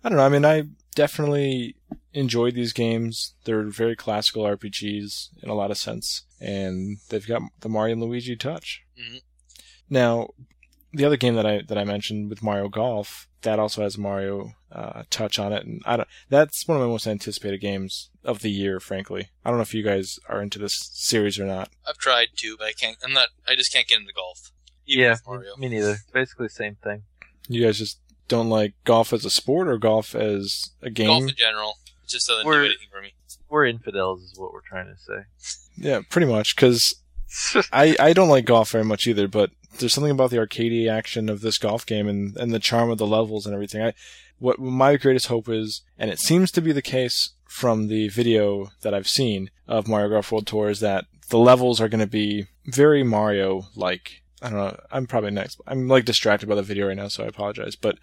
[0.04, 0.24] I don't know.
[0.24, 0.62] I mean, I
[0.94, 1.74] definitely
[2.12, 3.34] enjoyed these games.
[3.44, 8.02] They're very classical RPGs in a lot of sense, and they've got the Mario and
[8.02, 8.82] Luigi touch.
[8.98, 9.20] Mhm.
[9.90, 10.30] Now,
[10.92, 14.52] the other game that I that I mentioned with Mario Golf that also has Mario
[14.72, 16.08] uh, touch on it, and I don't.
[16.28, 18.80] That's one of my most anticipated games of the year.
[18.80, 21.70] Frankly, I don't know if you guys are into this series or not.
[21.86, 22.96] I've tried to, but I can't.
[23.04, 23.28] I'm not.
[23.46, 24.50] I just can't get into golf.
[24.86, 25.56] Even yeah, Mario.
[25.56, 25.98] me neither.
[26.12, 27.02] Basically the same thing.
[27.48, 31.06] You guys just don't like golf as a sport or golf as a game.
[31.06, 31.74] Golf in general.
[32.02, 33.12] It just doesn't do We're- anything for me.
[33.50, 35.58] We're infidels, is what we're trying to say.
[35.78, 36.54] Yeah, pretty much.
[36.54, 36.96] Because
[37.72, 41.28] I, I don't like golf very much either, but there's something about the arcadey action
[41.28, 43.82] of this golf game and, and the charm of the levels and everything.
[43.82, 43.94] I,
[44.38, 48.70] what my greatest hope is, and it seems to be the case from the video
[48.82, 52.06] that I've seen of Mario Golf World Tour, is that the levels are going to
[52.06, 54.22] be very Mario-like.
[54.40, 54.80] I don't know.
[54.90, 55.60] I'm probably next.
[55.66, 57.74] I'm like distracted by the video right now, so I apologize.
[57.74, 57.98] But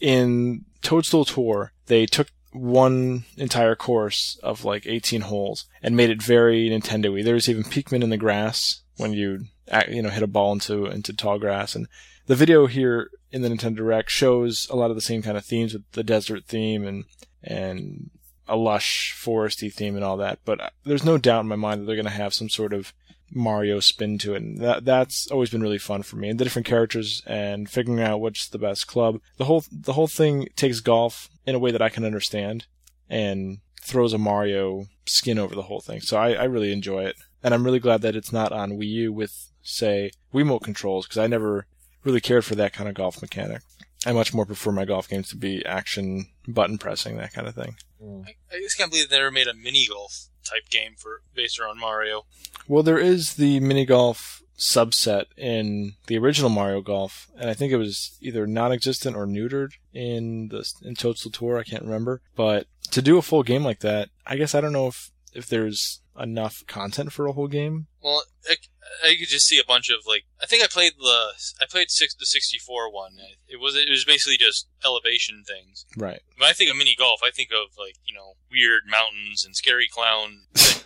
[0.00, 6.22] in Toadstool Tour, they took one entire course of like 18 holes and made it
[6.22, 7.22] very Nintendo-y.
[7.22, 9.46] There was even Pikmin in the grass when you
[9.88, 11.86] you know hit a ball into into tall grass, and
[12.26, 15.44] the video here in the Nintendo Direct shows a lot of the same kind of
[15.44, 17.04] themes with the desert theme and
[17.42, 18.10] and
[18.46, 20.40] a lush foresty theme and all that.
[20.44, 22.72] But uh, there's no doubt in my mind that they're going to have some sort
[22.72, 22.92] of
[23.30, 26.28] Mario spin to it, and that that's always been really fun for me.
[26.28, 29.20] And the different characters and figuring out what's the best club.
[29.38, 32.66] The whole the whole thing takes golf in a way that I can understand,
[33.08, 36.00] and throws a Mario skin over the whole thing.
[36.00, 38.88] So I, I really enjoy it, and I'm really glad that it's not on Wii
[38.88, 41.66] U with say Wiimote controls because I never
[42.04, 43.62] really cared for that kind of golf mechanic.
[44.04, 47.54] I much more prefer my golf games to be action, button pressing, that kind of
[47.54, 47.76] thing.
[48.02, 48.26] Mm.
[48.26, 51.60] I, I just can't believe they never made a mini golf type game for based
[51.60, 52.26] around Mario.
[52.66, 57.72] Well, there is the mini golf subset in the original Mario Golf, and I think
[57.72, 61.58] it was either non-existent or neutered in the in Toadstool Tour.
[61.58, 64.72] I can't remember, but to do a full game like that, I guess I don't
[64.72, 67.86] know if if there's enough content for a whole game.
[68.02, 68.56] Well, I,
[69.04, 70.24] I could just see a bunch of like.
[70.42, 73.12] I think I played the I played six the sixty four one.
[73.48, 75.86] It was it was basically just elevation things.
[75.96, 76.20] Right.
[76.38, 79.56] When I think of mini golf, I think of like you know weird mountains and
[79.56, 80.42] scary clown.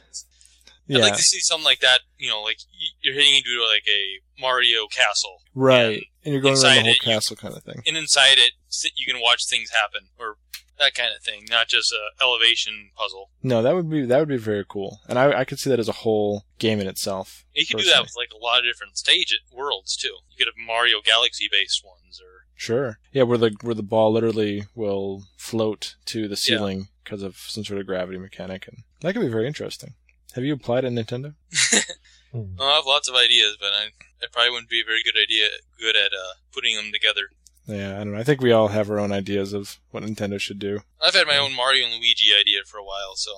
[0.88, 1.98] Yeah, I'd like to see something like that.
[2.16, 2.58] You know, like
[3.00, 6.04] you're hitting into like a Mario castle, right.
[6.24, 7.82] And you're going around the whole it, you- castle kind of thing.
[7.88, 8.52] and inside it,
[8.94, 10.36] you can watch things happen, or
[10.78, 13.30] that kind of thing, not just a elevation puzzle.
[13.42, 15.80] No, that would be that would be very cool, and I I could see that
[15.80, 17.44] as a whole game in itself.
[17.54, 20.16] You could do that with like a lot of different stage worlds too.
[20.30, 22.98] You could have Mario Galaxy based ones, or Sure.
[23.12, 27.64] Yeah, where the where the ball literally will float to the ceiling because of some
[27.64, 29.94] sort of gravity mechanic, and that could be very interesting.
[30.34, 31.34] Have you applied at Nintendo?
[32.32, 32.56] Hmm.
[32.58, 35.14] Well, I have lots of ideas, but I, I probably wouldn't be a very good
[35.16, 35.46] idea
[35.78, 37.30] good at uh, putting them together.
[37.66, 38.18] Yeah, I don't know.
[38.20, 40.80] I think we all have our own ideas of what Nintendo should do.
[41.04, 43.32] I've had my own Mario and Luigi idea for a while, so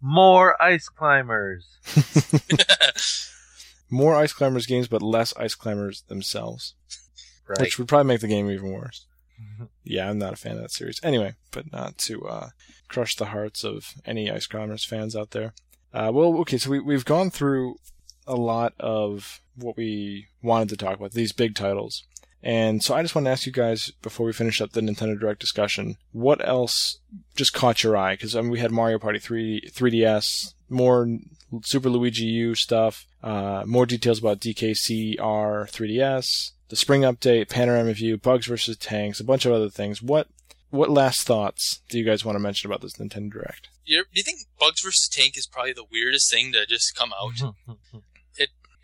[0.00, 1.66] More ice climbers.
[3.90, 6.74] More Ice Climbers games, but less Ice Climbers themselves,
[7.46, 7.60] Right.
[7.60, 9.06] which would probably make the game even worse.
[9.84, 10.98] Yeah, I'm not a fan of that series.
[11.04, 12.48] Anyway, but not to uh,
[12.88, 15.52] crush the hearts of any Ice Climbers fans out there.
[15.94, 17.76] Uh, well, okay, so we, we've gone through
[18.26, 22.02] a lot of what we wanted to talk about, these big titles.
[22.42, 25.18] And so I just want to ask you guys, before we finish up the Nintendo
[25.18, 27.00] Direct discussion, what else
[27.34, 28.14] just caught your eye?
[28.14, 31.08] Because I mean, we had Mario Party 3, 3DS, more
[31.64, 38.16] Super Luigi U stuff, uh, more details about DKCR 3DS, the spring update, panorama view,
[38.16, 40.02] bugs versus tanks, a bunch of other things.
[40.02, 40.28] What
[40.70, 43.68] what last thoughts do you guys want to mention about this Nintendo Direct?
[44.12, 47.54] do you think Bugs vs Tank is probably the weirdest thing to just come out?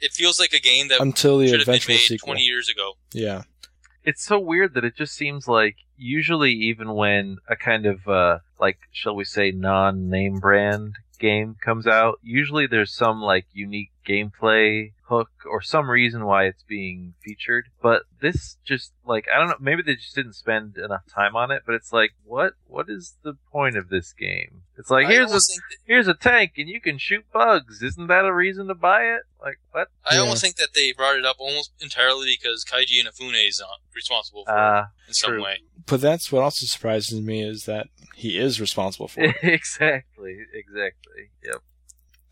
[0.02, 2.34] It feels like a game that Until the should have been made sequel.
[2.34, 2.92] 20 years ago.
[3.12, 3.42] Yeah.
[4.04, 8.38] it's so weird that it just seems like usually even when a kind of uh
[8.60, 13.91] like shall we say non name brand game comes out usually there's some like unique
[14.06, 19.48] gameplay hook or some reason why it's being featured but this just like i don't
[19.48, 22.88] know maybe they just didn't spend enough time on it but it's like what what
[22.88, 26.14] is the point of this game it's like I here's a almost that, here's a
[26.14, 29.88] tank and you can shoot bugs isn't that a reason to buy it like what
[30.04, 30.20] I Yeah.
[30.20, 34.44] almost think that they brought it up almost entirely because Keiji Inafune is uh, responsible
[34.44, 35.42] for uh it in some true.
[35.44, 35.58] way.
[35.86, 39.36] But that's what also surprises me is that he is responsible for it.
[39.42, 41.62] exactly exactly yep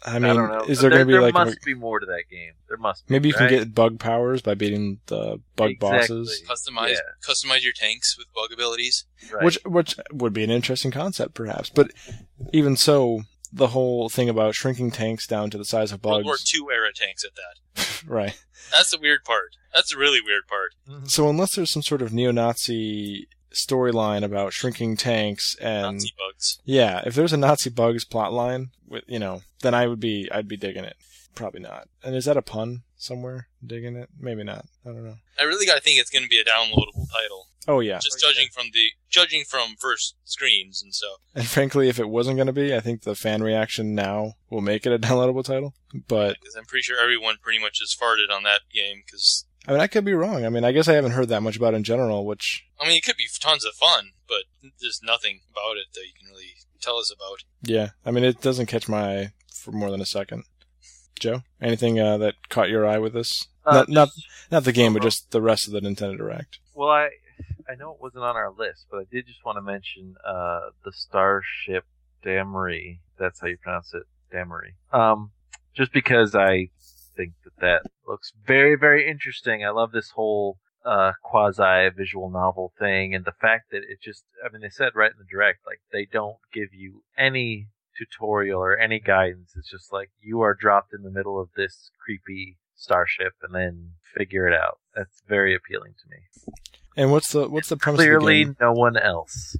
[0.04, 0.64] I I, mean, don't know.
[0.66, 2.52] is there, going to be there like a- must be more to that game.
[2.68, 3.12] There must be.
[3.14, 5.98] maybe you can get bug powers by beating the bug Exactly.
[5.98, 7.00] bosses, Customize Yeah.
[7.26, 9.04] customize your tanks with bug abilities.
[9.32, 9.44] Right.
[9.44, 11.68] which which would be an interesting concept perhaps.
[11.70, 11.90] But
[12.52, 13.22] even so,
[13.52, 16.12] the whole thing about shrinking tanks down to the size of bugs.
[16.12, 18.02] World War bugs, II era tanks at that.
[18.06, 18.42] right?
[18.72, 19.56] That's the weird part.
[19.74, 20.72] That's the really weird part.
[20.88, 21.10] Mhm.
[21.10, 26.58] So unless there's some sort of neo-Nazi storyline about shrinking tanks and Nazi bugs.
[26.64, 30.48] yeah, if there's a Nazi bugs plotline, with you know, then I would be I'd
[30.48, 30.96] be digging it.
[31.34, 31.88] Probably not.
[32.02, 33.48] And is that a pun somewhere?
[33.64, 34.08] Digging it?
[34.18, 34.66] Maybe not.
[34.84, 35.16] I don't know.
[35.38, 37.46] I really gotta think it's gonna be a downloadable title.
[37.68, 37.98] Oh yeah.
[37.98, 41.06] Just judging from the judging from first screens and so.
[41.34, 44.62] And frankly, if it wasn't going to be, I think the fan reaction now will
[44.62, 45.74] make it a downloadable title.
[46.08, 49.02] But Because I'm pretty sure everyone pretty much has farted on that game.
[49.04, 50.44] Because I mean, I could be wrong.
[50.44, 52.88] I mean, I guess I haven't heard that much about it in general, which I
[52.88, 54.42] mean, it could be tons of fun, but
[54.80, 57.44] there's nothing about it that you can really tell us about.
[57.62, 60.42] yeah, I mean, it doesn't catch my eye for more than a second.
[61.20, 63.46] Joe, anything uh, that caught your eye with this?
[63.64, 64.08] Uh, not, not
[64.50, 66.58] not the game, but just the rest of the Nintendo Direct.
[66.74, 67.10] well, I
[67.68, 70.70] I know it wasn't on our list, but I did just want to mention uh,
[70.84, 71.84] the Starship
[72.24, 72.98] Damrey.
[73.20, 74.02] That's how you pronounce it,
[74.34, 74.72] Damrey.
[74.92, 75.30] Um,
[75.74, 76.70] just because I
[77.16, 79.64] think that that looks very very interesting.
[79.64, 84.24] I love this whole uh, quasi visual novel thing, and the fact that it just
[84.44, 88.60] I mean they said right in the direct like they don't give you any tutorial
[88.60, 89.52] or any guidance.
[89.56, 93.90] It's just like you are dropped in the middle of this creepy starship and then
[94.16, 94.78] figure it out.
[94.94, 96.52] That's very appealing to me.
[96.96, 98.56] And what's the what's the premise of the Clearly, game?
[98.60, 99.56] no one else.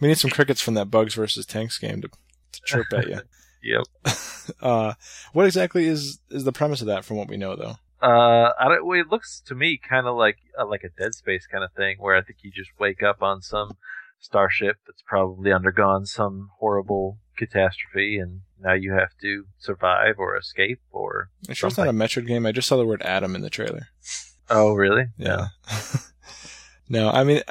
[0.00, 3.20] We need some crickets from that Bugs versus Tanks game to, to chirp at you.
[3.62, 3.84] Yep.
[4.62, 4.94] Uh,
[5.32, 7.04] what exactly is is the premise of that?
[7.04, 7.74] From what we know, though.
[8.00, 8.86] Uh, I don't.
[8.86, 11.72] Well, it looks to me kind of like uh, like a Dead Space kind of
[11.72, 13.72] thing, where I think you just wake up on some
[14.20, 20.80] starship that's probably undergone some horrible catastrophe, and now you have to survive or escape
[20.90, 21.30] or.
[21.48, 22.46] I'm sure it's not a Metroid game.
[22.46, 23.88] I just saw the word Adam in the trailer.
[24.48, 25.06] Oh, really?
[25.16, 25.48] Yeah.
[26.88, 27.42] no, I mean,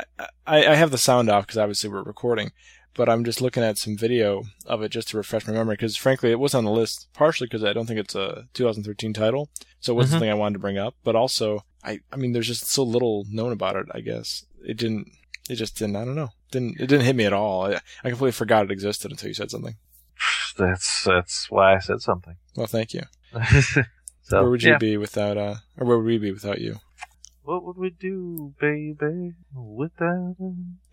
[0.47, 2.51] I, I have the sound off because obviously we're recording,
[2.95, 5.95] but I'm just looking at some video of it just to refresh my memory because
[5.97, 9.49] frankly it was on the list partially because I don't think it's a 2013 title,
[9.79, 10.11] so it was Mhm.
[10.11, 13.25] something I wanted to bring up, but also I I mean there's just so little
[13.29, 13.85] known about it.
[13.91, 15.07] I guess it didn't.
[15.49, 15.95] It just didn't.
[15.95, 16.29] I don't know.
[16.51, 17.65] Didn't it didn't hit me at all.
[17.67, 19.75] I, I completely forgot it existed until you said something.
[20.57, 22.37] That's that's why I said something.
[22.55, 23.01] Well, thank you.
[23.61, 23.83] so
[24.41, 24.77] where would you yeah.
[24.77, 26.77] be without uh, or where would we be without you?
[27.45, 30.35] What would we do, baby, without?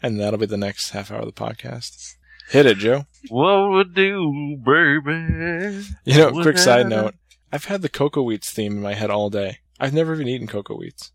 [0.02, 2.16] And that'll be the next half hour of the podcast.
[2.50, 3.06] Hit it, Joe.
[3.30, 5.86] What would we do, baby?
[6.04, 7.14] You know, What quick side note.
[7.50, 9.58] I've had the cocoa wheats theme in my head all day.
[9.80, 11.10] I've never even eaten cocoa wheats,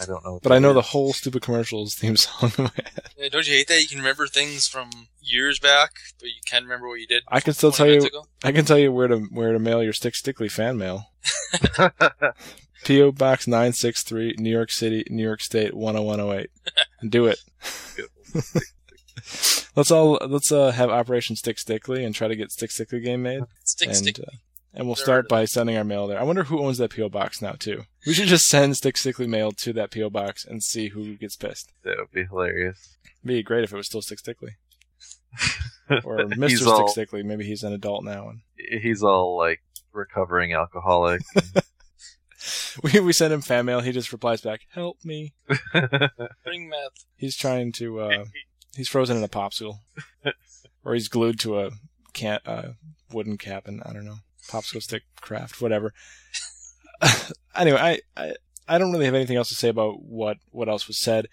[0.00, 0.40] I don't know.
[0.42, 3.02] but I that know the whole stupid commercials theme song in my head.
[3.18, 4.90] Yeah, don't you hate that you can remember things from
[5.20, 7.24] years back, but you can't remember what you did?
[7.28, 7.98] I can still tell you.
[8.04, 8.26] ago?
[8.42, 11.10] I can tell you where to where to mail your Stick Stickly fan mail.
[12.84, 13.12] P.O.
[13.12, 16.50] Box 963, New York City, New York State 10108.
[17.10, 17.38] Do it.
[19.76, 23.22] let's all let's uh, have Operation Stick Stickly and try to get Stick Stickly game
[23.22, 23.42] made.
[23.64, 24.18] Stick, and stick.
[24.20, 24.30] Uh,
[24.74, 26.20] and we'll Never start by sending our mail there.
[26.20, 27.84] I wonder who owns that PO box now too.
[28.06, 31.36] We should just send Stick Stickly mail to that PO box and see who gets
[31.36, 31.72] pissed.
[31.84, 32.96] that would be hilarious.
[33.24, 34.52] Be great if it was still Stick Stickly
[36.04, 36.56] or Mr.
[36.56, 37.22] Stick all Stickly.
[37.22, 38.28] Maybe he's an adult now.
[38.28, 38.40] And
[38.82, 41.22] he's all like recovering alcoholic.
[42.82, 43.80] we we send him fan mail.
[43.80, 45.34] He just replies back, "Help me."
[45.72, 47.04] Bring meth.
[47.16, 48.00] He's trying to.
[48.00, 48.24] Uh,
[48.76, 49.78] he's frozen in a popsicle,
[50.84, 51.70] or he's glued to a
[52.12, 52.72] can uh,
[53.12, 55.92] wooden cap, and I don't know popsicle stick craft, whatever.
[57.54, 58.34] anyway, I, I
[58.66, 61.26] I don't really have anything else to say about what what else was said.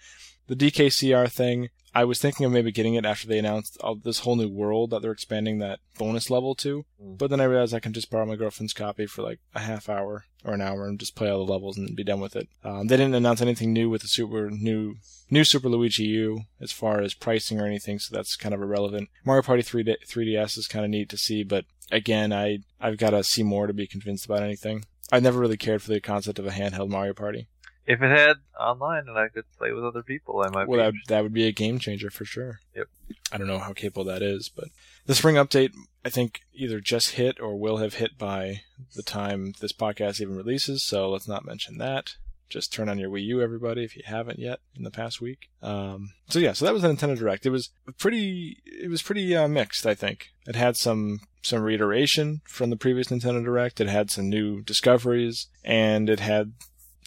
[0.48, 4.18] The DKCR thing, I was thinking of maybe getting it after they announced all this
[4.18, 6.84] whole new world that they're expanding that bonus level to.
[7.02, 7.16] Mm.
[7.16, 9.88] But then I realized I can just borrow my girlfriend's copy for like a half
[9.88, 12.48] hour or an hour and just play all the levels and be done with it.
[12.62, 14.96] Um, they didn't announce anything new with the super new
[15.30, 19.08] new Super Luigi U as far as pricing or anything, so that's kind of irrelevant.
[19.24, 23.10] Mario Party 3D, 3DS is kind of neat to see, but again, I I've got
[23.10, 24.84] to see more to be convinced about anything.
[25.10, 27.46] I never really cared for the concept of a handheld Mario Party.
[27.86, 30.94] If it had online and I could play with other people, I might Well, that,
[31.08, 32.60] that would be a game changer for sure.
[32.74, 32.88] Yep.
[33.32, 34.68] I don't know how capable that is, but
[35.06, 35.72] the spring update,
[36.04, 38.62] I think, either just hit or will have hit by
[38.94, 42.16] the time this podcast even releases, so let's not mention that.
[42.48, 45.48] Just turn on your Wii U, everybody, if you haven't yet in the past week.
[45.62, 47.44] Um, so yeah, so that was the Nintendo Direct.
[47.44, 49.84] It was pretty, it was pretty uh, mixed.
[49.84, 53.80] I think it had some some reiteration from the previous Nintendo Direct.
[53.80, 56.52] It had some new discoveries, and it had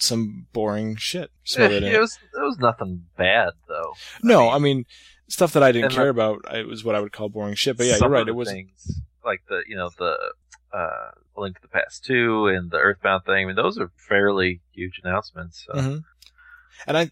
[0.02, 1.84] some boring shit it.
[1.84, 3.94] it was it was nothing bad though.
[4.24, 4.86] No, mean- I mean
[5.28, 6.40] stuff that I didn't care the- about.
[6.56, 7.78] It was what I would call boring shit.
[7.78, 8.28] But yeah, you're right.
[8.28, 10.16] It was things like the you know the
[10.74, 13.44] uh, Link to the Past two and the Earthbound thing.
[13.44, 15.66] I mean, those are fairly huge announcements.
[15.68, 15.80] So.
[15.80, 16.04] Mhm.
[16.88, 17.12] And I,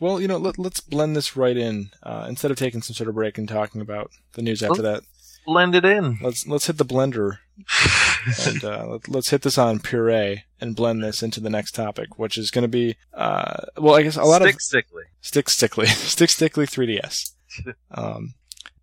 [0.00, 3.08] well, you know, let, let's blend this right in uh, instead of taking some sort
[3.08, 5.02] of break and talking about the news after that.
[5.44, 6.18] Blend it in.
[6.22, 7.38] Let's let's hit the blender
[8.46, 12.18] and uh, let, let's hit this on puree and blend this into the next topic,
[12.18, 15.02] which is going to be, uh, well, I guess a lot of Stick of sickly.
[15.20, 17.32] Stick Stickly, Stick Stickly 3DS.
[17.90, 18.34] um,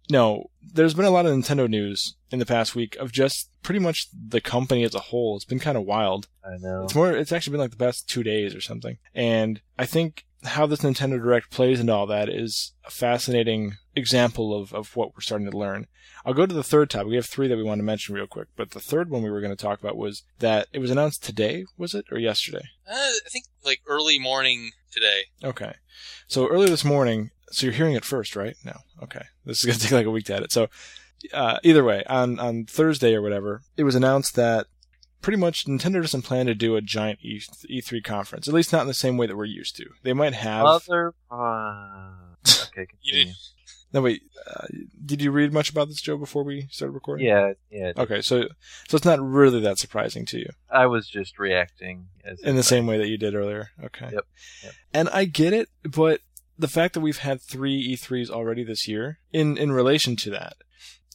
[0.09, 3.79] no, there's been a lot of Nintendo news in the past week of just pretty
[3.79, 5.35] much the company as a whole.
[5.35, 6.27] It's been kind of wild.
[6.43, 6.83] I know.
[6.83, 7.11] It's more.
[7.11, 8.97] It's actually been like the past two days or something.
[9.13, 14.59] And I think how this Nintendo Direct plays into all that is a fascinating example
[14.59, 15.87] of, of what we're starting to learn.
[16.25, 17.09] I'll go to the third topic.
[17.09, 19.29] We have three that we want to mention real quick, but the third one we
[19.29, 22.63] were going to talk about was that it was announced today, was it, or yesterday?
[22.87, 25.23] Uh, I think like early morning today.
[25.43, 25.75] Okay.
[26.27, 28.55] So earlier this morning, so you're hearing it first, right?
[28.63, 28.77] No.
[29.03, 29.25] Okay.
[29.45, 30.51] This is going to take like a week to edit.
[30.51, 30.67] So
[31.33, 34.67] uh, either way, on, on Thursday or whatever, it was announced that
[35.21, 38.81] pretty much Nintendo doesn't plan to do a giant E- E3 conference, at least not
[38.81, 39.85] in the same way that we're used to.
[40.03, 40.63] They might have.
[40.63, 41.13] Mother.
[41.29, 42.11] Uh,
[42.67, 43.33] okay, continue.
[43.93, 44.23] no, wait.
[44.47, 44.67] Uh,
[45.05, 47.27] did you read much about this, Joe, before we started recording?
[47.27, 47.93] Yeah, yeah.
[47.97, 48.47] Okay, so
[48.87, 50.49] so it's not really that surprising to you.
[50.69, 53.69] I was just reacting as in the same way that you did earlier.
[53.83, 54.09] Okay.
[54.11, 54.25] Yep,
[54.63, 54.73] yep.
[54.93, 56.21] And I get it, but
[56.57, 60.57] the fact that we've had three E3s already this year, in in relation to that,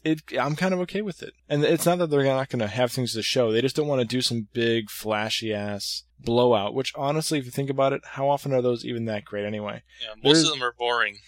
[0.07, 1.35] it I'm kind of okay with it.
[1.49, 3.89] And it's not that they're not going to have things to show; they just don't
[3.89, 6.75] want to do some big flashy ass blowout.
[6.75, 9.83] Which honestly, if you think about it, how often are those even that great anyway?
[10.01, 11.19] Yeah, most There's- of them are boring.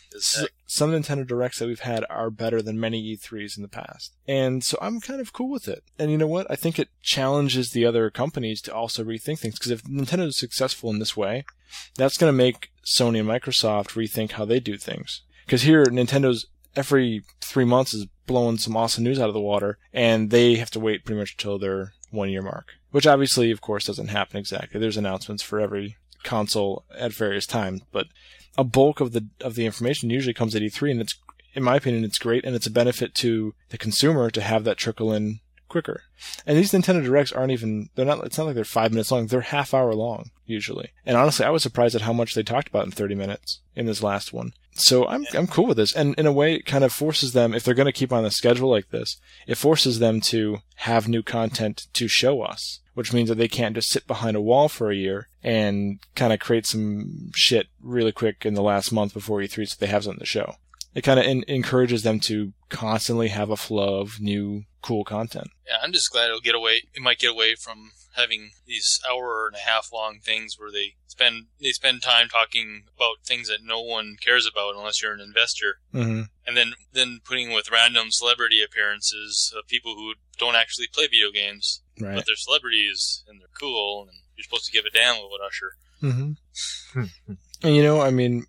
[0.67, 4.15] Some Nintendo Directs that we've had are better than many E3s in the past.
[4.27, 5.83] And so I'm kind of cool with it.
[5.99, 6.47] And you know what?
[6.51, 9.59] I think it challenges the other companies to also rethink things.
[9.59, 11.45] Because if Nintendo is successful in this way,
[11.97, 15.23] that's going to make Sony and Microsoft rethink how they do things.
[15.47, 16.47] Because here, Nintendo's
[16.77, 20.71] every three months is blowing some awesome news out of the water, and they have
[20.71, 22.75] to wait pretty much until their one year mark.
[22.93, 24.79] Which obviously, of course, doesn't happen exactly.
[24.79, 28.07] There's announcements for every console at various times, but
[28.57, 31.19] a bulk of the of the information usually comes at E3, and it's
[31.55, 34.77] in my opinion it's great, and it's a benefit to the consumer to have that
[34.77, 36.03] trickle in quicker.
[36.47, 39.27] And these Nintendo Directs aren't even they're not it's not like they're five minutes long,
[39.27, 40.91] they're half hour long usually.
[41.05, 43.87] And honestly I was surprised at how much they talked about in thirty minutes in
[43.87, 44.53] this last one.
[44.73, 45.95] So I'm I'm cool with this.
[45.95, 48.31] And in a way it kind of forces them, if they're gonna keep on the
[48.31, 52.81] schedule like this, it forces them to have new content to show us.
[52.95, 56.33] Which means that they can't just sit behind a wall for a year and kind
[56.33, 60.03] of create some shit really quick in the last month before E3 so they have
[60.03, 60.57] something to show.
[60.99, 65.49] It kind of in- encourages them to constantly have a flow of new cool content.
[65.67, 66.83] Yeah, I'm just glad it'll get away.
[66.93, 70.95] It might get away from having these hour and a half long things where they
[71.07, 75.21] spend they spend time talking about things that no one cares about unless you're an
[75.21, 76.23] investor, Mm-hmm.
[76.47, 81.31] and then then putting with random celebrity appearances of people who don't actually play video
[81.33, 82.17] games, Right.
[82.17, 85.73] but they're celebrities and they're cool, and you're supposed to give a damn about Usher.
[86.03, 87.03] Mm-hmm.
[87.63, 88.47] and you know, I mean,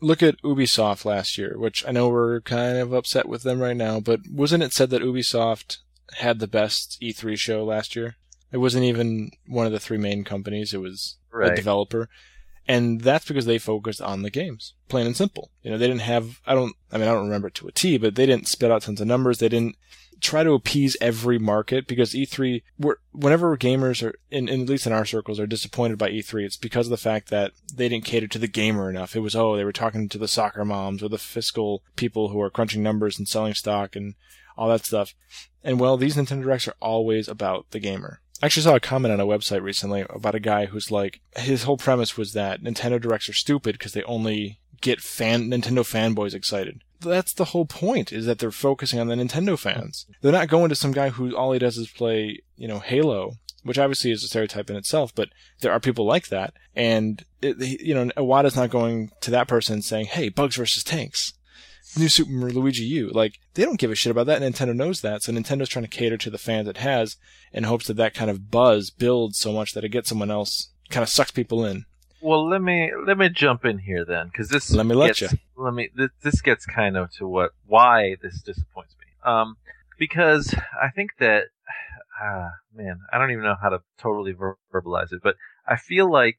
[0.00, 3.76] look at Ubisoft last year, which I know we're kind of upset with them right
[3.76, 5.78] now, but wasn't it said that Ubisoft
[6.18, 8.16] had the best E3 show last year?
[8.50, 10.72] It wasn't even one of the three main companies.
[10.72, 11.16] It was
[11.52, 12.08] a developer.
[12.66, 15.50] And that's because they focused on the games, plain and simple.
[15.62, 17.72] You know, they didn't have, I don't, I mean, I don't remember it to a
[17.72, 19.38] T, but they didn't spit out tons of numbers.
[19.38, 19.76] They didn't
[20.20, 24.86] try to appease every market because E3, we're, whenever gamers are, in, in, at least
[24.86, 28.04] in our circles, are disappointed by E3, it's because of the fact that they didn't
[28.04, 29.14] cater to the gamer enough.
[29.14, 32.40] It was, oh, they were talking to the soccer moms or the fiscal people who
[32.40, 34.14] are crunching numbers and selling stock and
[34.56, 35.14] all that stuff.
[35.62, 38.20] And well, these Nintendo Directs are always about the gamer.
[38.42, 41.64] I actually saw a comment on a website recently about a guy who's like, his
[41.64, 46.34] whole premise was that Nintendo Directs are stupid because they only get fan Nintendo fanboys
[46.34, 46.82] excited.
[47.00, 50.06] That's the whole point, is that they're focusing on the Nintendo fans.
[50.20, 53.34] They're not going to some guy who all he does is play, you know, Halo,
[53.62, 55.28] which obviously is a stereotype in itself, but
[55.60, 56.54] there are people like that.
[56.74, 61.34] And, it, you know, Iwata's not going to that person saying, hey, Bugs versus Tanks
[61.96, 63.10] new Super Luigi U.
[63.10, 64.42] Like they don't give a shit about that.
[64.42, 67.16] Nintendo knows that, so Nintendo's trying to cater to the fans it has
[67.52, 70.72] in hopes that that kind of buzz builds so much that it gets someone else,
[70.90, 71.84] kind of sucks people in.
[72.20, 75.32] Well, let me let me jump in here then, because this Let me let gets,
[75.32, 75.38] you.
[75.56, 75.90] Let me.
[75.94, 79.06] This, this gets kind of to what why this disappoints me.
[79.30, 79.56] Um,
[79.98, 81.44] because I think that,
[82.20, 85.36] ah, man, I don't even know how to totally ver- verbalize it, but
[85.66, 86.38] I feel like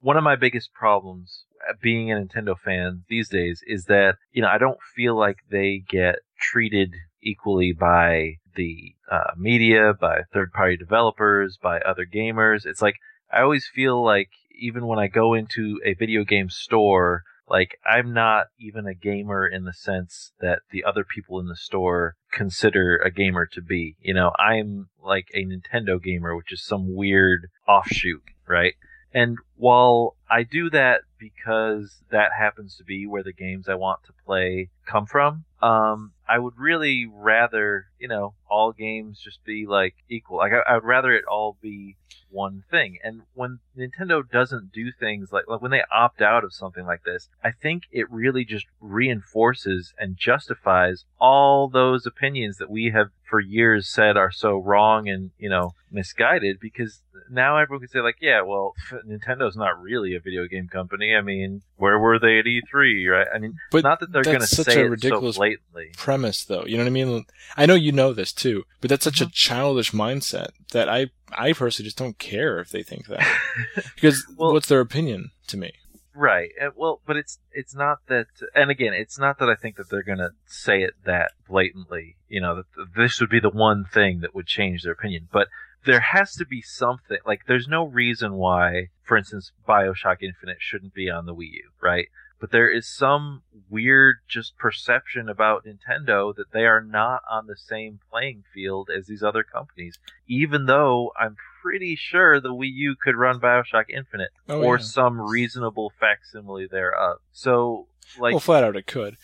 [0.00, 4.42] one of my biggest problems uh, being a Nintendo fan these days is that you
[4.42, 10.76] know I don't feel like they get treated equally by the uh, media, by third-party
[10.76, 12.66] developers, by other gamers.
[12.66, 12.96] It's like
[13.32, 18.12] I always feel like even when I go into a video game store, like I'm
[18.12, 22.96] not even a gamer in the sense that the other people in the store consider
[22.96, 23.96] a gamer to be.
[24.00, 28.74] You know, I'm like a Nintendo gamer, which is some weird offshoot, right?
[29.12, 34.04] And while I do that because that happens to be where the games I want
[34.04, 39.64] to play come from, um, I would really rather, you know, all games just be
[39.66, 40.36] like equal.
[40.36, 41.96] Like I, would rather it all be
[42.34, 42.98] one thing.
[43.02, 47.04] And when Nintendo doesn't do things like, like when they opt out of something like
[47.04, 53.08] this, I think it really just reinforces and justifies all those opinions that we have
[53.22, 58.00] for years said are so wrong and, you know, misguided because now everyone can say
[58.00, 58.74] like, yeah, well,
[59.08, 61.13] Nintendo's not really a video game company.
[61.16, 63.26] I mean, where were they at E3, right?
[63.34, 65.90] I mean, But not that they're going to say a it ridiculous so blatantly.
[65.96, 66.64] premise though.
[66.66, 67.24] You know what I mean?
[67.56, 69.28] I know you know this too, but that's such Mm-hmm.
[69.28, 73.26] a childish mindset that I I personally just don't care if they think that.
[73.94, 75.72] because Well- what's their opinion to me?
[76.16, 76.50] Right.
[76.76, 78.26] Well, but it's it's not that.
[78.54, 82.14] And again, it's not that I think that they're going to say it that blatantly.
[82.28, 82.66] You know, that
[82.96, 85.26] this would be the one thing that would change their opinion.
[85.32, 85.48] But
[85.84, 87.18] there has to be something.
[87.26, 91.70] Like, there's no reason why, for instance, Bioshock Infinite shouldn't be on the Wii U,
[91.82, 92.08] right?
[92.40, 97.56] But there is some weird just perception about Nintendo that they are not on the
[97.56, 102.96] same playing field as these other companies, even though I'm pretty sure the Wii U
[103.00, 104.82] could run Bioshock Infinite Oh, or yeah.
[104.82, 107.18] some reasonable facsimile thereof.
[107.32, 107.86] So,
[108.18, 109.16] like, well, flat out it could.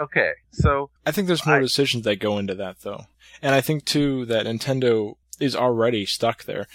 [0.00, 3.04] okay, so I think there's more I- decisions that go into that though.
[3.40, 6.66] And I think too that Nintendo is already stuck there.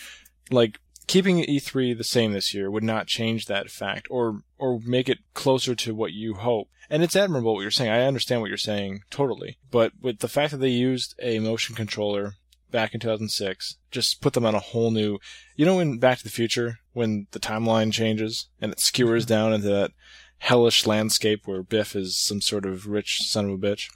[0.52, 5.10] Like keeping E3 the same this year would not change that fact or or make
[5.10, 6.70] it closer to what you hope.
[6.90, 7.92] And it's admirable what you're saying.
[7.92, 9.58] I understand what you're saying totally.
[9.72, 12.34] But with the fact that they used a motion controller
[12.72, 15.20] back in 2006, just put them on a whole new,
[15.56, 19.34] you know, in Back to the Future, when the timeline changes and it skewers mm-hmm.
[19.34, 19.92] down into that
[20.40, 23.90] hellish landscape where Biff is some sort of rich son of a bitch.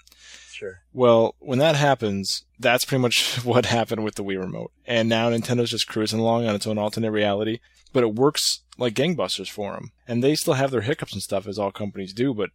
[0.57, 0.79] Sure.
[0.93, 4.71] Well, when that happens, that's pretty much what happened with the Wii Remote.
[4.85, 7.59] And now Nintendo's just cruising along on its own alternate reality,
[7.93, 9.91] but it works like gangbusters for them.
[10.07, 12.49] And they still have their hiccups and stuff, as all companies do, but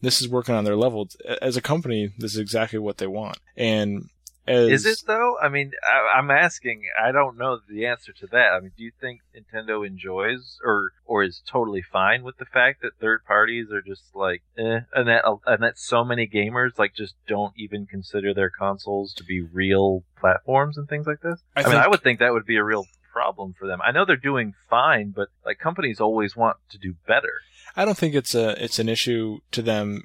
[0.00, 1.08] this is working on their level.
[1.42, 3.38] As a company, this is exactly what they want.
[3.56, 4.10] And
[4.48, 5.36] as, Is it though?
[5.40, 6.84] I mean, I, I'm asking.
[7.00, 8.52] I don't know the answer to that.
[8.52, 12.82] I mean, do you think Nintendo enjoys or or is totally fine with the fact
[12.82, 16.94] that third parties are just like, eh, and that and that so many gamers like
[16.94, 21.40] just don't even consider their consoles to be real platforms and things like this?
[21.56, 23.80] I I, mean, think- I would think that would be a real problem for them.
[23.84, 27.32] I know they're doing fine, but like companies always want to do better.
[27.76, 30.02] I don't think it's a it's an issue to them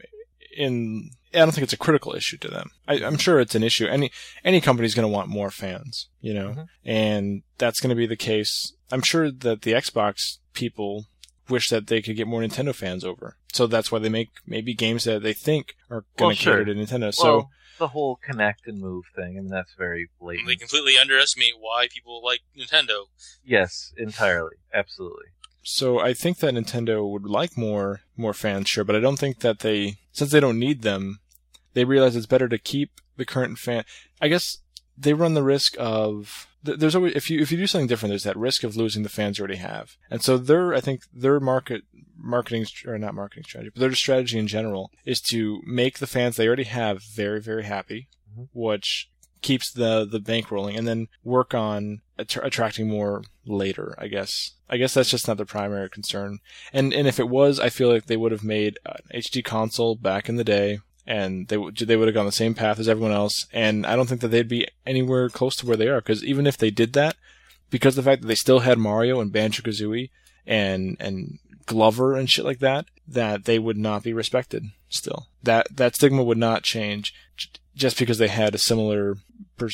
[0.55, 2.69] in I don't think it's a critical issue to them.
[2.88, 3.88] I, am sure it's an issue.
[3.88, 4.11] Any
[4.43, 6.63] any company's going to want more fans, you know, mm-hmm.
[6.85, 8.73] and that's going to be the case.
[8.91, 11.05] I'm sure that the Xbox people
[11.49, 13.38] wish that they could get more Nintendo fans over.
[13.51, 16.57] So that's why they make maybe games that they think are going well, to sure.
[16.59, 17.01] cater to Nintendo.
[17.01, 17.49] Well, so
[17.80, 20.47] the whole Kinect and move thing, I mean, that's very blatant.
[20.47, 23.05] They completely underestimate why people like Nintendo.
[23.43, 25.25] Yes, entirely, absolutely.
[25.64, 29.40] So I think that Nintendo would like more more fans, sure, but I don't think
[29.40, 31.19] that they, since they don't need them,
[31.73, 33.85] they realize it's better to keep the current fan.
[34.22, 34.60] I guess
[34.98, 38.23] they run the risk of there's always if you if you do something different, there's
[38.23, 41.40] that risk of losing the fans you already have, and so their I think their
[41.40, 41.84] market
[42.18, 46.35] marketing or not marketing strategy, but their strategy in general is to make the fans
[46.35, 48.44] they already have very very happy, mm-hmm.
[48.53, 49.10] which
[49.41, 53.95] keeps the the bank rolling, and then work on att- attracting more later.
[53.97, 56.39] I guess I guess that's just not the primary concern,
[56.71, 59.95] and and if it was, I feel like they would have made an HD console
[59.95, 63.11] back in the day and they they would have gone the same path as everyone
[63.11, 63.47] else.
[63.51, 66.47] And I don't think that they'd be anywhere close to where they are because even
[66.47, 67.15] if they did that,
[67.69, 70.09] because the fact that they still had Mario and Banjo Kazooie
[70.45, 74.65] and and Glover and shit like that, that they would not be respected.
[74.89, 77.13] Still, that that stigma would not change
[77.75, 79.17] just because they had a similar,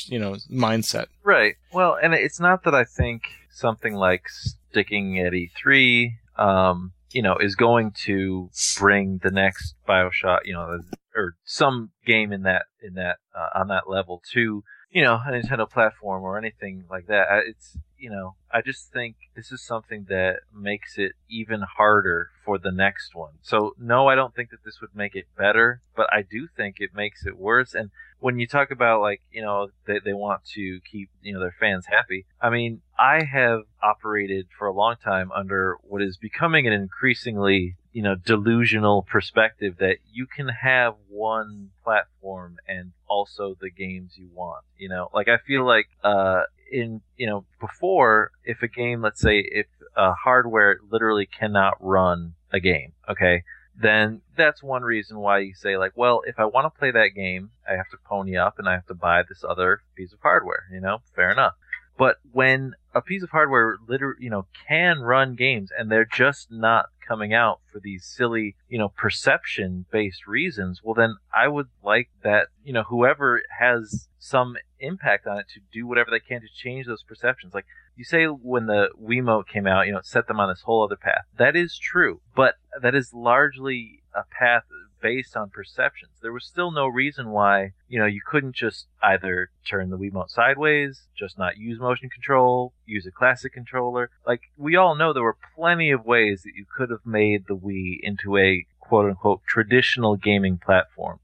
[0.07, 1.07] you know, mindset.
[1.23, 1.55] Right.
[1.73, 7.37] Well, and it's not that I think something like sticking at E3 um, you know,
[7.37, 10.79] is going to bring the next Bioshock, you know,
[11.15, 15.31] or some game in that in that uh, on that level to you know a
[15.31, 17.43] Nintendo platform or anything like that.
[17.47, 22.57] It's you know, I just think this is something that makes it even harder for
[22.57, 23.33] the next one.
[23.41, 26.77] So no, I don't think that this would make it better, but I do think
[26.79, 27.73] it makes it worse.
[27.73, 31.39] And when you talk about like you know they, they want to keep you know
[31.39, 36.17] their fans happy i mean i have operated for a long time under what is
[36.17, 43.55] becoming an increasingly you know delusional perspective that you can have one platform and also
[43.59, 48.31] the games you want you know like i feel like uh in you know before
[48.43, 53.43] if a game let's say if uh, hardware literally cannot run a game okay
[53.81, 57.15] then that's one reason why you say like, well, if I want to play that
[57.15, 60.19] game, I have to pony up and I have to buy this other piece of
[60.21, 60.65] hardware.
[60.71, 61.53] You know, fair enough.
[61.97, 66.49] But when a piece of hardware literally, you know, can run games and they're just
[66.49, 71.67] not coming out for these silly, you know, perception based reasons, well, then I would
[71.83, 76.41] like that, you know, whoever has some impact on it to do whatever they can
[76.41, 77.53] to change those perceptions.
[77.53, 77.65] Like
[77.95, 80.83] you say when the Wiimote came out, you know, it set them on this whole
[80.83, 81.25] other path.
[81.37, 84.63] That is true, but that is largely a path
[85.01, 86.11] based on perceptions.
[86.21, 90.29] There was still no reason why, you know, you couldn't just either turn the Wiimote
[90.29, 94.09] sideways, just not use motion control, use a classic controller.
[94.25, 97.55] Like, we all know there were plenty of ways that you could have made the
[97.55, 101.19] Wii into a quote unquote traditional gaming platform.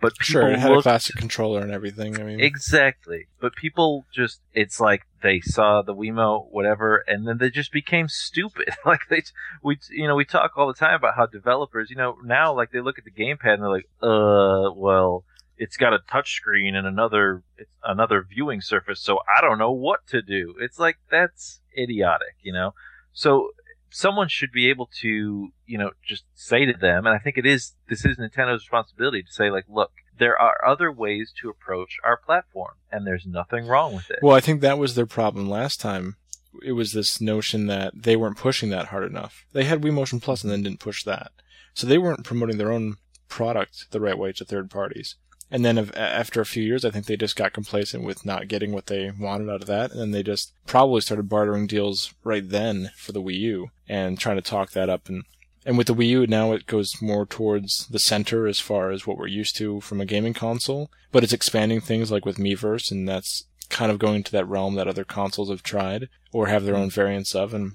[0.00, 2.20] But people sure, it had looked, a classic controller and everything.
[2.20, 3.28] I mean, exactly.
[3.40, 8.08] But people just, it's like they saw the Wiimote, whatever, and then they just became
[8.08, 8.68] stupid.
[8.86, 9.22] like they,
[9.62, 12.72] we, you know, we talk all the time about how developers, you know, now like
[12.72, 15.24] they look at the gamepad and they're like, uh, well,
[15.56, 20.06] it's got a touchscreen and another, it's another viewing surface, so I don't know what
[20.08, 20.54] to do.
[20.60, 22.74] It's like that's idiotic, you know.
[23.14, 23.52] So
[23.96, 27.46] someone should be able to, you know, just say to them, and I think it
[27.46, 31.96] is, this is Nintendo's responsibility to say, like, look, there are other ways to approach
[32.04, 34.18] our platform, and there's nothing wrong with it.
[34.20, 36.16] Well, I think that was their problem last time.
[36.62, 39.46] It was this notion that they weren't pushing that hard enough.
[39.54, 41.32] They had Wii Motion Plus and then didn't push that.
[41.72, 42.96] So they weren't promoting their own
[43.28, 45.16] product the right way to third parties.
[45.50, 48.72] And then after a few years, I think they just got complacent with not getting
[48.72, 49.92] what they wanted out of that.
[49.92, 54.18] And then they just probably started bartering deals right then for the Wii U and
[54.18, 55.08] trying to talk that up.
[55.08, 55.24] And,
[55.64, 59.06] and with the Wii U, now it goes more towards the center as far as
[59.06, 60.90] what we're used to from a gaming console.
[61.12, 64.74] But it's expanding things like with Miiverse, and that's kind of going to that realm
[64.74, 67.54] that other consoles have tried or have their own variants of.
[67.54, 67.74] And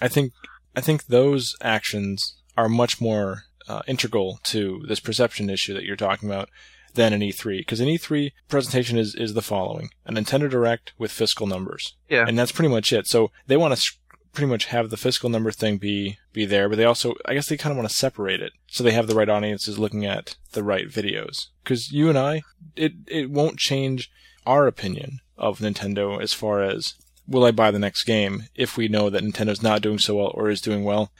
[0.00, 0.32] I think,
[0.76, 5.96] I think those actions are much more uh, integral to this perception issue that you're
[5.96, 6.48] talking about
[6.94, 11.12] than an E3 because an E3 presentation is is the following: a Nintendo Direct with
[11.12, 11.96] fiscal numbers.
[12.08, 13.06] Yeah, and that's pretty much it.
[13.06, 13.92] So they want to
[14.32, 17.48] pretty much have the fiscal number thing be be there, but they also I guess
[17.48, 20.36] they kind of want to separate it so they have the right audiences looking at
[20.52, 21.48] the right videos.
[21.62, 22.42] Because you and I,
[22.76, 24.10] it it won't change
[24.46, 26.94] our opinion of Nintendo as far as
[27.26, 30.32] will I buy the next game if we know that Nintendo's not doing so well
[30.34, 31.12] or is doing well.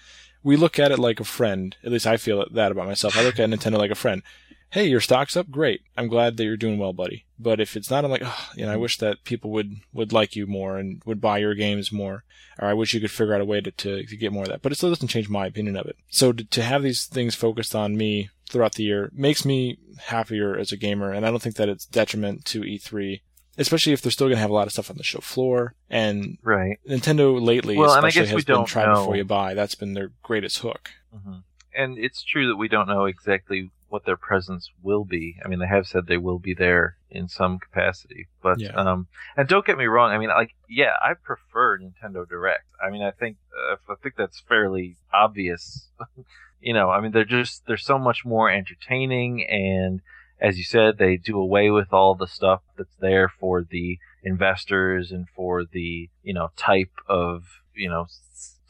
[0.42, 1.76] We look at it like a friend.
[1.84, 3.16] At least I feel that about myself.
[3.16, 4.22] I look at Nintendo like a friend
[4.70, 5.82] hey, your stock's up, great.
[5.97, 7.26] I'm glad that you're doing well, buddy.
[7.38, 10.12] But if it's not, I'm like, oh, you know, I wish that people would would
[10.12, 12.24] like you more and would buy your games more,
[12.59, 14.51] or I wish you could figure out a way to to, to get more of
[14.51, 14.62] that.
[14.62, 15.97] But it still doesn't change my opinion of it.
[16.09, 20.56] So to, to have these things focused on me throughout the year makes me happier
[20.56, 23.20] as a gamer, and I don't think that it's detriment to E3
[23.59, 25.74] especially if they're still going to have a lot of stuff on the show floor.
[25.90, 28.94] And right, Nintendo lately, well, especially, and I guess has we been don't try know.
[28.94, 29.52] before you buy.
[29.55, 30.90] That's been their greatest hook.
[31.12, 31.38] hmm
[31.74, 35.36] And it's true that we don't know exactly what their presence will be.
[35.44, 38.70] I mean, they have said they will be there in some capacity, but Yeah.
[38.70, 40.12] um, and don't get me wrong.
[40.12, 42.64] I mean, like, yeah, I prefer Nintendo Direct.
[42.84, 45.90] I mean, I think uh, I think that's fairly obvious.
[46.60, 50.00] you know, I mean, they're just they're so much more entertaining, and
[50.40, 55.10] as you said, they do away with all the stuff that's there for the investors
[55.10, 57.44] and for the you know type of
[57.74, 58.06] you know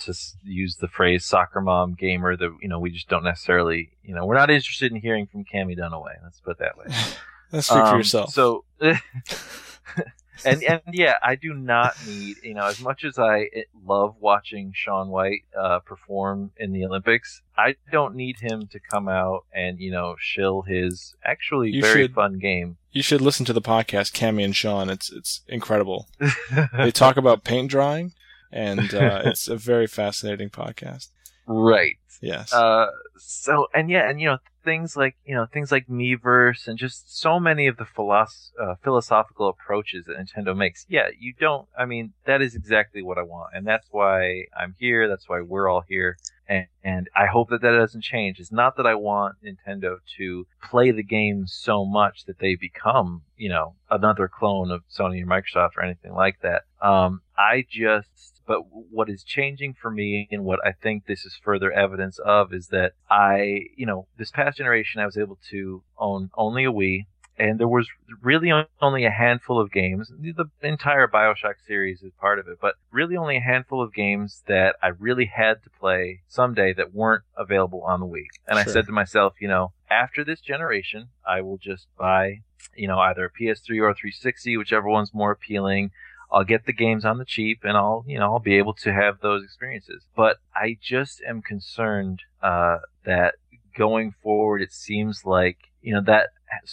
[0.01, 0.14] to
[0.44, 4.27] use the phrase soccer mom gamer that you know we just don't necessarily you know
[4.27, 6.14] we're not interested in hearing from Cammie Dunaway.
[6.22, 6.86] Let's put it that way.
[7.51, 8.31] That's speak for Um, yourself.
[8.31, 13.62] So, and and yeah, I do not need you know as much as I eh,
[13.85, 17.43] love watching Shaun White uh, perform in the Olympics.
[17.59, 22.05] I don't need him to come out and you know shill his actually You very
[22.05, 22.78] should- fun game.
[22.93, 24.89] you should listen to the podcast, Cammie and Sean.
[24.89, 26.09] It's it's incredible.
[26.77, 28.12] They talk about paint drying,
[28.52, 31.09] and uh, it's a very fascinating podcast.
[31.47, 31.97] right.
[32.22, 32.52] Yes.
[32.52, 36.78] Uh, so and yeah, and you know things like you know things like Miiverse and
[36.78, 40.85] just so many of the philos- uh, philosophical approaches that Nintendo makes.
[40.89, 41.66] Yeah, you don't.
[41.78, 45.09] I mean, that is exactly what I want, and that's why I'm here.
[45.09, 46.18] That's why we're all here,
[46.48, 48.39] and and I hope that that doesn't change.
[48.39, 53.22] It's not that I want Nintendo to play the game so much that they become
[53.36, 56.62] you know another clone of Sony or Microsoft or anything like that.
[56.82, 61.39] Um, I just but what is changing for me and what I think this is
[61.40, 65.85] further evidence of is that I, you know, this past generation I was able to
[65.97, 67.06] own only a Wii
[67.39, 67.89] and there was
[68.20, 68.52] really
[68.82, 70.10] only a handful of games.
[70.20, 74.43] The entire BioShock series is part of it, but really only a handful of games
[74.48, 78.27] that I really had to play someday that weren't available on the Wii.
[78.48, 82.40] And I said to myself, you know, after this generation, I will just buy,
[82.74, 85.93] you know, either a PS3 or a 360, whichever one's more appealing.
[86.32, 88.93] I'll get the games on the cheap and I'll, you know, I'll be able to
[88.93, 90.05] have those experiences.
[90.15, 93.35] But I just am concerned uh, that
[93.77, 96.28] going forward, it seems like, you know, that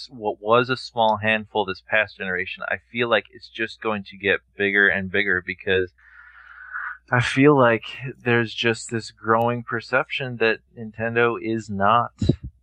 [0.09, 4.17] what was a small handful this past generation, I feel like it's just going to
[4.17, 5.91] get bigger and bigger because
[7.11, 7.83] I feel like
[8.21, 12.11] there's just this growing perception that Nintendo is not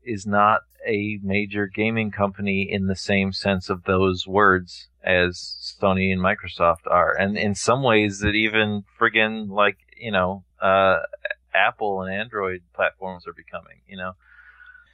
[0.05, 6.13] is not a major gaming company in the same sense of those words as Sony
[6.13, 7.17] and Microsoft are.
[7.17, 11.01] And in some ways that even friggin' like, you know, uh,
[11.55, 14.13] Apple and Android platforms are becoming, you know.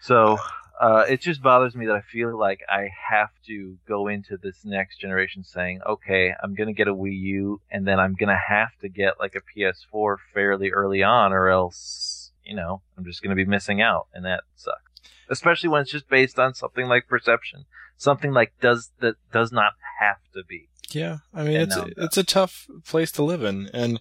[0.03, 0.39] So
[0.81, 4.65] uh, it just bothers me that I feel like I have to go into this
[4.65, 8.77] next generation saying, okay, I'm to get a Wii U, and then I'm to have
[8.81, 13.45] to get like a PS4 fairly early on, or else, you know, I'm just to
[13.45, 14.81] be missing out, and that sucks.
[15.29, 17.67] Especially when it's just based on something like perception,
[18.01, 20.69] something like does that does not have to be.
[20.91, 24.01] Yeah, I mean it's I'm it's a tough place to live in, and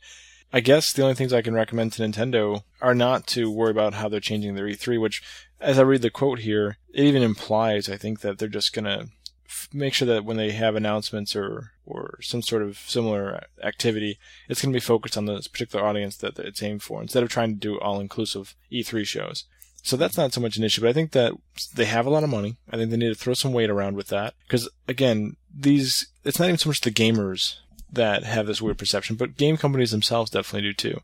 [0.51, 3.93] I guess the only things I can recommend to Nintendo are not to worry about
[3.93, 4.99] how they're changing their E3.
[4.99, 5.21] Which,
[5.59, 9.09] as I read the quote here, it even implies I think that they're just gonna
[9.45, 14.17] f- make sure that when they have announcements or or some sort of similar activity,
[14.47, 17.53] it's gonna be focused on this particular audience that it's aimed for, instead of trying
[17.53, 19.43] to do all inclusive E3 shows.
[19.83, 21.33] So that's not so much an issue, but I think that
[21.73, 22.57] they have a lot of money.
[22.69, 24.33] I think they need to throw some weight around with that.
[24.45, 27.55] Because again, these, it's not even so much the gamers
[27.91, 30.99] that have this weird perception, but game companies themselves definitely do too.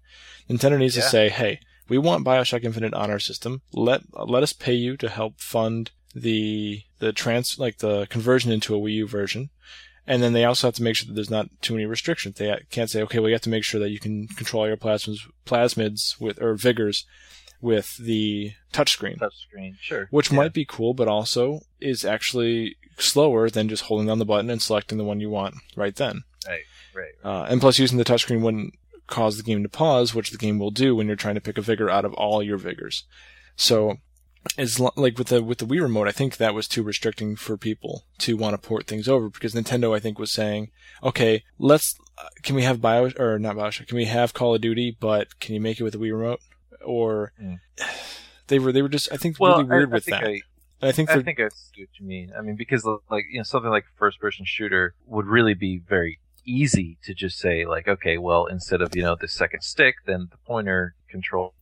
[0.49, 1.03] Nintendo needs Yeah.
[1.03, 3.61] to say, hey, we want Bioshock Infinite on our system.
[3.73, 8.76] Let, let us pay you to help fund the, the trans, like the conversion into
[8.76, 9.49] a Wii U version.
[10.07, 12.35] And then they also have to make sure that there's not too many restrictions.
[12.35, 15.22] They can't say, okay, we have to make sure that you can control your plasmids,
[15.47, 17.06] plasmids with, or vigors
[17.65, 20.07] with the touchscreen Touchscreen, sure.
[20.11, 20.37] which Yeah.
[20.37, 24.61] might be cool, but also is actually slower than just holding down the button and
[24.61, 26.21] selecting the one you want right then.
[26.47, 26.61] Right,
[26.93, 27.13] right.
[27.23, 28.75] Uh, and plus, using the touchscreen wouldn't
[29.07, 31.57] cause the game to pause, which the game will do when you're trying to pick
[31.57, 33.03] a vigor out of all your vigors.
[33.55, 33.97] So,
[34.57, 37.35] it's li- like with the with the Wii remote, I think that was too restricting
[37.35, 40.69] for people to want to port things over because Nintendo, I think, was saying,
[41.03, 43.87] okay, let's uh, can we have Bio or not Bioshock?
[43.87, 46.39] Can we have Call of Duty, but can you make it with the Wii remote?
[46.85, 47.59] Or Mm.
[48.47, 50.27] they were they were just I think Well, really weird I, I with think that.
[50.27, 50.41] I,
[50.87, 52.31] I think I think I see what you mean.
[52.37, 56.97] I mean, because like you know, something like first-person shooter would really be very easy
[57.03, 60.37] to just say like, okay, well, instead of you know the second stick, then the
[60.45, 61.53] pointer control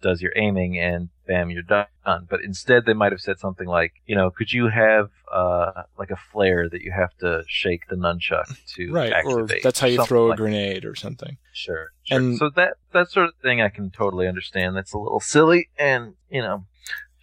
[0.00, 1.86] does your aiming, and bam, you're done.
[2.04, 6.10] But instead, they might have said something like, you know, could you have uh like
[6.10, 9.96] a flare that you have to shake the nunchuck to right, or that's how you
[9.96, 11.36] Something throw a like grenade or something.
[11.52, 11.90] Sure.
[12.04, 12.18] sure.
[12.18, 14.76] And- so that that sort of thing I can totally understand.
[14.76, 16.64] That's a little silly, and you know,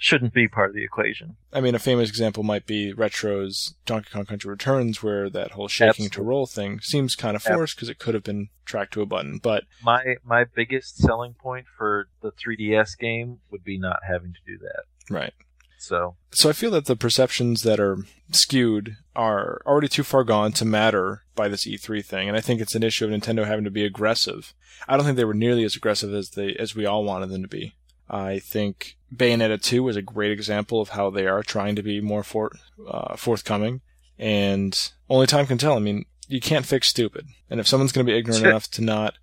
[0.04, 1.38] shouldn't be part of the equation.
[1.54, 5.70] I mean, a famous example might be Retro's Donkey Kong Country Returns, where that whole
[5.70, 6.16] shaking Absolutely.
[6.16, 9.06] to roll thing seems kind of forced because it could have been tracked to a
[9.06, 9.40] button.
[9.42, 14.40] But My my biggest selling point for the 3DS game would be not having to
[14.46, 14.84] do that.
[15.10, 15.34] right.
[15.80, 17.98] So So I feel that the perceptions that are
[18.32, 22.60] skewed are already too far gone to matter by this E3 thing, and I think
[22.60, 24.54] it's an issue of Nintendo having to be aggressive.
[24.88, 27.42] I don't think they were nearly as aggressive as they as we all wanted them
[27.42, 27.76] to be.
[28.10, 32.02] I think Bayonetta 2 was a great example of how they are trying to be
[32.02, 32.52] more for,
[32.88, 33.82] uh, forthcoming,
[34.20, 35.76] and only time can tell.
[35.76, 38.50] I mean, you can't fix stupid, and if someone's going to be ignorant Sure.
[38.50, 39.16] enough to not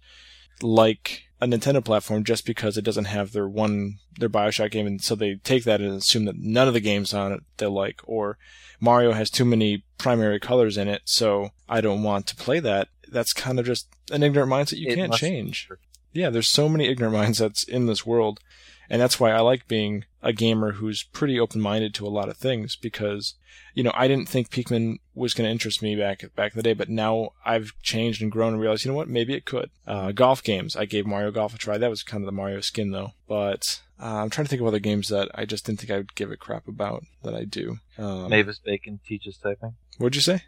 [0.63, 5.03] like a Nintendo platform just because it doesn't have their one their Bioshock game, and
[5.03, 8.01] so they take that and assume that none of the games on it they like,
[8.05, 8.37] or
[8.81, 12.89] Mario has too many primary colors in it, so I don't want to play that.
[13.09, 15.69] That's kind of just an ignorant mindset you it can't must- change.
[16.13, 18.41] Yeah, there's so many ignorant mindsets in this world,
[18.89, 22.37] and that's why I like being a gamer who's pretty open-minded to a lot of
[22.37, 23.35] things because
[23.75, 26.63] you know I didn't think Pikmin was going to interest me back back in the
[26.63, 29.71] day, but now I've changed and grown and realized you know what maybe it could.
[29.87, 31.79] Uh, golf games, I gave Mario Golf a try.
[31.79, 34.69] That was kind of the Mario skin though, but uh, I'm trying to think of
[34.69, 37.45] other games that I just didn't think I would give a crap about that I
[37.45, 37.79] do.
[37.99, 39.75] Um, Mavis Bacon teaches typing.
[39.99, 40.43] What'd you say?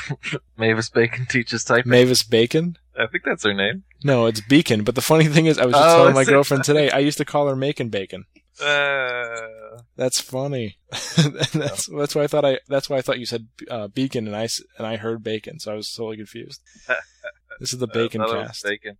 [0.58, 1.90] Mavis Bacon teaches typing.
[1.90, 2.76] Mavis Bacon?
[2.98, 3.84] I think that's her name.
[4.02, 4.82] No, it's Beacon.
[4.84, 6.90] But the funny thing is, I was just Oh, telling my girlfriend today.
[6.90, 8.24] I used to call her Macon Bacon.
[8.60, 10.78] Uh, That's funny.
[11.52, 14.34] That's that's why I thought I that's why I thought you said uh, Beacon and
[14.34, 14.48] I
[14.78, 16.60] and I heard Bacon, so I was totally confused.
[17.60, 18.98] This is the Bacon another cast, Bacon.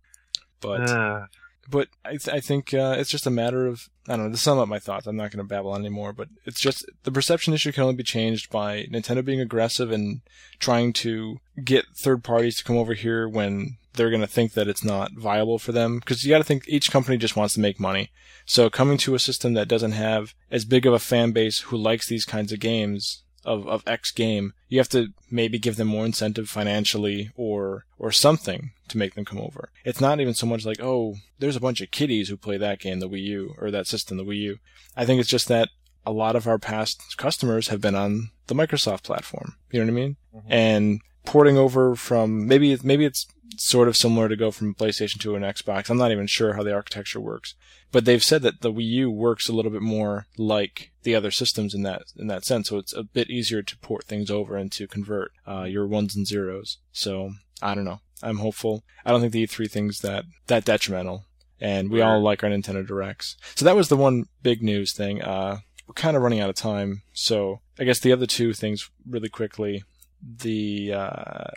[0.59, 1.25] but Uh,
[1.69, 4.37] but I th- I think uh, it's just a matter of I don't know to
[4.37, 5.07] sum up my thoughts.
[5.07, 7.95] I'm not going to babble on anymore, but it's just the perception issue can only
[7.95, 10.21] be changed by Nintendo being aggressive and
[10.59, 14.67] trying to get third parties to come over here when they're going to think that
[14.67, 15.99] it's not viable for them.
[15.99, 18.11] Because you got to think each company just wants to make money.
[18.45, 21.77] So coming to a system that doesn't have as big of a fan base who
[21.77, 25.87] likes these kinds of games of, of X game, you have to maybe give them
[25.87, 29.69] more incentive financially or or something to make them come over.
[29.85, 32.79] It's not even so much like, oh, there's a bunch of kiddies who play that
[32.79, 34.57] game, the Wii U, or that system, the Wii U.
[34.95, 35.69] I think it's just that
[36.05, 39.55] a lot of our past customers have been on the Microsoft platform.
[39.71, 40.17] You know what I mean?
[40.35, 40.43] Mhm.
[40.49, 43.27] And porting over from maybe it- maybe it's
[43.57, 45.89] sort of similar to go from PlayStation to an Xbox.
[45.89, 47.55] I'm not even sure how the architecture works,
[47.91, 51.31] but they've said that the Wii U works a little bit more like the other
[51.31, 52.69] systems in that in that sense.
[52.69, 56.15] So it's a bit easier to port things over and to convert uh, your ones
[56.15, 56.77] and zeros.
[56.91, 57.31] So
[57.61, 57.99] I don't know.
[58.23, 58.83] I'm hopeful.
[59.05, 61.25] I don't think the E3 thing's that that detrimental,
[61.59, 63.35] and we all like our Nintendo Directs.
[63.55, 65.21] So that was the one big news thing.
[65.21, 68.89] Uh, we're kind of running out of time, so I guess the other two things
[69.07, 69.83] really quickly.
[70.21, 71.51] The uh,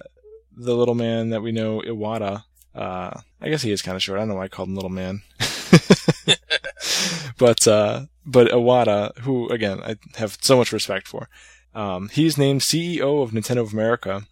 [0.57, 2.45] the little man that we know, Iwata.
[2.75, 4.19] Uh, I guess he is kind of short.
[4.19, 5.23] I don't know why I called him little man.
[7.39, 11.29] but uh, but Iwata, who again I have so much respect for,
[11.75, 14.23] um, he's named CEO of Nintendo of America.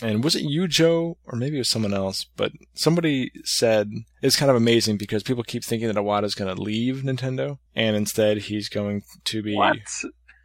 [0.00, 2.26] And was it you, Joe, or maybe it was someone else?
[2.36, 3.90] But somebody said
[4.22, 7.96] it's kind of amazing because people keep thinking that Iwata's going to leave Nintendo, and
[7.96, 9.56] instead he's going to be.
[9.56, 9.76] what?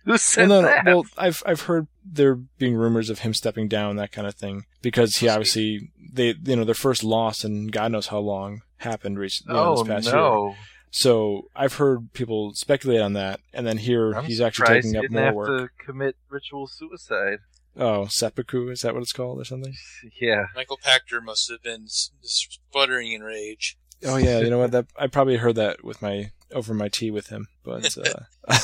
[0.05, 0.73] Who said Well, no, no.
[0.73, 0.85] that?
[0.85, 4.65] Well, I've I've heard there being rumors of him stepping down, that kind of thing,
[4.81, 9.17] because he obviously they you know their first loss and God knows how long happened
[9.17, 10.15] recently you know, oh this past year.
[10.15, 10.55] no!
[10.91, 14.97] So I've heard people speculate on that, and then here I'm he's actually taking he
[14.97, 15.71] up didn't more have work.
[15.79, 17.39] to commit ritual suicide.
[17.75, 19.73] Oh, seppuku is that what it's called or something?
[20.21, 20.45] Yeah.
[20.55, 23.77] Michael Pachter must have been sputtering in rage.
[24.05, 24.71] Oh yeah, you know what?
[24.71, 27.95] That I probably heard that with my over my tea with him, but
[28.45, 28.59] uh,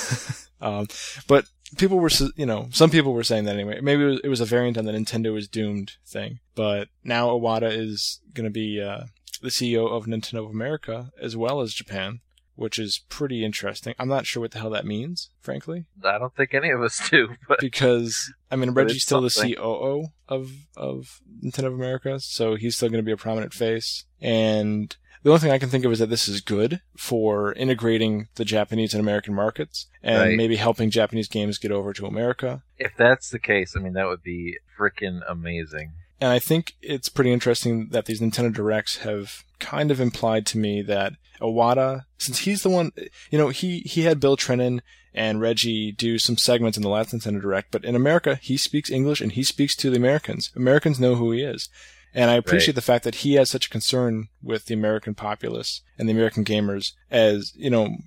[0.62, 0.88] um,
[1.28, 1.46] but
[1.78, 3.80] people were you know some people were saying that anyway.
[3.82, 7.30] Maybe it was, it was a variant on the Nintendo is doomed thing, but now
[7.30, 9.04] Iwata is going to be uh,
[9.42, 12.20] the CEO of Nintendo of America as well as Japan,
[12.56, 13.94] which is pretty interesting.
[14.00, 17.10] I'm not sure what the hell that means, frankly, I don't think any of us
[17.10, 19.56] do, but because I mean Reggie's still the something.
[19.56, 24.06] COO of of Nintendo of America, so he's still going to be a prominent face.
[24.22, 28.28] And the only thing I can think of is that this is good for integrating
[28.36, 30.38] the Japanese and American markets, and Right.
[30.38, 32.64] maybe helping Japanese games get over to America.
[32.78, 35.92] if that's the case, I mean that would be freaking amazing.
[36.22, 40.58] And I think it's pretty interesting that these Nintendo Directs have kind of implied to
[40.58, 42.92] me that Iwata, since he's the one,
[43.32, 44.82] you know, he, he had Bill Trinen
[45.14, 48.90] and Reggie do some segments in the last Nintendo Direct, but in America, he speaks
[48.92, 50.52] English and he speaks to the Americans.
[50.56, 51.70] Americans know who he is.
[52.14, 52.76] And I appreciate Right.
[52.76, 56.44] the fact that he has such a concern with the American populace and the American
[56.44, 57.98] gamers as, you know,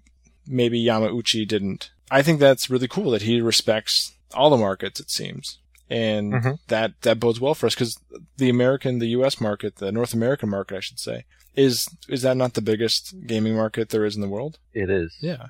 [0.47, 1.91] maybe Yamauchi didn't.
[2.11, 5.59] I think that's really cool that he respects all the markets, it seems.
[5.91, 6.59] And Mhm.
[6.69, 7.97] that that bodes well for us because
[8.37, 9.41] the American, the U.S.
[9.41, 13.55] market, the North American market, I should say, is is that not the biggest gaming
[13.55, 14.59] market there is in the world?
[14.73, 15.15] It is.
[15.21, 15.47] Yeah.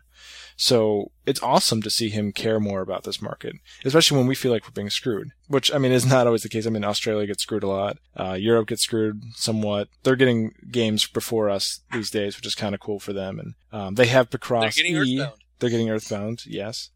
[0.57, 4.53] So it's awesome to see him care more about this market, especially when we feel
[4.53, 5.31] like we're being screwed.
[5.49, 6.67] Which I mean is not always the case.
[6.67, 7.99] I mean Australia gets screwed a lot.
[8.17, 9.89] Uh, Europe gets screwed somewhat.
[10.03, 13.39] They're getting games before us these days, which is kind of cool for them.
[13.39, 14.99] And um, they have They're getting E.
[15.21, 15.41] Earthbound.
[15.59, 16.43] They're getting Earthbound.
[16.47, 16.91] Yes.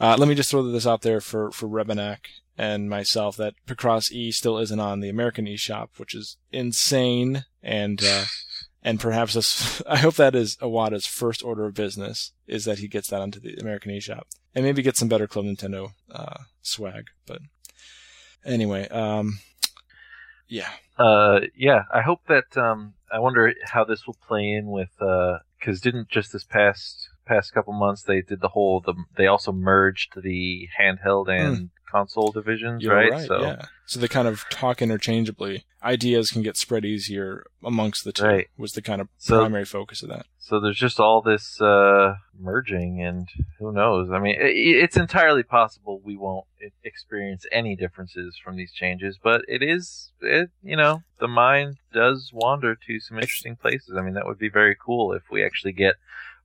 [0.00, 2.18] Uh, let me just throw this out there for for Rebenak
[2.58, 7.44] and myself that Picross E still isn't on the American eShop, which is insane.
[7.62, 8.24] And uh,
[8.82, 13.10] and perhaps I hope that is Iwata's first order of business is that he gets
[13.10, 14.22] that onto the American eShop
[14.54, 17.06] and maybe get some better Club Nintendo uh, swag.
[17.26, 17.40] But
[18.44, 19.40] anyway, um,
[20.48, 21.82] yeah, Uh, yeah.
[21.92, 22.56] I hope that.
[22.56, 24.90] Um, I wonder how this will play in with.
[24.98, 28.80] Because didn't just this past past couple months they did the whole.
[28.80, 33.10] The they also merged the handheld and console divisions, you're right?
[33.12, 33.26] right.
[33.26, 35.64] So yeah, so they kind of talk interchangeably.
[35.82, 38.24] Ideas can get spread easier amongst the two.
[38.24, 38.48] Right.
[38.58, 40.26] Was the kind of So- primary focus of that.
[40.38, 44.10] so there's just all this uh, merging, and who knows?
[44.10, 44.46] I mean, i
[44.84, 46.46] it's entirely possible we won't
[46.84, 52.30] experience any differences from these changes, but it is, it you know, the mind does
[52.32, 53.94] wander to some interesting places.
[53.96, 55.94] I mean, that would be very cool if we actually get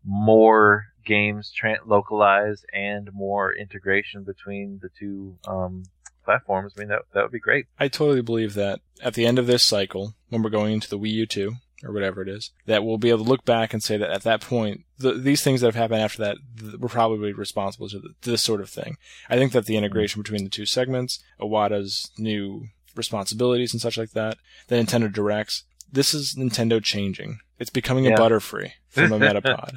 [0.04, 5.84] more games tra- localized and more integration between the two um,
[6.24, 6.74] platforms.
[6.76, 7.66] I mean, that that would be great.
[7.80, 11.00] I totally believe that at the end of this cycle, when we're going into the
[11.00, 11.54] Wii U 2,
[11.84, 14.24] or whatever it is, that we'll be able to look back and say that at
[14.24, 18.00] that point, the, these things that have happened after that th- were probably responsible to,
[18.00, 18.98] th- to this sort of thing.
[19.30, 24.12] I think that the integration between the two segments, Iwata's new responsibilities and such like
[24.12, 24.38] that,
[24.68, 27.40] the Nintendo Directs, this is Nintendo changing.
[27.60, 28.18] It's becoming a Yeah.
[28.18, 29.74] Butterfree from a Metapod.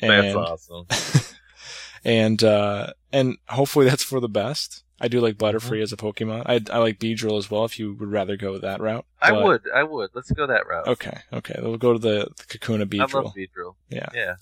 [0.00, 0.86] That's awesome.
[2.04, 4.84] and uh, and hopefully that's for the best.
[5.02, 6.42] I do like Butterfree as a Pokemon.
[6.44, 7.64] I, I like Beedrill as well.
[7.64, 10.10] If you would rather go that route, I But- would, I would.
[10.14, 10.86] Let's go that route.
[10.86, 11.54] Okay, okay.
[11.62, 13.24] We'll go to the, the Kakuna I Beedrill.
[13.24, 13.74] love Beedrill.
[13.88, 14.08] Yeah.
[14.14, 14.34] Yeah.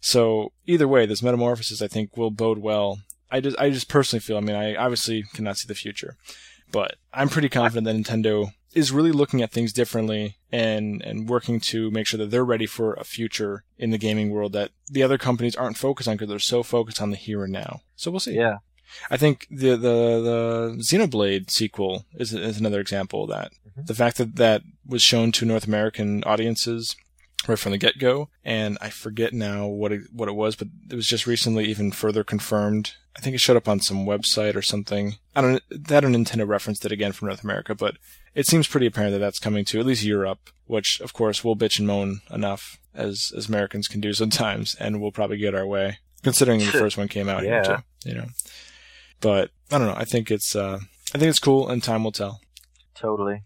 [0.00, 2.98] So either way, this metamorphosis I think will bode well.
[3.30, 4.36] I just I just personally feel.
[4.36, 6.16] I mean, I obviously cannot see the future,
[6.72, 11.60] but I'm pretty confident that Nintendo is really looking at things differently and and working
[11.60, 15.02] to make sure that they're ready for a future in the gaming world that the
[15.02, 17.80] other companies aren't focused on because they're so focused on the here and now.
[17.96, 18.34] So we'll see.
[18.34, 18.58] Yeah.
[19.10, 23.52] I think the the the Xenoblade sequel is is another example of that.
[23.76, 23.86] Mhm.
[23.86, 26.94] The fact that that was shown to North American audiences
[27.48, 30.68] right from the get go, and I forget now what it, what it was, but
[30.90, 32.92] it was just recently even further confirmed.
[33.16, 35.16] I think it showed up on some website or something.
[35.36, 37.96] I don't that or Nintendo referenced it again from North America, but
[38.34, 41.56] it seems pretty apparent that that's coming to at least Europe, which of course we'll
[41.56, 45.66] bitch and moan enough as as Americans can do sometimes, and we'll probably get our
[45.66, 47.76] way considering the first one came out here too.
[48.04, 48.26] You know.
[49.20, 49.96] But I don't know.
[49.96, 50.80] I think it's uh,
[51.14, 52.40] I think it's cool, and time will tell.
[52.94, 53.42] Totally.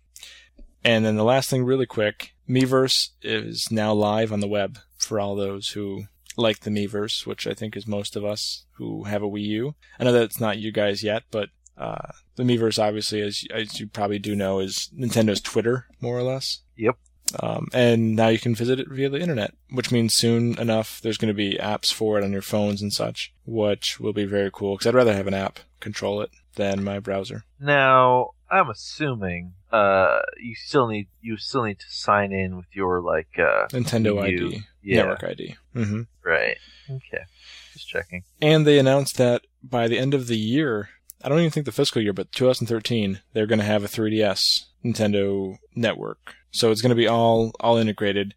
[0.85, 5.21] And then the last thing, really quick, Miiverse is now live on the web for
[5.21, 6.05] all those who
[6.39, 9.75] like the Miiverse, which I think is most of us who have a Wii U.
[9.99, 13.79] I know that it's not you guys yet, but uh, the Miiverse, obviously, as as
[13.79, 16.61] you probably do know, is Nintendo's Twitter, more or less.
[16.77, 16.97] Yep.
[17.41, 21.19] Um, and now you can visit it via the internet, which means soon enough there's
[21.19, 24.51] going to be apps for it on your phones and such, which will be very
[24.51, 24.75] cool.
[24.75, 27.45] Because I'd rather have an app control it than my browser.
[27.61, 33.01] Now, I'm assuming uh you still need you still need to sign in with your
[33.03, 34.47] like uh Nintendo Wii U.
[34.49, 34.97] ID, Yeah.
[35.03, 35.57] network ID.
[35.75, 36.57] hmm right.
[36.91, 37.23] Okay.
[37.75, 38.23] Just checking.
[38.41, 40.89] And they announced that by the end of the year,
[41.23, 44.41] I don't even think the fiscal year, but 2013, they're going to have a 3DS
[44.85, 46.35] Nintendo network.
[46.51, 48.35] So it's going to be all all integrated,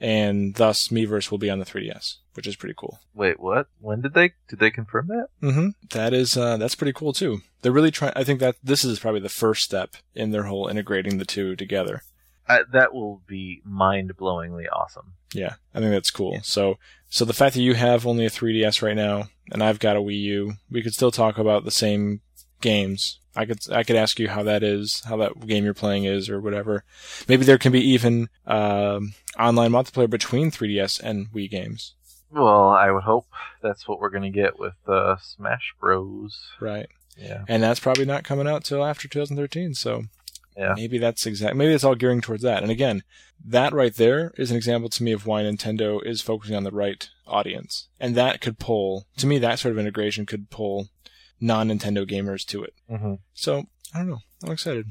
[0.00, 3.00] and thus Miiverse will be on the 3DS, which is pretty cool.
[3.14, 3.68] Wait, what?
[3.80, 5.28] When did they did they confirm that?
[5.42, 5.68] Mm-hmm.
[5.90, 7.40] That is uh, that's pretty cool too.
[7.62, 8.12] They're really trying.
[8.16, 11.56] I think that this is probably the first step in their whole integrating the two
[11.56, 12.02] together.
[12.46, 15.14] That will be mind-blowingly awesome.
[15.32, 16.40] Yeah, I think that's cool.
[16.42, 16.76] So,
[17.08, 20.00] so the fact that you have only a 3DS right now, and I've got a
[20.00, 22.20] Wii U, we could still talk about the same
[22.64, 23.20] games.
[23.36, 26.28] I could, I could ask you how that is, how that game you're playing is,
[26.30, 26.84] or whatever.
[27.28, 31.94] Maybe there can be even um, online multiplayer between 3DS and Wii games,
[32.30, 33.26] Well, I would hope
[33.62, 36.38] that's what we're gonna get with uh, Smash Bros.
[36.60, 36.88] right?
[37.16, 37.44] Yeah.
[37.48, 39.74] And that's probably not coming out till after 2013.
[39.74, 40.04] So,
[40.56, 40.74] Yeah.
[40.76, 41.56] maybe that's exact.
[41.56, 42.62] Maybe it's all gearing towards that.
[42.62, 43.02] And again,
[43.44, 46.70] that right there is an example to me of why Nintendo is focusing on the
[46.70, 49.06] right audience, and that could pull.
[49.18, 50.88] To me, that sort of integration could pull
[51.40, 52.74] non-Nintendo gamers to it.
[52.90, 53.14] Mm-hmm.
[53.32, 54.20] So I don't know.
[54.42, 54.86] I'm excited.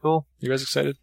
[0.00, 0.26] Cool.
[0.38, 0.96] You guys excited?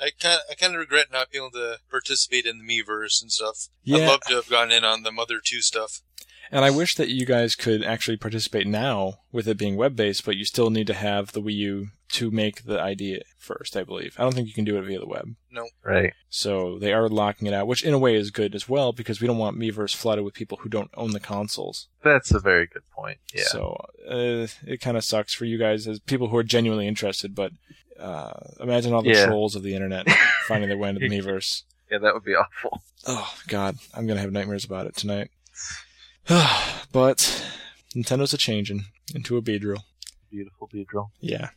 [0.00, 3.32] I kind I kind of regret not being able to participate in the Miiverse and
[3.32, 3.68] stuff.
[3.82, 4.04] Yeah.
[4.04, 6.02] I'd love to have gone in on the Mother Two stuff.
[6.50, 10.24] And I wish that you guys could actually participate now with it being web based,
[10.24, 13.84] but you still need to have the Wii U to make the ID first, I
[13.84, 14.14] believe.
[14.18, 15.34] I don't think you can do it via the web.
[15.50, 15.68] No.
[15.84, 16.14] Right.
[16.30, 19.20] So they are locking it out, which in a way is good as well because
[19.20, 21.88] we don't want Miiverse flooded with people who don't own the consoles.
[22.02, 23.18] That's a very good point.
[23.34, 23.44] Yeah.
[23.44, 23.76] So
[24.08, 27.52] uh, it kind of sucks for you guys as people who are genuinely interested, but
[28.00, 29.26] uh, imagine all the Yeah.
[29.26, 30.08] trolls of the internet
[30.46, 31.64] finding their way into the Miiverse.
[31.90, 32.80] yeah, that would be awful.
[33.06, 35.30] Oh God, I'm gonna have nightmares about it tonight.
[36.92, 37.44] but
[37.96, 38.84] Nintendo's a changing
[39.14, 39.80] into a Beedrill.
[40.30, 41.08] Beautiful Beedrill.
[41.20, 41.50] Yeah.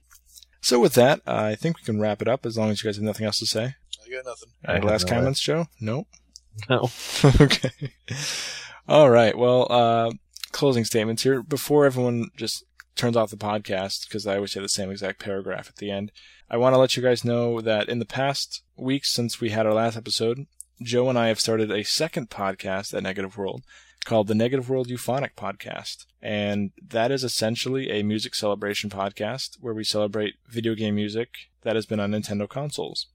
[0.61, 2.95] So with that, I think we can wrap it up as long as you guys
[2.95, 3.75] have nothing else to say.
[4.05, 4.49] I got nothing.
[4.65, 5.65] Any have last no comments, Joe?
[5.81, 6.07] Nope.
[6.69, 6.89] No.
[7.41, 7.71] okay.
[8.87, 9.37] All right.
[9.37, 10.11] Well, uh,
[10.51, 11.43] closing statements here.
[11.43, 12.63] Before everyone just
[12.95, 16.11] turns off the podcast, because I always say the same exact paragraph at the end,
[16.49, 19.65] I want to let you guys know that in the past weeks since we had
[19.65, 20.45] our last episode,
[20.81, 23.63] Joe and I have started a second podcast at Negative World
[24.05, 26.05] called the Negative World Euphonic Podcast.
[26.21, 31.29] And that is essentially a music celebration podcast where we celebrate video game music
[31.61, 33.07] that has been on Nintendo consoles.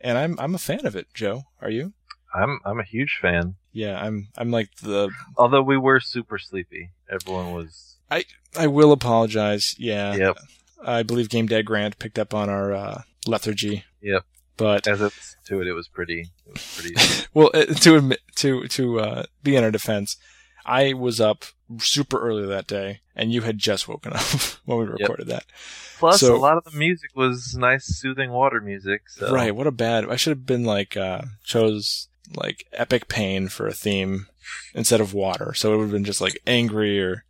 [0.00, 1.42] And I'm I'm a fan of it, Joe.
[1.60, 1.92] Are you?
[2.34, 3.56] I'm I'm a huge fan.
[3.72, 6.90] Yeah, I'm I'm like the Although we were super sleepy.
[7.10, 8.24] Everyone was I
[8.56, 9.74] I will apologize.
[9.78, 10.14] Yeah.
[10.14, 10.36] Yep.
[10.84, 13.84] I believe Game Dad Grant picked up on our uh, lethargy.
[14.00, 14.24] Yep.
[14.58, 15.12] But as it
[15.46, 19.22] to it it was pretty it was pretty well, uh, to admit to to uh,
[19.42, 20.16] be in our defense,
[20.66, 21.44] I was up
[21.78, 24.22] super early that day, and you had just woken up
[24.66, 25.44] when we recorded that.
[25.98, 29.08] Plus So- a lot of the music was nice soothing water music.
[29.08, 29.54] So Right?
[29.54, 30.08] What a bad.
[30.08, 34.26] I should have been like uh, chose like epic pain for a theme
[34.74, 37.24] instead of water, so it would have been just like angry or.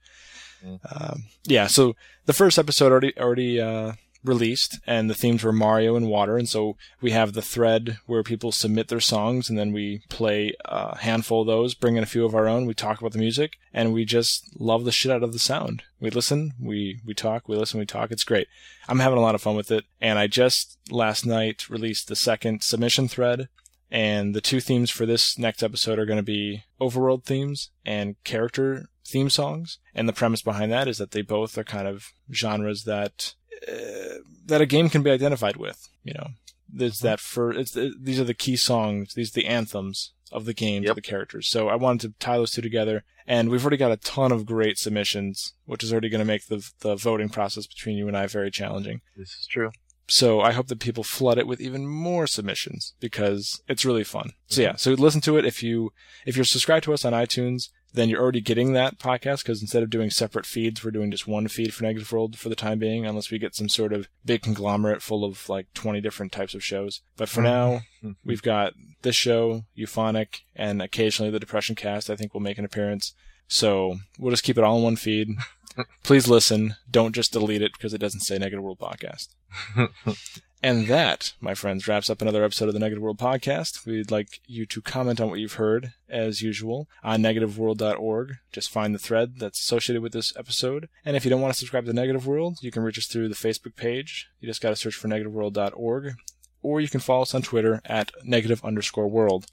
[0.64, 0.80] Mm.
[0.90, 1.94] Um, yeah, so
[2.26, 3.92] the first episode already already uh,
[4.24, 8.22] released, and the themes were Mario and water, and so we have the thread where
[8.22, 12.06] people submit their songs, and then we play a handful of those, bring in a
[12.06, 15.12] few of our own, we talk about the music, and we just love the shit
[15.12, 15.82] out of the sound.
[16.00, 18.10] We listen, we we talk, we listen, we talk.
[18.10, 18.48] It's great.
[18.88, 22.16] I'm having a lot of fun with it, and I just last night released the
[22.16, 23.48] second submission thread.
[23.90, 28.22] And the two themes for this next episode are going to be overworld themes and
[28.22, 29.78] character theme songs.
[29.94, 33.34] And the premise behind that is that they both are kind of genres that
[33.66, 35.89] uh, that a game can be identified with.
[36.05, 36.28] You know,
[36.68, 40.55] there's that for it's these are the key songs, these are the anthems of the
[40.55, 41.48] game to the characters.
[41.51, 44.47] So I wanted to tie those two together, and we've already got a ton of
[44.47, 48.16] great submissions, which is already going to make the the voting process between you and
[48.16, 49.01] I very challenging.
[49.16, 49.70] this is true.
[50.10, 54.30] So I hope that people flood it with even more submissions because it's really fun.
[54.47, 55.93] So yeah, so listen to it if you
[56.24, 59.82] if you're subscribed to us on iTunes, then you're already getting that podcast because instead
[59.82, 62.78] of doing separate feeds, we're doing just one feed for Negative World for the time
[62.78, 66.55] being, unless we get some sort of big conglomerate full of like 20 different types
[66.55, 67.01] of shows.
[67.16, 68.12] But for now, mm-hmm.
[68.24, 72.10] we've got this show, Euphonic, and occasionally the Depression Cast.
[72.10, 73.15] I think will make an appearance.
[73.48, 75.28] So we'll just keep it all in one feed.
[76.02, 76.74] Please listen.
[76.90, 79.28] Don't just delete it because it doesn't say Negative World Podcast.
[80.60, 83.86] And that, my friends, wraps up another episode of the Negative World Podcast.
[83.86, 88.39] We'd like you to comment on what you've heard, as usual, on negativeworld.org.
[88.51, 90.89] Just find the thread that's associated with this episode.
[91.05, 93.28] And if you don't want to subscribe to Negative World, you can reach us through
[93.28, 94.28] the Facebook page.
[94.40, 96.14] You just got to search for negativeworld.org.
[96.60, 99.47] Or you can follow us on Twitter at negative underscore world.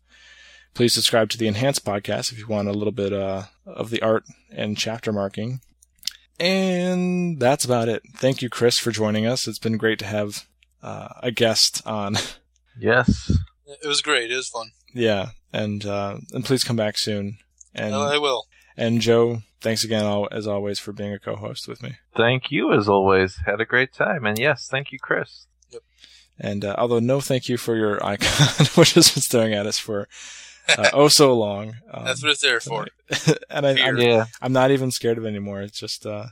[0.74, 4.02] Please subscribe to the Enhanced Podcast if you want a little bit uh, of the
[4.02, 5.62] art and chapter marking.
[6.40, 8.02] And that's about it.
[8.16, 9.48] Thank you, Chris, for joining us.
[9.48, 10.48] It's been great to have
[10.86, 12.16] uh, a guest on.
[12.78, 13.32] Yes.
[13.82, 14.32] It was great.
[14.32, 14.72] It was fun.
[14.94, 17.38] yeah, and uh, and please come back soon.
[17.74, 18.48] And Uh, I will.
[18.76, 21.96] and Joe, thanks again as always for being a co-host with me.
[22.18, 23.38] Thank you as always.
[23.46, 24.26] Had a great time.
[24.26, 25.48] And yes, thank you, Chris.
[26.38, 29.80] And uh, although no thank you for your icon, which has been staring at us
[29.80, 30.10] for
[30.78, 31.76] uh, oh so long.
[31.92, 32.88] Um, That's what it's there for.
[33.50, 34.26] and I, I'm, Yeah.
[34.42, 35.62] I'm not even scared of it anymore.
[35.62, 36.26] It's just uh,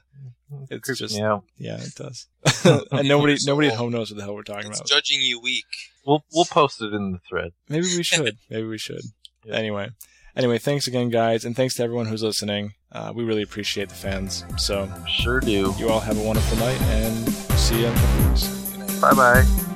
[0.70, 1.44] It's Creeps just- me out.
[1.58, 2.28] yeah, it does.
[2.92, 4.88] and nobody nobody at home knows what the hell we're talking It's about.
[4.90, 5.66] judging you weak.
[6.06, 7.52] We'll we'll post it in the thread.
[7.70, 8.38] Maybe we should.
[8.50, 9.02] Maybe we should.
[9.46, 9.56] Yeah.
[9.56, 9.90] Anyway.
[10.36, 12.74] Anyway, thanks again, guys, and thanks to everyone who's listening.
[12.92, 14.44] Uh, we really appreciate the fans.
[14.58, 15.76] So, Sure do.
[15.78, 19.00] you all have a wonderful night, and see you in a couple weeks.
[19.00, 19.73] Bye bye.